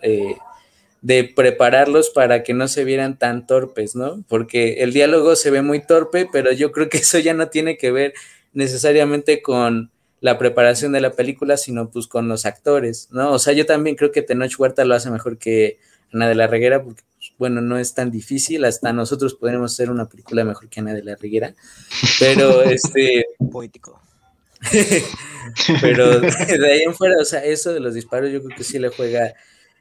de 1.03 1.25
prepararlos 1.25 2.09
para 2.09 2.43
que 2.43 2.55
no 2.55 2.67
se 2.67 2.83
vieran 2.83 3.19
tan 3.19 3.47
torpes, 3.47 3.95
¿no? 3.95 4.25
Porque 4.27 4.83
el 4.83 4.95
diálogo 4.95 5.37
se 5.37 5.51
ve 5.51 5.61
muy 5.61 5.85
torpe, 5.85 6.27
pero 6.33 6.51
yo 6.51 6.73
creo 6.73 6.89
que 6.89 6.97
eso 6.99 7.19
ya 7.19 7.35
no 7.35 7.49
tiene 7.49 7.77
que 7.77 7.93
ver 7.93 8.15
necesariamente 8.55 9.43
con 9.43 9.91
la 10.21 10.39
preparación 10.39 10.93
de 10.93 11.03
la 11.03 11.13
película, 11.13 11.59
sino 11.59 11.91
pues 11.91 12.07
con 12.07 12.27
los 12.27 12.47
actores, 12.47 13.09
¿no? 13.13 13.33
O 13.33 13.39
sea, 13.39 13.53
yo 13.53 13.67
también 13.67 13.97
creo 13.97 14.11
que 14.11 14.23
Tenoch 14.23 14.59
Huerta 14.59 14.87
lo 14.87 14.95
hace 14.95 15.11
mejor 15.11 15.37
que 15.37 15.79
Ana 16.11 16.27
de 16.27 16.35
la 16.35 16.47
Reguera, 16.47 16.83
porque, 16.83 17.03
bueno, 17.39 17.61
no 17.61 17.79
es 17.79 17.95
tan 17.95 18.11
difícil, 18.11 18.65
hasta 18.65 18.93
nosotros 18.93 19.35
podríamos 19.35 19.73
hacer 19.73 19.91
una 19.91 20.09
película 20.09 20.45
mejor 20.45 20.69
que 20.69 20.81
Ana 20.81 20.95
de 20.95 21.03
la 21.03 21.17
Reguera, 21.17 21.55
pero 22.19 22.63
este... 22.65 23.27
Poético. 23.51 24.01
pero 25.81 26.21
de 26.21 26.73
ahí 26.73 26.83
en 26.83 26.95
fuera, 26.95 27.17
o 27.21 27.25
sea, 27.25 27.45
eso 27.45 27.73
de 27.73 27.81
los 27.81 27.95
disparos 27.95 28.31
yo 28.33 28.43
creo 28.43 28.57
que 28.57 28.65
sí 28.65 28.79
le 28.79 28.89
juega 28.89 29.35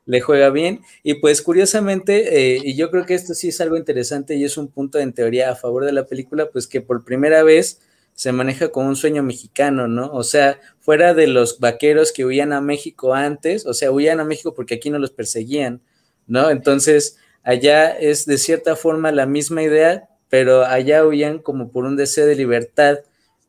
le 0.05 0.21
juega 0.21 0.49
bien. 0.49 0.81
Y 1.03 1.15
pues 1.15 1.41
curiosamente, 1.41 2.55
eh, 2.55 2.61
y 2.63 2.75
yo 2.75 2.91
creo 2.91 3.05
que 3.05 3.13
esto 3.13 3.33
sí 3.33 3.49
es 3.49 3.61
algo 3.61 3.77
interesante 3.77 4.35
y 4.35 4.43
es 4.43 4.57
un 4.57 4.67
punto 4.67 4.99
en 4.99 5.13
teoría 5.13 5.51
a 5.51 5.55
favor 5.55 5.85
de 5.85 5.93
la 5.93 6.05
película, 6.05 6.49
pues 6.49 6.67
que 6.67 6.81
por 6.81 7.03
primera 7.03 7.43
vez 7.43 7.79
se 8.13 8.31
maneja 8.31 8.69
como 8.69 8.89
un 8.89 8.95
sueño 8.95 9.23
mexicano, 9.23 9.87
¿no? 9.87 10.11
O 10.11 10.23
sea, 10.23 10.59
fuera 10.79 11.13
de 11.13 11.27
los 11.27 11.59
vaqueros 11.59 12.11
que 12.11 12.25
huían 12.25 12.53
a 12.53 12.61
México 12.61 13.13
antes, 13.13 13.65
o 13.65 13.73
sea, 13.73 13.91
huían 13.91 14.19
a 14.19 14.25
México 14.25 14.53
porque 14.53 14.75
aquí 14.75 14.89
no 14.89 14.99
los 14.99 15.11
perseguían, 15.11 15.81
¿no? 16.27 16.51
Entonces, 16.51 17.17
allá 17.43 17.89
es 17.91 18.25
de 18.25 18.37
cierta 18.37 18.75
forma 18.75 19.11
la 19.11 19.25
misma 19.25 19.63
idea, 19.63 20.09
pero 20.29 20.65
allá 20.65 21.05
huían 21.05 21.39
como 21.39 21.69
por 21.71 21.85
un 21.85 21.95
deseo 21.95 22.25
de 22.25 22.35
libertad. 22.35 22.99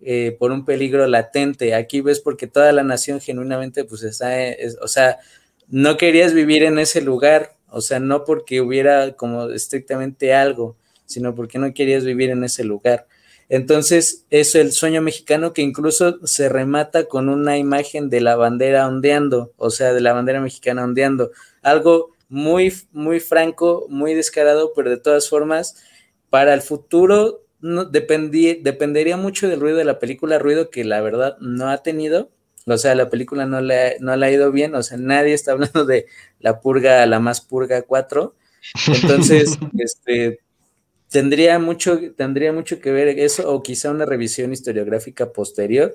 Eh, 0.06 0.36
por 0.38 0.52
un 0.52 0.66
peligro 0.66 1.06
latente. 1.06 1.74
Aquí 1.74 2.02
ves 2.02 2.20
porque 2.20 2.46
toda 2.46 2.72
la 2.72 2.82
nación 2.82 3.22
genuinamente, 3.22 3.84
pues 3.84 4.02
está, 4.02 4.34
o 4.82 4.88
sea, 4.88 5.18
no 5.68 5.96
querías 5.96 6.34
vivir 6.34 6.62
en 6.62 6.78
ese 6.78 7.00
lugar, 7.00 7.56
o 7.70 7.80
sea, 7.80 8.00
no 8.00 8.24
porque 8.24 8.60
hubiera 8.60 9.12
como 9.12 9.48
estrictamente 9.48 10.34
algo, 10.34 10.76
sino 11.06 11.34
porque 11.34 11.58
no 11.58 11.72
querías 11.72 12.04
vivir 12.04 12.28
en 12.30 12.44
ese 12.44 12.64
lugar. 12.64 13.06
Entonces, 13.48 14.26
es 14.30 14.54
el 14.54 14.72
sueño 14.72 15.00
mexicano 15.02 15.52
que 15.52 15.62
incluso 15.62 16.18
se 16.26 16.48
remata 16.48 17.06
con 17.06 17.28
una 17.28 17.56
imagen 17.56 18.10
de 18.10 18.20
la 18.20 18.36
bandera 18.36 18.86
ondeando, 18.86 19.52
o 19.56 19.70
sea, 19.70 19.92
de 19.92 20.00
la 20.00 20.12
bandera 20.12 20.40
mexicana 20.40 20.84
ondeando. 20.84 21.30
Algo 21.62 22.13
muy, 22.28 22.72
muy 22.92 23.20
franco, 23.20 23.86
muy 23.88 24.14
descarado, 24.14 24.72
pero 24.74 24.90
de 24.90 24.96
todas 24.96 25.28
formas, 25.28 25.82
para 26.30 26.54
el 26.54 26.62
futuro 26.62 27.44
no, 27.60 27.84
dependería 27.86 29.16
mucho 29.16 29.48
del 29.48 29.60
ruido 29.60 29.78
de 29.78 29.84
la 29.84 29.98
película, 29.98 30.38
ruido 30.38 30.70
que 30.70 30.84
la 30.84 31.00
verdad 31.00 31.36
no 31.40 31.70
ha 31.70 31.82
tenido, 31.82 32.30
o 32.66 32.78
sea, 32.78 32.94
la 32.94 33.10
película 33.10 33.46
no 33.46 33.60
le, 33.60 33.98
no 34.00 34.16
le 34.16 34.26
ha 34.26 34.30
ido 34.30 34.50
bien, 34.52 34.74
o 34.74 34.82
sea, 34.82 34.96
nadie 34.96 35.34
está 35.34 35.52
hablando 35.52 35.84
de 35.84 36.06
la 36.40 36.60
purga, 36.60 37.04
la 37.06 37.20
más 37.20 37.40
purga 37.40 37.82
4. 37.82 38.34
Entonces, 38.88 39.58
este, 39.78 40.40
tendría 41.08 41.58
mucho, 41.58 42.00
tendría 42.16 42.52
mucho 42.52 42.80
que 42.80 42.90
ver 42.90 43.08
eso, 43.18 43.52
o 43.52 43.62
quizá 43.62 43.90
una 43.90 44.06
revisión 44.06 44.52
historiográfica 44.52 45.32
posterior, 45.32 45.94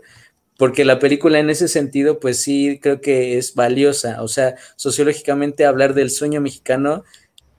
porque 0.60 0.84
la 0.84 1.00
película 1.00 1.40
en 1.40 1.50
ese 1.50 1.70
sentido, 1.70 2.20
pues 2.20 2.42
sí, 2.42 2.80
creo 2.82 3.00
que 3.00 3.38
es 3.38 3.56
valiosa. 3.56 4.22
O 4.22 4.28
sea, 4.28 4.56
sociológicamente 4.76 5.66
hablar 5.66 5.94
del 5.94 6.12
sueño 6.12 6.42
mexicano, 6.42 7.06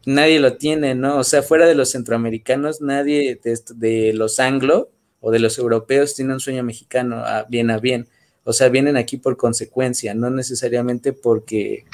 nadie 0.04 0.38
lo 0.38 0.58
tiene, 0.58 0.94
¿no? 0.94 1.16
O 1.16 1.24
sea, 1.24 1.42
fuera 1.42 1.66
de 1.66 1.74
los 1.74 1.92
centroamericanos, 1.92 2.82
nadie 2.82 3.40
de, 3.42 4.12
los 4.12 4.38
anglo 4.38 4.90
o 5.20 5.30
de 5.30 5.38
los 5.38 5.56
europeos 5.56 6.14
tiene 6.14 6.34
un 6.34 6.40
sueño 6.40 6.62
mexicano 6.62 7.24
a, 7.24 7.44
bien 7.44 7.70
a 7.70 7.78
bien. 7.78 8.06
O 8.44 8.52
sea, 8.52 8.68
vienen 8.68 8.98
aquí 8.98 9.16
por 9.16 9.38
consecuencia, 9.38 10.12
no 10.12 10.28
necesariamente 10.28 11.14
porque 11.14 11.86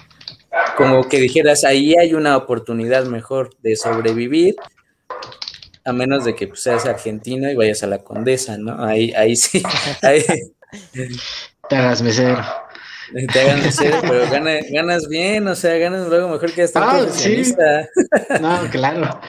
como 0.76 1.09
que 1.09 1.20
dijeras, 1.20 1.62
ahí 1.62 1.94
hay 1.94 2.14
una 2.14 2.36
oportunidad 2.36 3.07
mejor 3.07 3.57
de 3.62 3.76
sobrevivir, 3.76 4.57
a 5.84 5.92
menos 5.92 6.24
de 6.24 6.34
que 6.34 6.48
pues, 6.48 6.64
seas 6.64 6.84
argentino 6.84 7.48
y 7.48 7.54
vayas 7.54 7.84
a 7.84 7.86
la 7.86 7.98
condesa, 7.98 8.59
¿no? 8.59 8.84
Ahí, 8.84 9.12
ahí 9.12 9.36
sí. 9.36 9.62
Ahí... 10.02 10.24
Te 11.69 11.77
hagas 11.77 12.03
mesero. 12.03 12.45
Te 13.33 13.41
hagan 13.41 13.62
mesero, 13.62 13.99
pero 14.03 14.29
ganas, 14.31 15.09
bien, 15.09 15.47
o 15.47 15.55
sea, 15.55 15.77
ganas 15.79 16.09
luego 16.09 16.29
mejor 16.29 16.53
que 16.53 16.62
hasta 16.62 16.81
ah, 16.83 17.07
sí. 17.11 17.55
No, 18.41 18.69
claro. 18.71 19.21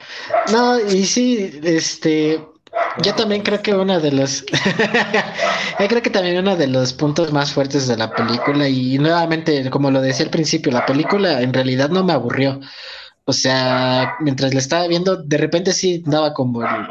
No, 0.52 0.80
y 0.80 1.04
sí, 1.04 1.60
este, 1.62 2.40
Yo 3.02 3.14
también 3.14 3.42
creo 3.42 3.62
que 3.62 3.74
uno 3.74 4.00
de 4.00 4.12
los, 4.12 4.44
yo 5.80 5.88
creo 5.88 6.02
que 6.02 6.10
también 6.10 6.38
uno 6.38 6.56
de 6.56 6.66
los 6.66 6.92
puntos 6.92 7.32
más 7.32 7.52
fuertes 7.52 7.86
de 7.86 7.96
la 7.96 8.10
película 8.10 8.68
y 8.68 8.98
nuevamente, 8.98 9.70
como 9.70 9.90
lo 9.90 10.00
decía 10.00 10.24
al 10.24 10.30
principio, 10.30 10.72
la 10.72 10.86
película 10.86 11.40
en 11.40 11.52
realidad 11.52 11.88
no 11.88 12.04
me 12.04 12.12
aburrió. 12.12 12.60
O 13.24 13.32
sea, 13.32 14.16
mientras 14.20 14.54
la 14.54 14.60
estaba 14.60 14.88
viendo, 14.88 15.16
de 15.16 15.36
repente 15.36 15.72
sí 15.72 16.02
daba 16.06 16.32
como 16.32 16.62
el, 16.62 16.88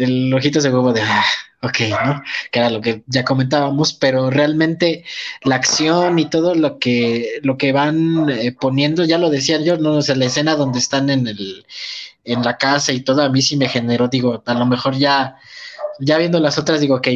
el 0.00 0.32
ojito 0.34 0.60
de 0.60 0.70
huevo 0.70 0.92
de, 0.92 1.02
ah, 1.02 1.24
ok, 1.62 1.80
¿no? 2.04 2.22
Que 2.50 2.58
era 2.58 2.70
lo 2.70 2.80
que 2.80 3.02
ya 3.06 3.24
comentábamos, 3.24 3.92
pero 3.92 4.30
realmente 4.30 5.04
la 5.42 5.56
acción 5.56 6.18
y 6.18 6.28
todo 6.28 6.54
lo 6.54 6.78
que, 6.78 7.40
lo 7.42 7.58
que 7.58 7.72
van 7.72 8.28
eh, 8.30 8.52
poniendo, 8.58 9.04
ya 9.04 9.18
lo 9.18 9.30
decían 9.30 9.64
yo, 9.64 9.76
no 9.76 10.00
sé, 10.02 10.16
la 10.16 10.26
escena 10.26 10.56
donde 10.56 10.78
están 10.78 11.10
en 11.10 11.26
el, 11.26 11.66
en 12.24 12.42
la 12.42 12.56
casa 12.56 12.92
y 12.92 13.00
todo, 13.00 13.22
a 13.22 13.28
mí 13.28 13.42
sí 13.42 13.56
me 13.56 13.68
generó, 13.68 14.08
digo, 14.08 14.42
a 14.44 14.54
lo 14.54 14.66
mejor 14.66 14.96
ya, 14.96 15.36
ya 15.98 16.18
viendo 16.18 16.40
las 16.40 16.58
otras, 16.58 16.80
digo, 16.80 16.96
ok, 16.96 17.08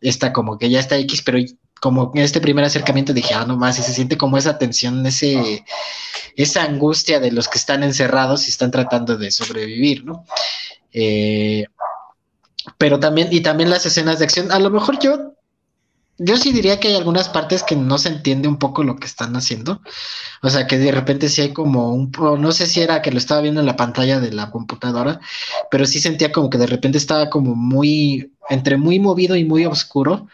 está 0.00 0.32
como 0.32 0.58
que 0.58 0.70
ya 0.70 0.80
está 0.80 0.96
X, 0.96 1.22
pero 1.22 1.38
como 1.80 2.12
en 2.14 2.22
este 2.22 2.40
primer 2.40 2.64
acercamiento 2.64 3.12
dije, 3.12 3.34
ah, 3.34 3.44
no 3.46 3.58
más, 3.58 3.78
y 3.78 3.82
se 3.82 3.92
siente 3.92 4.16
como 4.16 4.38
esa 4.38 4.56
tensión, 4.56 5.04
ese, 5.04 5.64
esa 6.36 6.62
angustia 6.62 7.20
de 7.20 7.30
los 7.30 7.48
que 7.48 7.58
están 7.58 7.82
encerrados 7.82 8.46
y 8.46 8.50
están 8.50 8.70
tratando 8.70 9.18
de 9.18 9.30
sobrevivir, 9.30 10.04
¿no? 10.04 10.24
Eh, 10.96 11.66
pero 12.78 13.00
también, 13.00 13.28
y 13.30 13.40
también 13.42 13.70
las 13.70 13.86
escenas 13.86 14.18
de 14.18 14.24
acción, 14.24 14.52
a 14.52 14.58
lo 14.58 14.70
mejor 14.70 14.98
yo, 14.98 15.34
yo 16.18 16.36
sí 16.36 16.52
diría 16.52 16.78
que 16.78 16.88
hay 16.88 16.94
algunas 16.94 17.28
partes 17.28 17.62
que 17.62 17.74
no 17.76 17.98
se 17.98 18.08
entiende 18.08 18.46
un 18.46 18.58
poco 18.58 18.84
lo 18.84 18.96
que 18.96 19.06
están 19.06 19.34
haciendo. 19.36 19.80
O 20.42 20.50
sea, 20.50 20.66
que 20.66 20.78
de 20.78 20.92
repente 20.92 21.28
sí 21.28 21.42
hay 21.42 21.52
como 21.52 21.92
un, 21.92 22.12
no 22.38 22.52
sé 22.52 22.66
si 22.66 22.80
era 22.80 23.02
que 23.02 23.10
lo 23.10 23.18
estaba 23.18 23.40
viendo 23.40 23.60
en 23.60 23.66
la 23.66 23.76
pantalla 23.76 24.20
de 24.20 24.32
la 24.32 24.50
computadora, 24.50 25.20
pero 25.70 25.86
sí 25.86 26.00
sentía 26.00 26.32
como 26.32 26.50
que 26.50 26.58
de 26.58 26.66
repente 26.66 26.98
estaba 26.98 27.30
como 27.30 27.54
muy, 27.56 28.32
entre 28.48 28.76
muy 28.76 29.00
movido 29.00 29.36
y 29.36 29.44
muy 29.44 29.66
oscuro 29.66 30.28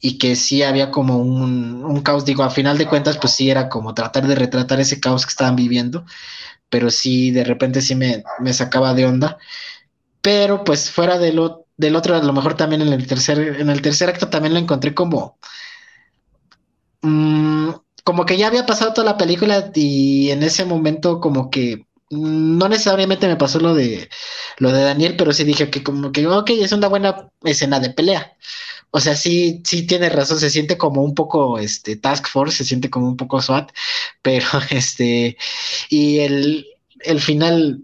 y 0.00 0.18
que 0.18 0.36
sí 0.36 0.62
había 0.62 0.90
como 0.90 1.18
un, 1.18 1.84
un 1.84 2.00
caos, 2.02 2.24
digo, 2.24 2.42
a 2.42 2.50
final 2.50 2.76
de 2.78 2.86
cuentas, 2.88 3.18
pues 3.18 3.34
sí 3.34 3.50
era 3.50 3.68
como 3.68 3.94
tratar 3.94 4.26
de 4.26 4.34
retratar 4.34 4.80
ese 4.80 5.00
caos 5.00 5.24
que 5.26 5.30
estaban 5.30 5.56
viviendo, 5.56 6.04
pero 6.70 6.90
sí 6.90 7.30
de 7.30 7.44
repente 7.44 7.82
sí 7.82 7.94
me, 7.94 8.24
me 8.40 8.52
sacaba 8.52 8.94
de 8.94 9.06
onda 9.06 9.38
pero 10.22 10.64
pues 10.64 10.90
fuera 10.90 11.18
de 11.18 11.32
lo, 11.32 11.66
del 11.76 11.96
otro, 11.96 12.16
a 12.16 12.22
lo 12.22 12.32
mejor 12.32 12.56
también 12.56 12.82
en 12.82 12.92
el 12.92 13.06
tercer, 13.06 13.60
en 13.60 13.70
el 13.70 13.82
tercer 13.82 14.08
acto 14.08 14.28
también 14.30 14.54
lo 14.54 14.60
encontré 14.60 14.94
como, 14.94 15.38
mm, 17.02 17.70
como 18.04 18.26
que 18.26 18.36
ya 18.36 18.48
había 18.48 18.66
pasado 18.66 18.92
toda 18.92 19.12
la 19.12 19.18
película 19.18 19.70
y 19.74 20.30
en 20.30 20.42
ese 20.42 20.64
momento 20.64 21.20
como 21.20 21.50
que 21.50 21.86
no 22.10 22.68
necesariamente 22.68 23.26
me 23.26 23.36
pasó 23.36 23.58
lo 23.58 23.74
de 23.74 24.08
lo 24.58 24.70
de 24.72 24.82
Daniel, 24.82 25.16
pero 25.16 25.32
sí 25.32 25.44
dije 25.44 25.70
que 25.70 25.82
como 25.82 26.12
que 26.12 26.26
ok, 26.26 26.50
es 26.50 26.72
una 26.72 26.88
buena 26.88 27.30
escena 27.42 27.80
de 27.80 27.90
pelea. 27.90 28.36
O 28.90 29.00
sea, 29.00 29.16
sí, 29.16 29.62
sí 29.64 29.86
tiene 29.86 30.10
razón, 30.10 30.38
se 30.38 30.50
siente 30.50 30.76
como 30.78 31.02
un 31.02 31.14
poco 31.14 31.58
este 31.58 31.96
Task 31.96 32.28
Force, 32.28 32.58
se 32.58 32.64
siente 32.64 32.90
como 32.90 33.08
un 33.08 33.16
poco 33.16 33.40
SWAT, 33.40 33.72
pero 34.22 34.46
este, 34.70 35.36
y 35.88 36.18
el, 36.20 36.66
el 37.00 37.20
final 37.20 37.82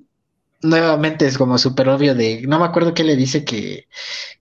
nuevamente 0.63 1.27
es 1.27 1.39
como 1.39 1.59
súper 1.59 1.89
obvio 1.89 2.15
de, 2.15 2.43
no 2.47 2.59
me 2.59 2.65
acuerdo 2.65 2.95
qué 2.95 3.05
le 3.05 3.17
dice 3.17 3.45
que, 3.45 3.89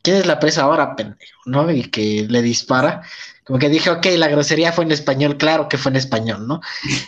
¿quién 0.02 0.18
es 0.18 0.26
la 0.26 0.40
presa 0.40 0.64
ahora, 0.64 0.96
pendejo? 0.96 1.42
¿No? 1.46 1.70
Y 1.72 1.90
que 1.90 2.26
le 2.28 2.42
dispara. 2.42 3.02
Como 3.44 3.60
que 3.60 3.70
dije, 3.70 3.90
ok, 3.90 4.06
la 4.18 4.28
grosería 4.28 4.74
fue 4.74 4.84
en 4.84 4.92
español, 4.92 5.38
claro 5.38 5.70
que 5.70 5.78
fue 5.78 5.92
en 5.92 5.96
español, 5.96 6.48
¿no? 6.48 6.60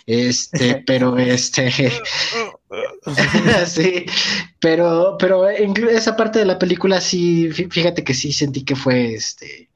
Este, 0.05 0.76
pero 0.88 1.18
este, 1.18 1.70
sí, 3.68 4.05
pero, 4.60 5.18
pero 5.20 5.49
en 5.49 5.76
esa 5.89 6.16
parte 6.16 6.39
de 6.39 6.45
la 6.45 6.60
película 6.60 7.01
sí, 7.01 7.51
fíjate 7.51 8.03
que 8.03 8.14
sí 8.14 8.32
sentí 8.32 8.64
que 8.64 8.76
fue, 8.76 9.16
este, 9.16 9.70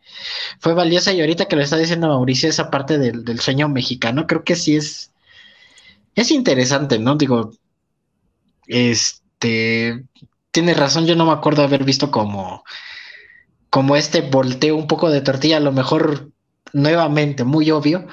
fue 0.60 0.74
valiosa 0.74 1.12
y 1.12 1.20
ahorita 1.20 1.46
que 1.46 1.56
lo 1.58 1.64
está 1.64 1.78
diciendo 1.78 2.08
Mauricio, 2.08 2.48
esa 2.50 2.72
parte 2.72 2.98
del, 2.98 3.26
del 3.26 3.40
sueño 3.42 3.68
mexicano, 3.68 4.26
creo 4.26 4.44
que 4.46 4.56
sí 4.56 4.76
es, 4.78 5.12
es 6.16 6.32
interesante, 6.32 7.00
¿no? 7.00 7.16
Digo, 7.16 7.52
este, 8.68 9.23
este, 9.44 10.06
tienes 10.52 10.78
razón, 10.78 11.06
yo 11.06 11.16
no 11.16 11.26
me 11.26 11.34
acuerdo 11.34 11.64
haber 11.64 11.84
visto 11.84 12.12
como, 12.12 12.64
como 13.70 13.96
este 13.96 14.22
volteo 14.22 14.76
un 14.76 14.88
poco 14.88 15.10
de 15.10 15.22
tortilla, 15.22 15.58
a 15.58 15.60
lo 15.62 15.72
mejor 15.72 16.32
nuevamente, 16.72 17.44
muy 17.44 17.70
obvio, 17.72 18.08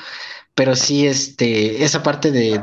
pero 0.55 0.75
sí, 0.75 1.07
este, 1.07 1.85
esa 1.85 2.03
parte 2.03 2.33
de, 2.33 2.59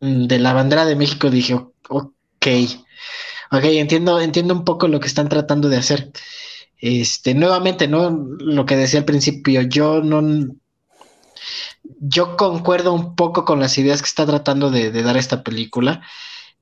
de, 0.00 0.38
la 0.38 0.52
bandera 0.52 0.84
de 0.84 0.96
México 0.96 1.30
dije, 1.30 1.54
ok, 1.54 2.46
ok, 3.52 3.64
entiendo, 3.64 4.20
entiendo 4.20 4.54
un 4.54 4.64
poco 4.64 4.88
lo 4.88 5.00
que 5.00 5.06
están 5.06 5.28
tratando 5.28 5.68
de 5.68 5.76
hacer. 5.76 6.10
Este, 6.78 7.34
nuevamente, 7.34 7.88
¿no? 7.88 8.10
Lo 8.10 8.66
que 8.66 8.76
decía 8.76 9.00
al 9.00 9.06
principio, 9.06 9.62
yo 9.62 10.02
no, 10.02 10.20
yo 12.00 12.36
concuerdo 12.36 12.92
un 12.92 13.14
poco 13.14 13.44
con 13.44 13.60
las 13.60 13.78
ideas 13.78 14.02
que 14.02 14.08
está 14.08 14.26
tratando 14.26 14.70
de 14.70 14.90
dar 14.90 15.16
esta 15.16 15.42
película. 15.42 16.02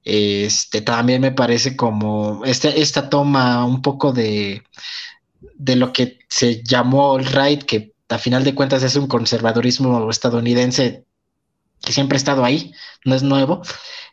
Este 0.04 0.82
también 0.82 1.20
me 1.20 1.32
parece 1.32 1.76
como 1.76 2.44
esta 2.44 3.08
toma 3.08 3.64
un 3.64 3.82
poco 3.82 4.12
de, 4.12 4.62
de 5.56 5.76
lo 5.76 5.92
que 5.92 6.18
se 6.28 6.62
llamó 6.62 7.18
el 7.18 7.26
right, 7.26 7.62
que 7.62 7.92
a 8.08 8.18
final 8.18 8.44
de 8.44 8.54
cuentas 8.54 8.82
es 8.82 8.96
un 8.96 9.06
conservadurismo 9.06 10.10
estadounidense 10.10 11.06
que 11.80 11.92
siempre 11.92 12.16
ha 12.16 12.18
estado 12.18 12.44
ahí, 12.44 12.72
no 13.04 13.14
es 13.14 13.22
nuevo. 13.22 13.62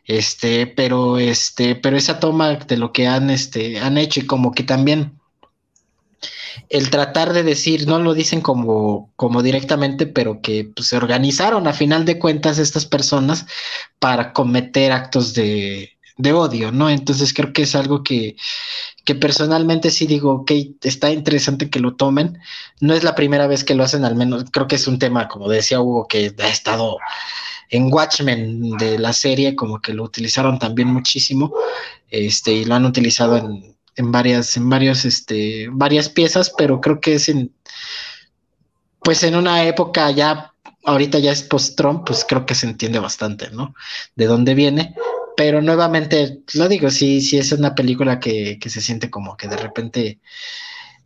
Este, 0.06 0.66
pero 0.66 1.18
este, 1.18 1.76
pero 1.76 1.96
esa 1.96 2.18
toma 2.18 2.56
de 2.56 2.76
lo 2.76 2.92
que 2.92 3.06
han, 3.06 3.30
este, 3.30 3.78
han 3.78 3.98
hecho 3.98 4.20
y 4.20 4.26
como 4.26 4.52
que 4.52 4.64
también 4.64 5.19
el 6.68 6.90
tratar 6.90 7.32
de 7.32 7.42
decir, 7.42 7.86
no 7.86 7.98
lo 7.98 8.14
dicen 8.14 8.40
como, 8.40 9.12
como 9.16 9.42
directamente, 9.42 10.06
pero 10.06 10.40
que 10.40 10.70
pues, 10.74 10.88
se 10.88 10.96
organizaron 10.96 11.66
a 11.66 11.72
final 11.72 12.04
de 12.04 12.18
cuentas 12.18 12.58
estas 12.58 12.86
personas 12.86 13.46
para 13.98 14.32
cometer 14.32 14.92
actos 14.92 15.34
de, 15.34 15.98
de 16.16 16.32
odio, 16.32 16.72
¿no? 16.72 16.90
Entonces 16.90 17.32
creo 17.32 17.52
que 17.52 17.62
es 17.62 17.74
algo 17.74 18.02
que, 18.02 18.36
que 19.04 19.14
personalmente 19.14 19.90
sí 19.90 20.06
digo, 20.06 20.32
ok, 20.32 20.52
está 20.82 21.10
interesante 21.10 21.70
que 21.70 21.80
lo 21.80 21.96
tomen. 21.96 22.38
No 22.80 22.94
es 22.94 23.04
la 23.04 23.14
primera 23.14 23.46
vez 23.46 23.64
que 23.64 23.74
lo 23.74 23.84
hacen, 23.84 24.04
al 24.04 24.16
menos 24.16 24.44
creo 24.50 24.66
que 24.66 24.76
es 24.76 24.86
un 24.86 24.98
tema, 24.98 25.28
como 25.28 25.48
decía 25.48 25.80
Hugo, 25.80 26.06
que 26.06 26.34
ha 26.38 26.48
estado 26.48 26.98
en 27.70 27.92
Watchmen 27.92 28.72
de 28.78 28.98
la 28.98 29.12
serie, 29.12 29.54
como 29.54 29.80
que 29.80 29.94
lo 29.94 30.04
utilizaron 30.04 30.58
también 30.58 30.88
muchísimo, 30.88 31.52
este, 32.10 32.52
y 32.52 32.64
lo 32.64 32.74
han 32.74 32.84
utilizado 32.84 33.36
en, 33.36 33.76
en 34.00 34.10
varias, 34.10 34.56
en 34.56 34.68
varios, 34.68 35.04
este, 35.04 35.68
varias 35.70 36.08
piezas, 36.08 36.52
pero 36.56 36.80
creo 36.80 37.00
que 37.00 37.14
es 37.14 37.28
en, 37.28 37.52
pues 39.02 39.22
en 39.22 39.36
una 39.36 39.64
época 39.64 40.10
ya, 40.10 40.52
ahorita 40.84 41.18
ya 41.18 41.32
es 41.32 41.42
post-Trump, 41.42 42.06
pues 42.06 42.24
creo 42.26 42.46
que 42.46 42.54
se 42.54 42.66
entiende 42.66 42.98
bastante, 42.98 43.50
¿no? 43.50 43.74
De 44.16 44.26
dónde 44.26 44.54
viene, 44.54 44.94
pero 45.36 45.62
nuevamente, 45.62 46.40
lo 46.54 46.68
digo, 46.68 46.90
sí, 46.90 47.20
sí 47.20 47.38
es 47.38 47.52
una 47.52 47.74
película 47.74 48.18
que, 48.18 48.58
que 48.58 48.70
se 48.70 48.80
siente 48.80 49.10
como 49.10 49.36
que 49.36 49.48
de 49.48 49.56
repente, 49.56 50.20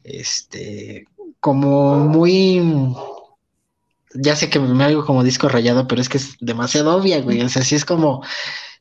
este, 0.05 1.07
como 1.41 1.97
muy, 1.99 2.63
ya 4.15 4.37
sé 4.37 4.49
que 4.49 4.61
me 4.61 4.85
hago 4.85 5.05
como 5.05 5.25
disco 5.25 5.49
rayado, 5.49 5.87
pero 5.89 6.01
es 6.01 6.09
que 6.09 6.19
es 6.19 6.37
demasiado 6.41 6.97
obvia, 6.97 7.21
güey, 7.21 7.43
o 7.43 7.49
sea, 7.49 7.63
sí 7.63 7.75
es 7.75 7.85
como, 7.85 8.23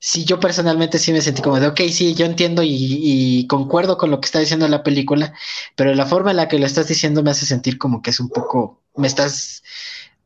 sí, 0.04 0.26
yo 0.26 0.38
personalmente 0.38 1.00
sí 1.00 1.14
me 1.14 1.22
sentí 1.22 1.42
como 1.42 1.62
de, 1.62 1.68
ok, 1.68 1.80
sí, 1.90 2.14
yo 2.14 2.26
entiendo 2.26 2.62
y, 2.62 3.48
concuerdo 3.48 3.98
con 3.98 4.12
lo 4.12 4.20
que 4.20 4.26
está 4.26 4.40
diciendo 4.40 4.68
la 4.68 4.84
película, 4.84 5.34
pero 5.78 5.96
la 5.96 6.06
forma 6.06 6.32
en 6.32 6.38
la 6.38 6.50
que 6.50 6.60
lo 6.60 6.66
estás 6.66 6.90
diciendo 6.90 7.24
me 7.24 7.32
hace 7.32 7.46
sentir 7.46 7.78
como 7.78 8.02
que 8.02 8.10
es 8.10 8.20
un 8.20 8.28
poco, 8.28 8.82
me 8.98 9.08
estás, 9.08 9.64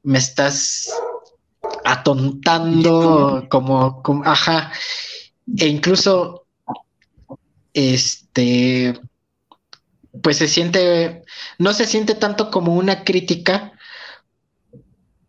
me 0.01 0.17
estás 0.17 0.91
atontando, 1.85 3.45
como, 3.51 4.01
como 4.01 4.25
ajá, 4.25 4.71
e 5.55 5.67
incluso, 5.67 6.47
este, 7.71 8.99
pues 10.23 10.37
se 10.37 10.47
siente, 10.47 11.21
no 11.59 11.71
se 11.73 11.85
siente 11.85 12.15
tanto 12.15 12.49
como 12.49 12.73
una 12.73 13.03
crítica, 13.03 13.73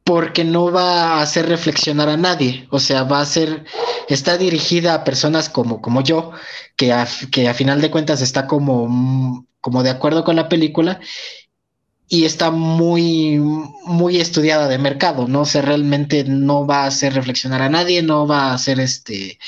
porque 0.08 0.42
no 0.42 0.72
va 0.72 1.18
a 1.18 1.20
hacer 1.20 1.50
reflexionar 1.50 2.08
a 2.08 2.16
nadie, 2.16 2.66
o 2.70 2.80
sea, 2.80 3.02
va 3.02 3.20
a 3.20 3.26
ser, 3.26 3.66
está 4.08 4.38
dirigida 4.38 4.94
a 4.94 5.04
personas 5.04 5.50
como, 5.50 5.82
como 5.82 6.00
yo, 6.00 6.32
que 6.76 6.94
a, 6.94 7.06
que 7.30 7.46
a 7.46 7.52
final 7.52 7.82
de 7.82 7.90
cuentas 7.90 8.22
está 8.22 8.46
como, 8.46 9.46
como 9.60 9.82
de 9.82 9.90
acuerdo 9.90 10.24
con 10.24 10.34
la 10.36 10.48
película 10.48 10.98
y 12.08 12.24
está 12.24 12.50
muy, 12.50 13.38
muy 13.84 14.18
estudiada 14.18 14.66
de 14.66 14.78
mercado, 14.78 15.28
¿no? 15.28 15.42
O 15.42 15.60
realmente 15.60 16.24
no 16.24 16.66
va 16.66 16.84
a 16.84 16.86
hacer 16.86 17.12
reflexionar 17.12 17.60
a 17.60 17.68
nadie, 17.68 18.02
no 18.02 18.26
va 18.26 18.44
a 18.44 18.54
hacer 18.54 18.80
este, 18.80 19.38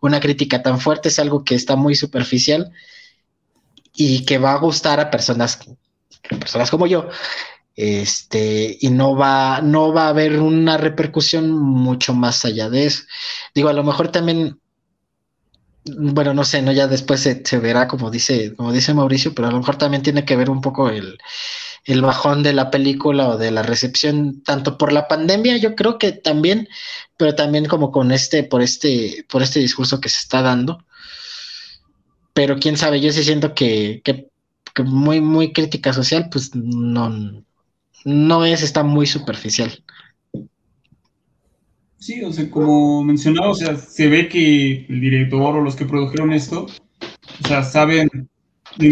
una 0.00 0.20
crítica 0.20 0.62
tan 0.62 0.80
fuerte, 0.80 1.10
es 1.10 1.18
algo 1.18 1.44
que 1.44 1.54
está 1.54 1.76
muy 1.76 1.94
superficial 1.94 2.72
y 3.94 4.24
que 4.24 4.38
va 4.38 4.52
a 4.52 4.58
gustar 4.58 5.00
a 5.00 5.10
personas, 5.10 5.58
personas 6.30 6.70
como 6.70 6.86
yo, 6.86 7.10
este, 7.78 8.76
y 8.80 8.90
no 8.90 9.14
va, 9.16 9.60
no 9.62 9.92
va 9.92 10.06
a 10.06 10.08
haber 10.08 10.40
una 10.40 10.76
repercusión 10.76 11.52
mucho 11.52 12.12
más 12.12 12.44
allá 12.44 12.68
de 12.68 12.86
eso. 12.86 13.04
Digo, 13.54 13.68
a 13.68 13.72
lo 13.72 13.84
mejor 13.84 14.08
también 14.08 14.58
bueno, 15.96 16.34
no 16.34 16.44
sé, 16.44 16.60
no 16.62 16.72
ya 16.72 16.86
después 16.86 17.20
se, 17.20 17.58
verá 17.58 17.88
como 17.88 18.10
dice, 18.10 18.54
como 18.54 18.72
dice 18.72 18.94
Mauricio, 18.94 19.34
pero 19.34 19.48
a 19.48 19.50
lo 19.50 19.58
mejor 19.58 19.76
también 19.76 20.02
tiene 20.02 20.24
que 20.24 20.36
ver 20.36 20.50
un 20.50 20.60
poco 20.60 20.90
el, 20.90 21.18
el 21.84 22.02
bajón 22.02 22.42
de 22.42 22.52
la 22.52 22.70
película 22.70 23.28
o 23.28 23.38
de 23.38 23.50
la 23.50 23.62
recepción, 23.62 24.42
tanto 24.42 24.76
por 24.76 24.92
la 24.92 25.08
pandemia, 25.08 25.56
yo 25.56 25.74
creo 25.74 25.98
que 25.98 26.12
también, 26.12 26.68
pero 27.16 27.34
también 27.34 27.66
como 27.66 27.92
con 27.92 28.12
este, 28.12 28.42
por 28.44 28.62
este, 28.62 29.24
por 29.30 29.42
este 29.42 29.60
discurso 29.60 30.00
que 30.00 30.08
se 30.08 30.18
está 30.18 30.42
dando. 30.42 30.84
Pero 32.34 32.58
quién 32.58 32.76
sabe, 32.76 33.00
yo 33.00 33.12
sí 33.12 33.24
siento 33.24 33.54
que, 33.54 34.02
que, 34.04 34.28
que 34.74 34.82
muy, 34.82 35.20
muy 35.20 35.52
crítica 35.52 35.92
social, 35.92 36.28
pues 36.30 36.54
no, 36.54 37.44
no 38.04 38.44
es, 38.44 38.62
está 38.62 38.82
muy 38.82 39.06
superficial. 39.06 39.82
Sí, 41.98 42.22
o 42.22 42.32
sea, 42.32 42.48
como 42.50 43.02
mencionaba, 43.02 43.50
o 43.50 43.54
sea, 43.54 43.76
se 43.76 44.08
ve 44.08 44.28
que 44.28 44.86
el 44.88 45.00
director 45.00 45.56
o 45.56 45.60
los 45.60 45.76
que 45.76 45.84
produjeron 45.84 46.32
esto, 46.32 46.66
o 47.44 47.48
sea, 47.48 47.62
saben, 47.62 48.08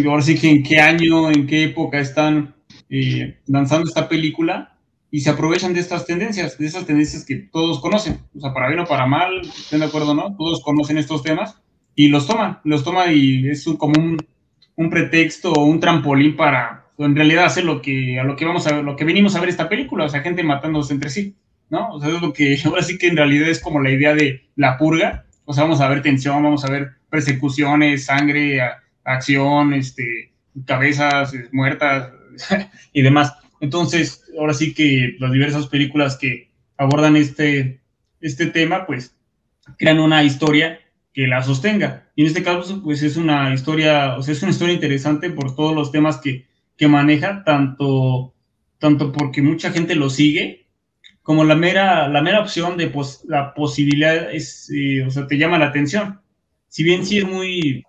ahora 0.07 0.23
sí 0.23 0.37
que 0.37 0.51
en 0.51 0.63
qué 0.63 0.81
año, 0.81 1.31
en 1.31 1.47
qué 1.47 1.65
época 1.65 2.01
están 2.01 2.55
eh, 2.91 3.39
lanzando 3.47 3.89
esta 3.89 4.09
película 4.09 4.77
y 5.11 5.21
se 5.21 5.31
aprovechan 5.31 5.73
de 5.73 5.81
estas 5.81 6.05
tendencias, 6.05 6.59
de 6.59 6.67
esas 6.67 6.85
tendencias 6.85 7.25
que 7.25 7.37
todos 7.37 7.81
conocen, 7.81 8.21
o 8.37 8.41
sea, 8.41 8.53
para 8.53 8.69
bien 8.69 8.81
o 8.81 8.87
para 8.87 9.07
mal, 9.07 9.41
estén 9.41 9.81
de 9.81 9.87
acuerdo, 9.87 10.15
¿no? 10.15 10.37
Todos 10.37 10.61
conocen 10.63 10.99
estos 10.99 11.23
temas 11.23 11.61
y 11.95 12.09
los 12.09 12.27
toman, 12.27 12.59
los 12.65 12.83
toman 12.85 13.11
y 13.15 13.49
es 13.49 13.65
como 13.79 13.95
un, 13.99 14.19
un 14.75 14.91
pretexto 14.91 15.53
o 15.53 15.65
un 15.65 15.81
trampolín 15.81 16.37
para, 16.37 16.86
en 16.99 17.17
realidad, 17.17 17.45
hacer 17.45 17.65
lo 17.65 17.83
que, 17.83 18.19
a 18.19 18.25
lo 18.25 18.37
que 18.37 18.45
vamos 18.45 18.67
a 18.67 18.75
ver, 18.75 18.85
lo 18.85 18.97
que 18.97 19.05
venimos 19.05 19.37
a 19.37 19.41
ver 19.41 19.49
esta 19.49 19.69
película, 19.69 20.05
o 20.05 20.09
sea, 20.09 20.23
gente 20.23 20.43
matándose 20.43 20.95
entre 20.95 21.11
sí. 21.11 21.35
¿no? 21.69 21.95
O 21.95 22.01
sea, 22.01 22.15
es 22.15 22.21
lo 22.21 22.33
que 22.33 22.59
ahora 22.65 22.83
sí 22.83 22.99
que 22.99 23.09
en 23.09 23.17
realidad 23.17 23.49
es 23.49 23.61
como 23.61 23.81
la 23.81 23.91
idea 23.91 24.15
de 24.15 24.49
la 24.57 24.79
purga. 24.79 25.25
O 25.45 25.53
sea, 25.53 25.65
vamos 25.65 25.81
a 25.81 25.89
ver 25.89 26.03
tensión, 26.03 26.43
vamos 26.43 26.65
a 26.65 26.71
ver 26.71 26.91
persecuciones, 27.11 28.07
sangre, 28.07 28.61
acción, 29.05 29.75
este, 29.75 30.33
cabezas 30.65 31.35
eh, 31.35 31.49
muertas 31.53 32.11
y 32.93 33.03
demás. 33.03 33.35
Entonces, 33.61 34.25
ahora 34.39 34.55
sí 34.55 34.75
que 34.75 35.17
las 35.19 35.33
diversas 35.33 35.69
películas 35.69 36.17
que 36.17 36.51
abordan 36.77 37.17
este, 37.17 37.81
este 38.21 38.47
tema, 38.47 38.87
pues 38.87 39.17
crean 39.79 40.01
una 40.01 40.23
historia 40.25 40.81
que 41.15 41.27
la 41.27 41.43
sostenga. 41.43 42.05
Y 42.17 42.23
en 42.23 42.27
este 42.27 42.43
caso, 42.43 42.83
pues 42.83 43.03
es 43.03 43.17
una 43.17 43.55
historia, 43.55 44.17
o 44.17 44.23
sea, 44.23 44.33
es 44.33 44.43
una 44.43 44.51
historia 44.51 44.75
interesante 44.75 45.31
por 45.31 45.55
todos 45.55 45.75
los 45.75 45.91
temas 45.91 46.19
que, 46.19 46.45
que 46.77 46.89
maneja, 46.89 47.43
tanto, 47.45 48.35
tanto 48.79 49.13
porque 49.13 49.43
mucha 49.43 49.71
gente 49.71 49.95
lo 49.95 50.11
sigue, 50.11 50.67
como 51.23 51.43
la 51.43 51.57
mera, 51.57 52.09
la 52.09 52.23
mera 52.23 52.41
opción 52.41 52.77
de 52.77 52.93
la 53.27 53.53
posibilidad 53.55 54.33
es, 54.33 54.71
eh, 54.73 55.05
o 55.05 55.11
sea, 55.11 55.27
te 55.27 55.39
llama 55.39 55.59
la 55.59 55.67
atención. 55.67 56.21
Si 56.69 56.85
bien 56.85 57.05
sí 57.05 57.19
es 57.19 57.25
muy, 57.25 57.85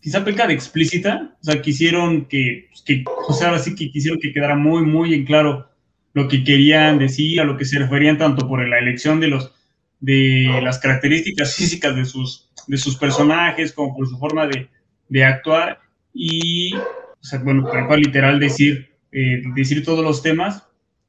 quizá 0.00 0.24
peca 0.24 0.46
de 0.46 0.54
explícita, 0.54 1.36
o 1.40 1.44
sea, 1.44 1.60
quisieron 1.60 2.24
que, 2.24 2.68
pues, 2.70 2.82
que, 2.82 3.04
o 3.06 3.32
sea, 3.34 3.52
así 3.52 3.74
que 3.74 3.90
quisieron 3.90 4.18
que 4.18 4.32
quedara 4.32 4.56
muy, 4.56 4.82
muy 4.82 5.12
en 5.12 5.26
claro 5.26 5.68
lo 6.14 6.26
que 6.26 6.42
querían 6.42 6.98
decir, 6.98 7.40
a 7.40 7.44
lo 7.44 7.56
que 7.56 7.64
se 7.64 7.78
referían 7.78 8.16
tanto 8.16 8.48
por 8.48 8.66
la 8.66 8.78
elección 8.78 9.20
de 9.20 9.28
los, 9.28 9.52
de 10.00 10.60
las 10.62 10.78
características 10.78 11.54
físicas 11.54 11.94
de 11.94 12.04
sus, 12.04 12.50
de 12.66 12.78
sus 12.78 12.96
personajes, 12.96 13.72
como 13.72 13.94
por 13.94 14.08
su 14.08 14.16
forma 14.18 14.46
de, 14.46 14.68
de 15.08 15.24
actuar, 15.24 15.80
y, 16.14 16.72
o 17.20 17.24
sea, 17.24 17.38
bueno, 17.40 17.64
tal 17.70 17.86
cual 17.86 18.00
literal 18.00 18.40
decir, 18.40 18.90
eh, 19.12 19.42
decir 19.54 19.84
todos 19.84 20.04
los 20.04 20.22
temas, 20.22 20.66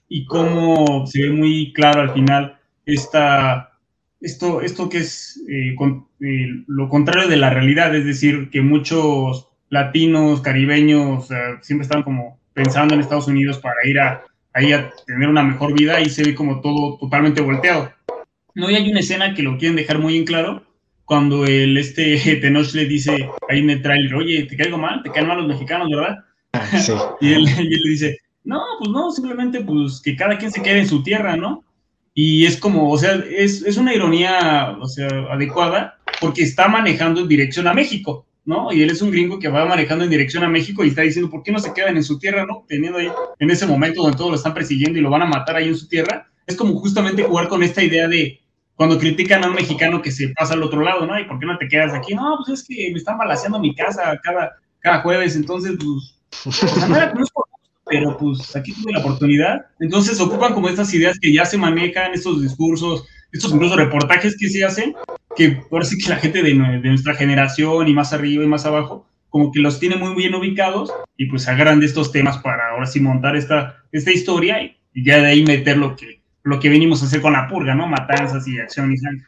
y 0.10 0.26
cómo 0.26 1.08
se 1.08 1.24
ve 1.24 1.32
muy 1.32 1.72
claro 1.74 2.02
al 2.02 2.12
final 2.12 2.60
esta, 2.86 3.78
esto, 4.20 4.62
esto 4.62 4.90
que 4.90 4.98
es 4.98 5.42
eh, 5.48 5.76
eh, 6.20 6.48
lo 6.68 6.90
contrario 6.90 7.30
de 7.30 7.38
la 7.38 7.50
realidad, 7.50 7.96
es 7.96 8.06
decir, 8.06 8.50
que 8.50 8.62
muchos 8.62 9.48
latinos, 9.70 10.42
caribeños, 10.42 11.30
siempre 11.62 11.84
están 11.84 12.04
como 12.04 12.40
pensando 12.54 12.94
en 12.94 13.00
Estados 13.00 13.28
Unidos 13.28 13.60
para 13.60 13.88
ir 13.88 14.00
a, 14.00 14.24
ahí 14.54 14.74
a 14.74 14.92
tener 15.08 15.30
una 15.30 15.44
mejor 15.44 15.74
vida 15.74 16.02
y 16.02 16.10
se 16.10 16.24
ve 16.24 16.36
como 16.36 16.60
todo 16.60 16.98
totalmente 16.98 17.42
volteado. 17.42 17.92
No, 18.54 18.70
y 18.70 18.76
hay 18.76 18.92
una 18.92 19.00
escena 19.00 19.34
que 19.34 19.44
lo 19.44 19.58
quieren 19.58 19.78
dejar 19.78 20.00
muy 20.00 20.18
en 20.18 20.26
claro, 20.26 20.64
cuando 21.06 21.46
el 21.46 21.78
este 21.78 22.18
Tenoch 22.42 22.74
le 22.74 22.86
dice 22.86 23.30
ahí 23.50 23.60
en 23.60 23.70
el 23.70 23.82
trailer, 23.82 24.16
oye, 24.16 24.44
¿te 24.44 24.58
caigo 24.58 24.78
mal? 24.78 25.02
¿Te 25.04 25.12
caen 25.12 25.28
mal 25.28 25.38
los 25.38 25.48
mexicanos, 25.48 25.90
verdad? 25.90 26.18
Ah, 26.54 26.66
sí. 26.80 26.94
y, 27.22 27.34
él, 27.34 27.46
y 27.48 27.74
él 27.74 27.82
le 27.84 27.90
dice, 27.90 28.18
no, 28.44 28.62
pues 28.80 28.92
no, 28.92 29.12
simplemente 29.12 29.62
pues 29.62 30.02
que 30.02 30.16
cada 30.16 30.38
quien 30.38 30.52
se 30.52 30.62
quede 30.62 30.80
en 30.80 30.88
su 30.88 31.04
tierra, 31.04 31.36
¿no? 31.36 31.64
Y 32.14 32.46
es 32.46 32.58
como, 32.58 32.90
o 32.90 32.98
sea, 32.98 33.24
es, 33.30 33.62
es 33.64 33.78
una 33.78 33.94
ironía, 33.94 34.78
o 34.82 34.88
sea, 34.88 35.08
adecuada, 35.32 36.00
porque 36.20 36.44
está 36.44 36.68
manejando 36.68 37.22
en 37.22 37.28
dirección 37.28 37.68
a 37.68 37.74
México, 37.74 38.26
¿no? 38.44 38.74
Y 38.74 38.82
él 38.82 38.90
es 38.90 39.02
un 39.02 39.12
gringo 39.12 39.40
que 39.40 39.48
va 39.48 39.66
manejando 39.66 40.04
en 40.04 40.10
dirección 40.10 40.44
a 40.44 40.50
México 40.50 40.84
y 40.84 40.90
está 40.90 41.04
diciendo, 41.04 41.32
¿por 41.32 41.44
qué 41.44 41.52
no 41.52 41.60
se 41.60 41.74
quedan 41.74 41.96
en 41.96 42.04
su 42.04 42.20
tierra, 42.20 42.46
¿no? 42.46 42.66
Teniendo 42.68 42.98
ahí, 42.98 43.10
en 43.40 43.50
ese 43.50 43.66
momento 43.66 44.02
donde 44.02 44.18
todos 44.18 44.32
lo 44.32 44.36
están 44.36 44.54
persiguiendo 44.54 45.00
y 45.00 45.02
lo 45.02 45.10
van 45.10 45.22
a 45.22 45.26
matar 45.26 45.56
ahí 45.56 45.70
en 45.70 45.78
su 45.78 45.88
tierra, 45.88 46.28
es 46.46 46.56
como 46.58 46.74
justamente 46.80 47.24
jugar 47.24 47.48
con 47.48 47.64
esta 47.64 47.82
idea 47.82 48.08
de 48.08 48.41
cuando 48.82 48.98
critican 48.98 49.44
a 49.44 49.48
un 49.48 49.54
mexicano 49.54 50.02
que 50.02 50.10
se 50.10 50.30
pasa 50.30 50.56
al 50.56 50.64
otro 50.64 50.82
lado, 50.82 51.06
¿no? 51.06 51.20
¿Y 51.20 51.26
por 51.26 51.38
qué 51.38 51.46
no 51.46 51.56
te 51.56 51.68
quedas 51.68 51.94
aquí? 51.94 52.16
No, 52.16 52.36
pues 52.38 52.60
es 52.60 52.68
que 52.68 52.90
me 52.90 52.98
están 52.98 53.16
balaseando 53.16 53.60
mi 53.60 53.76
casa 53.76 54.20
cada, 54.24 54.56
cada 54.80 55.02
jueves, 55.02 55.36
entonces, 55.36 55.74
pues, 55.78 56.48
o 56.48 56.52
sea, 56.52 57.14
por 57.14 57.24
pero 57.86 58.18
pues 58.18 58.56
aquí 58.56 58.74
tuve 58.74 58.94
la 58.94 59.02
oportunidad. 59.02 59.68
Entonces 59.80 60.20
ocupan 60.20 60.56
como 60.56 60.68
estas 60.68 60.92
ideas 60.96 61.20
que 61.22 61.32
ya 61.32 61.46
se 61.46 61.60
manejan, 61.60 62.16
estos 62.16 62.42
discursos, 62.42 63.06
estos 63.32 63.54
incluso 63.54 63.76
reportajes 63.76 64.36
que 64.36 64.50
se 64.50 64.66
hacen, 64.66 64.96
que 65.36 65.52
por 65.70 65.86
sí 65.86 66.00
que 66.00 66.10
la 66.10 66.16
gente 66.16 66.42
de, 66.42 66.56
nuestra 66.56 67.14
generación 67.14 67.88
y 67.88 67.94
más 67.94 68.14
arriba 68.14 68.44
y 68.44 68.48
más 68.48 68.66
abajo, 68.66 69.06
como 69.30 69.52
que 69.52 69.60
los 69.60 69.80
tiene 69.80 69.98
muy 69.98 70.16
bien 70.16 70.34
ubicados 70.34 70.92
y 71.18 71.28
pues 71.28 71.48
agarran 71.48 71.82
de 71.82 71.86
estos 71.86 72.12
temas 72.12 72.40
para 72.40 72.72
ahora 72.72 72.88
sí 72.88 73.00
montar 73.00 73.36
esta, 73.36 73.76
esta 73.92 74.12
historia 74.12 74.64
y, 74.64 74.76
ya 74.96 75.18
de 75.18 75.28
ahí 75.28 75.44
meter 75.46 75.78
lo 75.78 75.96
que, 75.96 76.21
lo 76.44 76.60
que 76.60 76.70
venimos 76.70 77.02
a 77.02 77.06
hacer 77.06 77.22
con 77.22 77.34
la 77.34 77.48
purga, 77.48 77.76
¿no? 77.76 77.88
Matanzas 77.88 78.48
y 78.48 78.60
acción 78.60 78.92
y 78.92 78.98
sangre. 78.98 79.28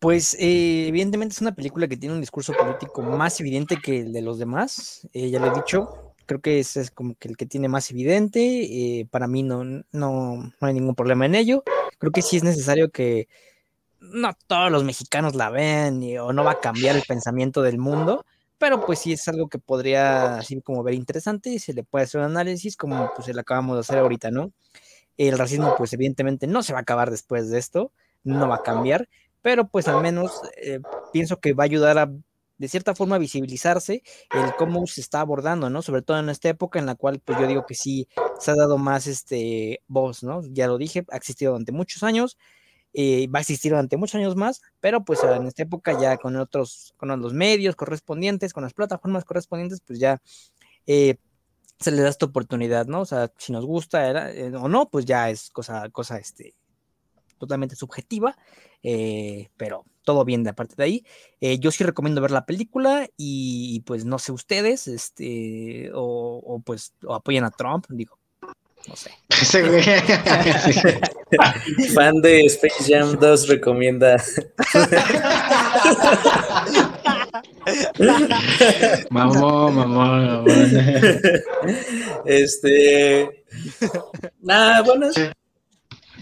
Pues 0.00 0.34
eh, 0.40 0.88
evidentemente 0.88 1.34
es 1.34 1.42
una 1.42 1.54
película 1.54 1.86
que 1.86 1.96
tiene 1.96 2.14
un 2.14 2.22
discurso 2.22 2.54
político 2.54 3.02
más 3.02 3.38
evidente 3.38 3.76
que 3.76 4.00
el 4.00 4.12
de 4.14 4.22
los 4.22 4.38
demás, 4.38 5.06
eh, 5.12 5.28
ya 5.28 5.38
lo 5.38 5.52
he 5.52 5.54
dicho, 5.54 6.14
creo 6.24 6.40
que 6.40 6.58
ese 6.58 6.80
es 6.80 6.90
como 6.90 7.16
que 7.16 7.28
el 7.28 7.36
que 7.36 7.44
tiene 7.44 7.68
más 7.68 7.90
evidente, 7.90 8.40
eh, 8.40 9.06
para 9.10 9.26
mí 9.26 9.42
no, 9.42 9.62
no, 9.62 9.82
no, 9.92 10.52
hay 10.62 10.72
ningún 10.72 10.94
problema 10.94 11.26
en 11.26 11.34
ello, 11.34 11.64
creo 11.98 12.12
que 12.12 12.22
sí 12.22 12.38
es 12.38 12.44
necesario 12.44 12.90
que 12.90 13.28
no 14.00 14.32
todos 14.46 14.72
los 14.72 14.84
mexicanos 14.84 15.34
la 15.34 15.50
vean 15.50 16.00
o 16.18 16.32
no 16.32 16.44
va 16.44 16.52
a 16.52 16.60
cambiar 16.60 16.96
el 16.96 17.02
pensamiento 17.06 17.60
del 17.60 17.76
mundo, 17.76 18.24
pero 18.60 18.84
pues 18.84 18.98
sí 18.98 19.14
es 19.14 19.26
algo 19.26 19.48
que 19.48 19.58
podría 19.58 20.36
así 20.36 20.60
como 20.60 20.82
ver 20.82 20.94
interesante 20.94 21.48
y 21.48 21.58
se 21.58 21.72
le 21.72 21.82
puede 21.82 22.04
hacer 22.04 22.20
un 22.20 22.26
análisis 22.26 22.76
como 22.76 23.10
pues 23.16 23.34
le 23.34 23.40
acabamos 23.40 23.76
de 23.76 23.80
hacer 23.80 23.98
ahorita, 23.98 24.30
¿no? 24.30 24.52
El 25.16 25.38
racismo 25.38 25.74
pues 25.78 25.94
evidentemente 25.94 26.46
no 26.46 26.62
se 26.62 26.74
va 26.74 26.80
a 26.80 26.82
acabar 26.82 27.10
después 27.10 27.48
de 27.48 27.58
esto, 27.58 27.90
no 28.22 28.48
va 28.48 28.56
a 28.56 28.62
cambiar, 28.62 29.08
pero 29.40 29.66
pues 29.68 29.88
al 29.88 30.02
menos 30.02 30.42
eh, 30.62 30.80
pienso 31.10 31.40
que 31.40 31.54
va 31.54 31.64
a 31.64 31.66
ayudar 31.66 31.98
a 31.98 32.12
de 32.58 32.68
cierta 32.68 32.94
forma 32.94 33.16
visibilizarse 33.16 34.02
el 34.34 34.54
cómo 34.58 34.86
se 34.86 35.00
está 35.00 35.22
abordando, 35.22 35.70
¿no? 35.70 35.80
Sobre 35.80 36.02
todo 36.02 36.18
en 36.18 36.28
esta 36.28 36.50
época 36.50 36.78
en 36.78 36.84
la 36.84 36.96
cual 36.96 37.18
pues 37.24 37.38
yo 37.40 37.46
digo 37.46 37.64
que 37.64 37.74
sí 37.74 38.08
se 38.38 38.50
ha 38.50 38.54
dado 38.56 38.76
más 38.76 39.06
este 39.06 39.80
voz, 39.88 40.22
¿no? 40.22 40.42
Ya 40.50 40.66
lo 40.66 40.76
dije, 40.76 41.06
ha 41.10 41.16
existido 41.16 41.52
durante 41.52 41.72
muchos 41.72 42.02
años, 42.02 42.36
eh, 42.92 43.28
va 43.28 43.38
a 43.38 43.42
existir 43.42 43.72
durante 43.72 43.96
muchos 43.96 44.16
años 44.16 44.36
más, 44.36 44.60
pero 44.80 45.04
pues 45.04 45.22
en 45.24 45.46
esta 45.46 45.62
época 45.62 45.98
ya 46.00 46.16
con 46.16 46.36
otros, 46.36 46.94
con 46.96 47.08
los 47.20 47.32
medios 47.32 47.76
correspondientes, 47.76 48.52
con 48.52 48.62
las 48.62 48.74
plataformas 48.74 49.24
correspondientes, 49.24 49.80
pues 49.86 49.98
ya 49.98 50.20
eh, 50.86 51.16
se 51.78 51.90
le 51.92 52.02
da 52.02 52.08
esta 52.08 52.26
oportunidad, 52.26 52.86
¿no? 52.86 53.00
O 53.00 53.06
sea, 53.06 53.32
si 53.38 53.52
nos 53.52 53.64
gusta 53.64 54.30
o 54.60 54.68
no, 54.68 54.90
pues 54.90 55.04
ya 55.06 55.30
es 55.30 55.50
cosa, 55.50 55.88
cosa, 55.90 56.18
este, 56.18 56.54
totalmente 57.40 57.74
subjetiva, 57.74 58.36
eh, 58.82 59.48
pero 59.56 59.84
todo 60.04 60.24
bien 60.24 60.44
de 60.44 60.50
aparte 60.50 60.74
de 60.76 60.84
ahí. 60.84 61.06
Eh, 61.40 61.58
yo 61.58 61.72
sí 61.72 61.82
recomiendo 61.82 62.20
ver 62.20 62.30
la 62.30 62.46
película 62.46 63.08
y, 63.16 63.80
pues 63.86 64.04
no 64.04 64.18
sé 64.18 64.30
ustedes, 64.30 64.86
este, 64.86 65.90
o, 65.94 66.62
pues 66.64 66.94
o 67.04 67.14
apoyan 67.14 67.44
a 67.44 67.50
Trump, 67.50 67.86
digo, 67.88 68.19
no 68.88 68.96
sé. 68.96 69.10
Fan 71.94 72.20
de 72.20 72.46
Space 72.46 72.84
Jam 72.86 73.16
2 73.18 73.48
recomienda. 73.48 74.22
mamón, 79.10 79.76
mamón, 79.76 80.26
mamón. 80.26 80.46
Este. 82.24 83.44
Nada, 84.40 84.82
bueno, 84.82 85.08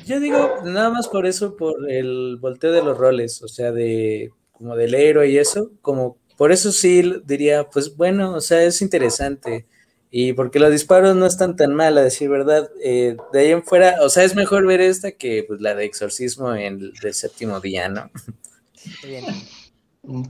yo 0.07 0.21
digo, 0.21 0.61
nada 0.65 0.91
más 0.91 1.09
por 1.09 1.27
eso, 1.27 1.57
por 1.57 1.91
el 1.91 2.39
volteo 2.41 2.73
de 2.73 2.83
los 2.83 2.97
roles, 2.97 3.43
o 3.43 3.49
sea, 3.49 3.73
de 3.73 4.31
como 4.53 4.75
del 4.75 4.95
héroe 4.95 5.29
y 5.29 5.39
eso, 5.39 5.71
como 5.83 6.17
por 6.37 6.53
eso 6.53 6.73
sí 6.73 7.03
diría, 7.25 7.69
pues 7.69 7.97
bueno, 7.97 8.35
o 8.35 8.41
sea, 8.41 8.63
es 8.63 8.81
interesante. 8.81 9.67
Y 10.11 10.33
porque 10.33 10.59
los 10.59 10.71
disparos 10.71 11.15
no 11.17 11.27
están 11.27 11.57
tan 11.57 11.75
mal, 11.75 11.99
a 11.99 12.03
decir 12.03 12.31
verdad. 12.31 12.71
Eh, 12.83 13.17
de 13.33 13.41
ahí 13.41 13.51
en 13.51 13.63
fuera, 13.63 13.97
o 14.01 14.09
sea, 14.09 14.25
es 14.25 14.35
mejor 14.35 14.67
ver 14.67 14.81
esta 14.81 15.13
que 15.13 15.45
pues, 15.47 15.61
la 15.61 15.75
de 15.75 15.85
exorcismo 15.85 16.55
en 16.55 16.93
el, 17.03 17.15
séptimo 17.15 17.61
día, 17.61 17.89
¿no? 17.89 18.11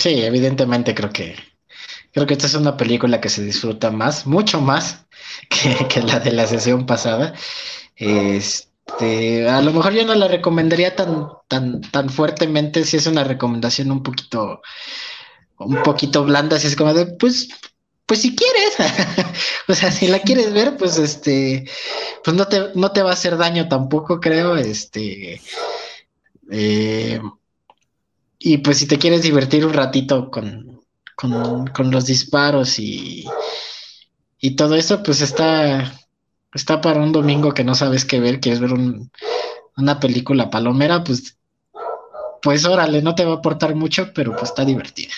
Sí, 0.01 0.24
evidentemente 0.24 0.93
creo 0.93 1.11
que 1.11 1.37
creo 2.12 2.26
que 2.26 2.35
esta 2.35 2.47
es 2.47 2.55
una 2.55 2.76
película 2.76 3.20
que 3.20 3.29
se 3.29 3.45
disfruta 3.45 3.93
más, 3.93 4.26
mucho 4.26 4.61
más 4.61 5.07
que, 5.89 6.03
la 6.03 6.18
de 6.18 6.33
la 6.33 6.47
sesión 6.49 6.85
pasada. 6.85 7.35
Este, 7.95 9.49
a 9.49 9.62
lo 9.62 9.72
mejor 9.72 9.93
yo 9.93 10.05
no 10.05 10.14
la 10.16 10.26
recomendaría 10.26 10.97
tan, 10.97 11.29
tan, 11.47 11.81
tan 11.81 12.11
fuertemente 12.11 12.85
si 12.85 12.97
es 12.97 13.07
una 13.07 13.22
recomendación 13.22 13.93
un 13.93 14.03
poquito, 14.03 14.62
un 15.59 15.83
poquito 15.85 16.24
blanda, 16.24 16.59
si 16.59 16.66
es 16.66 16.76
como 16.76 16.95
de, 16.95 17.07
pues, 17.07 17.49
pues 18.09 18.23
si 18.23 18.35
quieres, 18.35 18.75
o 19.69 19.75
sea, 19.75 19.93
si 19.93 20.09
la 20.09 20.21
quieres 20.21 20.55
ver, 20.55 20.79
pues 20.79 20.97
este, 20.97 21.69
pues 22.25 22.35
no 22.35 22.49
te, 22.49 22.71
no 22.75 22.91
te 22.91 23.03
va 23.03 23.11
a 23.11 23.13
hacer 23.13 23.37
daño 23.37 23.69
tampoco, 23.69 24.19
creo, 24.19 24.57
este, 24.57 25.43
eh, 26.51 27.21
y 28.39 28.59
pues 28.59 28.79
si 28.79 28.87
te 28.87 28.99
quieres 28.99 29.21
divertir 29.21 29.67
un 29.67 29.75
ratito 29.75 30.31
con, 30.31 30.81
con, 31.15 31.91
los 31.91 32.07
disparos 32.07 32.79
y, 32.79 33.27
y 34.41 34.57
todo 34.57 34.75
eso, 34.75 35.03
pues 35.03 35.21
está, 35.21 35.93
está 36.55 36.81
para 36.81 37.03
un 37.03 37.13
domingo 37.13 37.53
que 37.53 37.65
no 37.65 37.75
sabes 37.75 38.07
qué 38.07 38.21
ver, 38.21 38.41
quieres 38.41 38.61
ver 38.61 38.73
una 39.77 40.01
película 40.01 40.49
palomera, 40.49 41.05
pues, 41.05 41.37
pues 42.41 42.65
órale, 42.65 43.03
no 43.03 43.15
te 43.15 43.27
va 43.27 43.33
a 43.35 43.37
aportar 43.37 43.75
mucho, 43.75 44.13
pero 44.15 44.33
pues 44.33 44.45
está 44.45 44.65
divertida. 44.65 45.13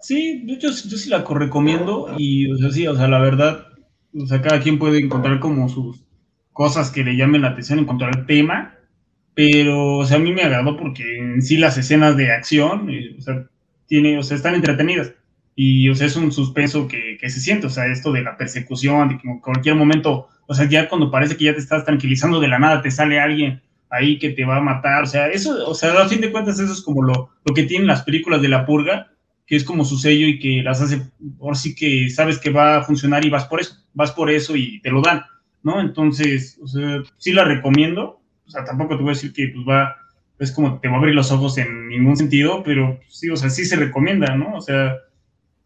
Sí, 0.00 0.44
yo, 0.46 0.56
yo 0.58 0.72
sí 0.72 1.08
la 1.08 1.24
recomiendo 1.24 2.14
y, 2.18 2.50
o 2.50 2.56
sea, 2.58 2.70
sí, 2.70 2.86
o 2.86 2.94
sea, 2.94 3.08
la 3.08 3.18
verdad, 3.18 3.66
o 4.14 4.26
sea, 4.26 4.42
cada 4.42 4.60
quien 4.60 4.78
puede 4.78 4.98
encontrar 4.98 5.40
como 5.40 5.68
sus 5.68 6.04
cosas 6.52 6.90
que 6.90 7.04
le 7.04 7.16
llamen 7.16 7.42
la 7.42 7.48
atención 7.48 7.78
en 7.78 7.84
cuanto 7.84 8.04
al 8.04 8.26
tema, 8.26 8.74
pero, 9.34 9.98
o 9.98 10.06
sea, 10.06 10.16
a 10.16 10.20
mí 10.20 10.32
me 10.32 10.42
agradó 10.42 10.76
porque 10.76 11.18
en 11.18 11.42
sí 11.42 11.56
las 11.58 11.76
escenas 11.76 12.16
de 12.16 12.32
acción, 12.32 12.88
eh, 12.90 13.16
o 13.18 13.20
sea, 13.20 13.46
tiene, 13.86 14.18
o 14.18 14.22
sea, 14.22 14.36
están 14.36 14.54
entretenidas 14.54 15.12
y, 15.54 15.88
o 15.88 15.94
sea, 15.94 16.06
es 16.06 16.16
un 16.16 16.32
suspenso 16.32 16.86
que, 16.88 17.16
que 17.20 17.30
se 17.30 17.40
siente, 17.40 17.66
o 17.66 17.70
sea, 17.70 17.86
esto 17.86 18.12
de 18.12 18.22
la 18.22 18.36
persecución, 18.36 19.08
de 19.08 19.18
que 19.18 19.28
en 19.28 19.40
cualquier 19.40 19.74
momento, 19.74 20.28
o 20.46 20.54
sea, 20.54 20.68
ya 20.68 20.88
cuando 20.88 21.10
parece 21.10 21.36
que 21.36 21.44
ya 21.44 21.54
te 21.54 21.60
estás 21.60 21.84
tranquilizando 21.84 22.40
de 22.40 22.48
la 22.48 22.58
nada, 22.58 22.82
te 22.82 22.90
sale 22.90 23.20
alguien 23.20 23.62
ahí 23.90 24.18
que 24.18 24.30
te 24.30 24.44
va 24.44 24.56
a 24.56 24.60
matar, 24.60 25.04
o 25.04 25.06
sea, 25.06 25.28
eso, 25.28 25.68
o 25.68 25.74
sea, 25.74 25.92
a 25.92 26.08
fin 26.08 26.20
de 26.20 26.30
cuentas 26.30 26.58
eso 26.58 26.72
es 26.72 26.82
como 26.82 27.02
lo, 27.02 27.30
lo 27.44 27.54
que 27.54 27.62
tienen 27.64 27.86
las 27.86 28.02
películas 28.02 28.42
de 28.42 28.48
la 28.48 28.66
purga, 28.66 29.12
que 29.46 29.56
es 29.56 29.64
como 29.64 29.84
su 29.84 29.96
sello 29.96 30.26
y 30.26 30.38
que 30.38 30.62
las 30.62 30.80
hace, 30.80 31.02
por 31.38 31.56
sí 31.56 31.74
que 31.74 32.10
sabes 32.10 32.38
que 32.38 32.50
va 32.50 32.78
a 32.78 32.82
funcionar 32.82 33.24
y 33.24 33.30
vas 33.30 33.44
por 33.44 33.60
eso, 33.60 33.76
vas 33.94 34.10
por 34.12 34.30
eso 34.30 34.56
y 34.56 34.80
te 34.80 34.90
lo 34.90 35.00
dan, 35.00 35.22
¿no? 35.62 35.80
Entonces, 35.80 36.58
o 36.62 36.66
sea, 36.66 37.02
sí 37.16 37.32
la 37.32 37.44
recomiendo, 37.44 38.20
o 38.46 38.50
sea, 38.50 38.64
tampoco 38.64 38.96
te 38.96 39.02
voy 39.02 39.12
a 39.12 39.14
decir 39.14 39.32
que 39.32 39.48
pues 39.54 39.66
va, 39.66 39.96
es 40.38 40.50
como 40.50 40.80
te 40.80 40.88
va 40.88 40.94
a 40.94 40.98
abrir 40.98 41.14
los 41.14 41.30
ojos 41.30 41.58
en 41.58 41.88
ningún 41.88 42.16
sentido, 42.16 42.62
pero 42.64 42.98
sí, 43.08 43.30
o 43.30 43.36
sea, 43.36 43.50
sí 43.50 43.64
se 43.64 43.76
recomienda, 43.76 44.34
¿no? 44.34 44.56
O 44.56 44.60
sea, 44.60 44.96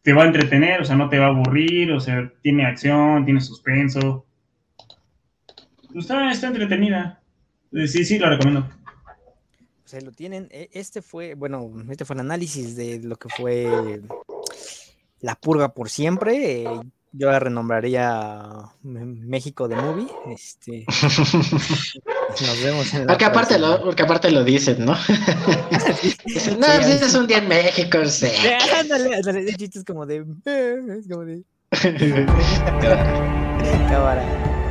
te 0.02 0.12
va 0.12 0.24
a 0.24 0.26
entretener, 0.26 0.82
o 0.82 0.84
sea, 0.84 0.96
no 0.96 1.08
te 1.08 1.18
va 1.18 1.26
a 1.26 1.30
aburrir, 1.30 1.92
o 1.92 2.00
sea, 2.00 2.30
tiene 2.42 2.66
acción, 2.66 3.24
tiene 3.24 3.40
suspenso. 3.40 4.26
Pues 5.92 6.04
está, 6.04 6.30
está 6.30 6.48
entretenida. 6.48 7.20
Eh, 7.72 7.86
sí, 7.86 8.04
sí, 8.04 8.18
la 8.18 8.30
recomiendo 8.30 8.68
se 9.90 10.00
lo 10.02 10.12
tienen. 10.12 10.48
E, 10.50 10.70
este 10.72 11.02
fue, 11.02 11.34
bueno, 11.34 11.70
este 11.90 12.04
fue 12.04 12.14
el 12.14 12.20
análisis 12.20 12.76
de 12.76 13.00
lo 13.00 13.16
que 13.16 13.28
fue 13.28 14.00
La 15.20 15.34
Purga 15.34 15.74
por 15.74 15.90
siempre. 15.90 16.62
Eh, 16.62 16.80
yo 17.12 17.28
la 17.28 17.40
renombraría 17.40 18.52
México 18.82 19.66
de 19.66 19.74
Movie. 19.74 20.06
Este, 20.28 20.86
nos 22.40 22.62
vemos 22.62 22.94
en 22.94 23.00
la 23.00 23.06
porque 23.08 23.24
aparte, 23.24 23.58
lo, 23.58 23.82
porque 23.82 24.04
aparte 24.04 24.30
lo 24.30 24.44
dicen, 24.44 24.84
¿no? 24.84 24.92
dicen, 26.24 26.60
no, 26.60 26.66
sí, 26.82 26.92
es 27.02 27.14
un 27.14 27.26
día 27.26 27.38
en 27.38 27.48
México. 27.48 27.98
Ándale, 28.78 29.16
ándale, 29.16 29.40
el 29.40 29.56
chiste 29.56 29.80
es 29.80 29.84
como 29.84 30.06
de. 30.06 30.24
Es 30.46 31.08
como 31.08 31.24
de. 31.24 31.42
Cámara. 33.88 34.69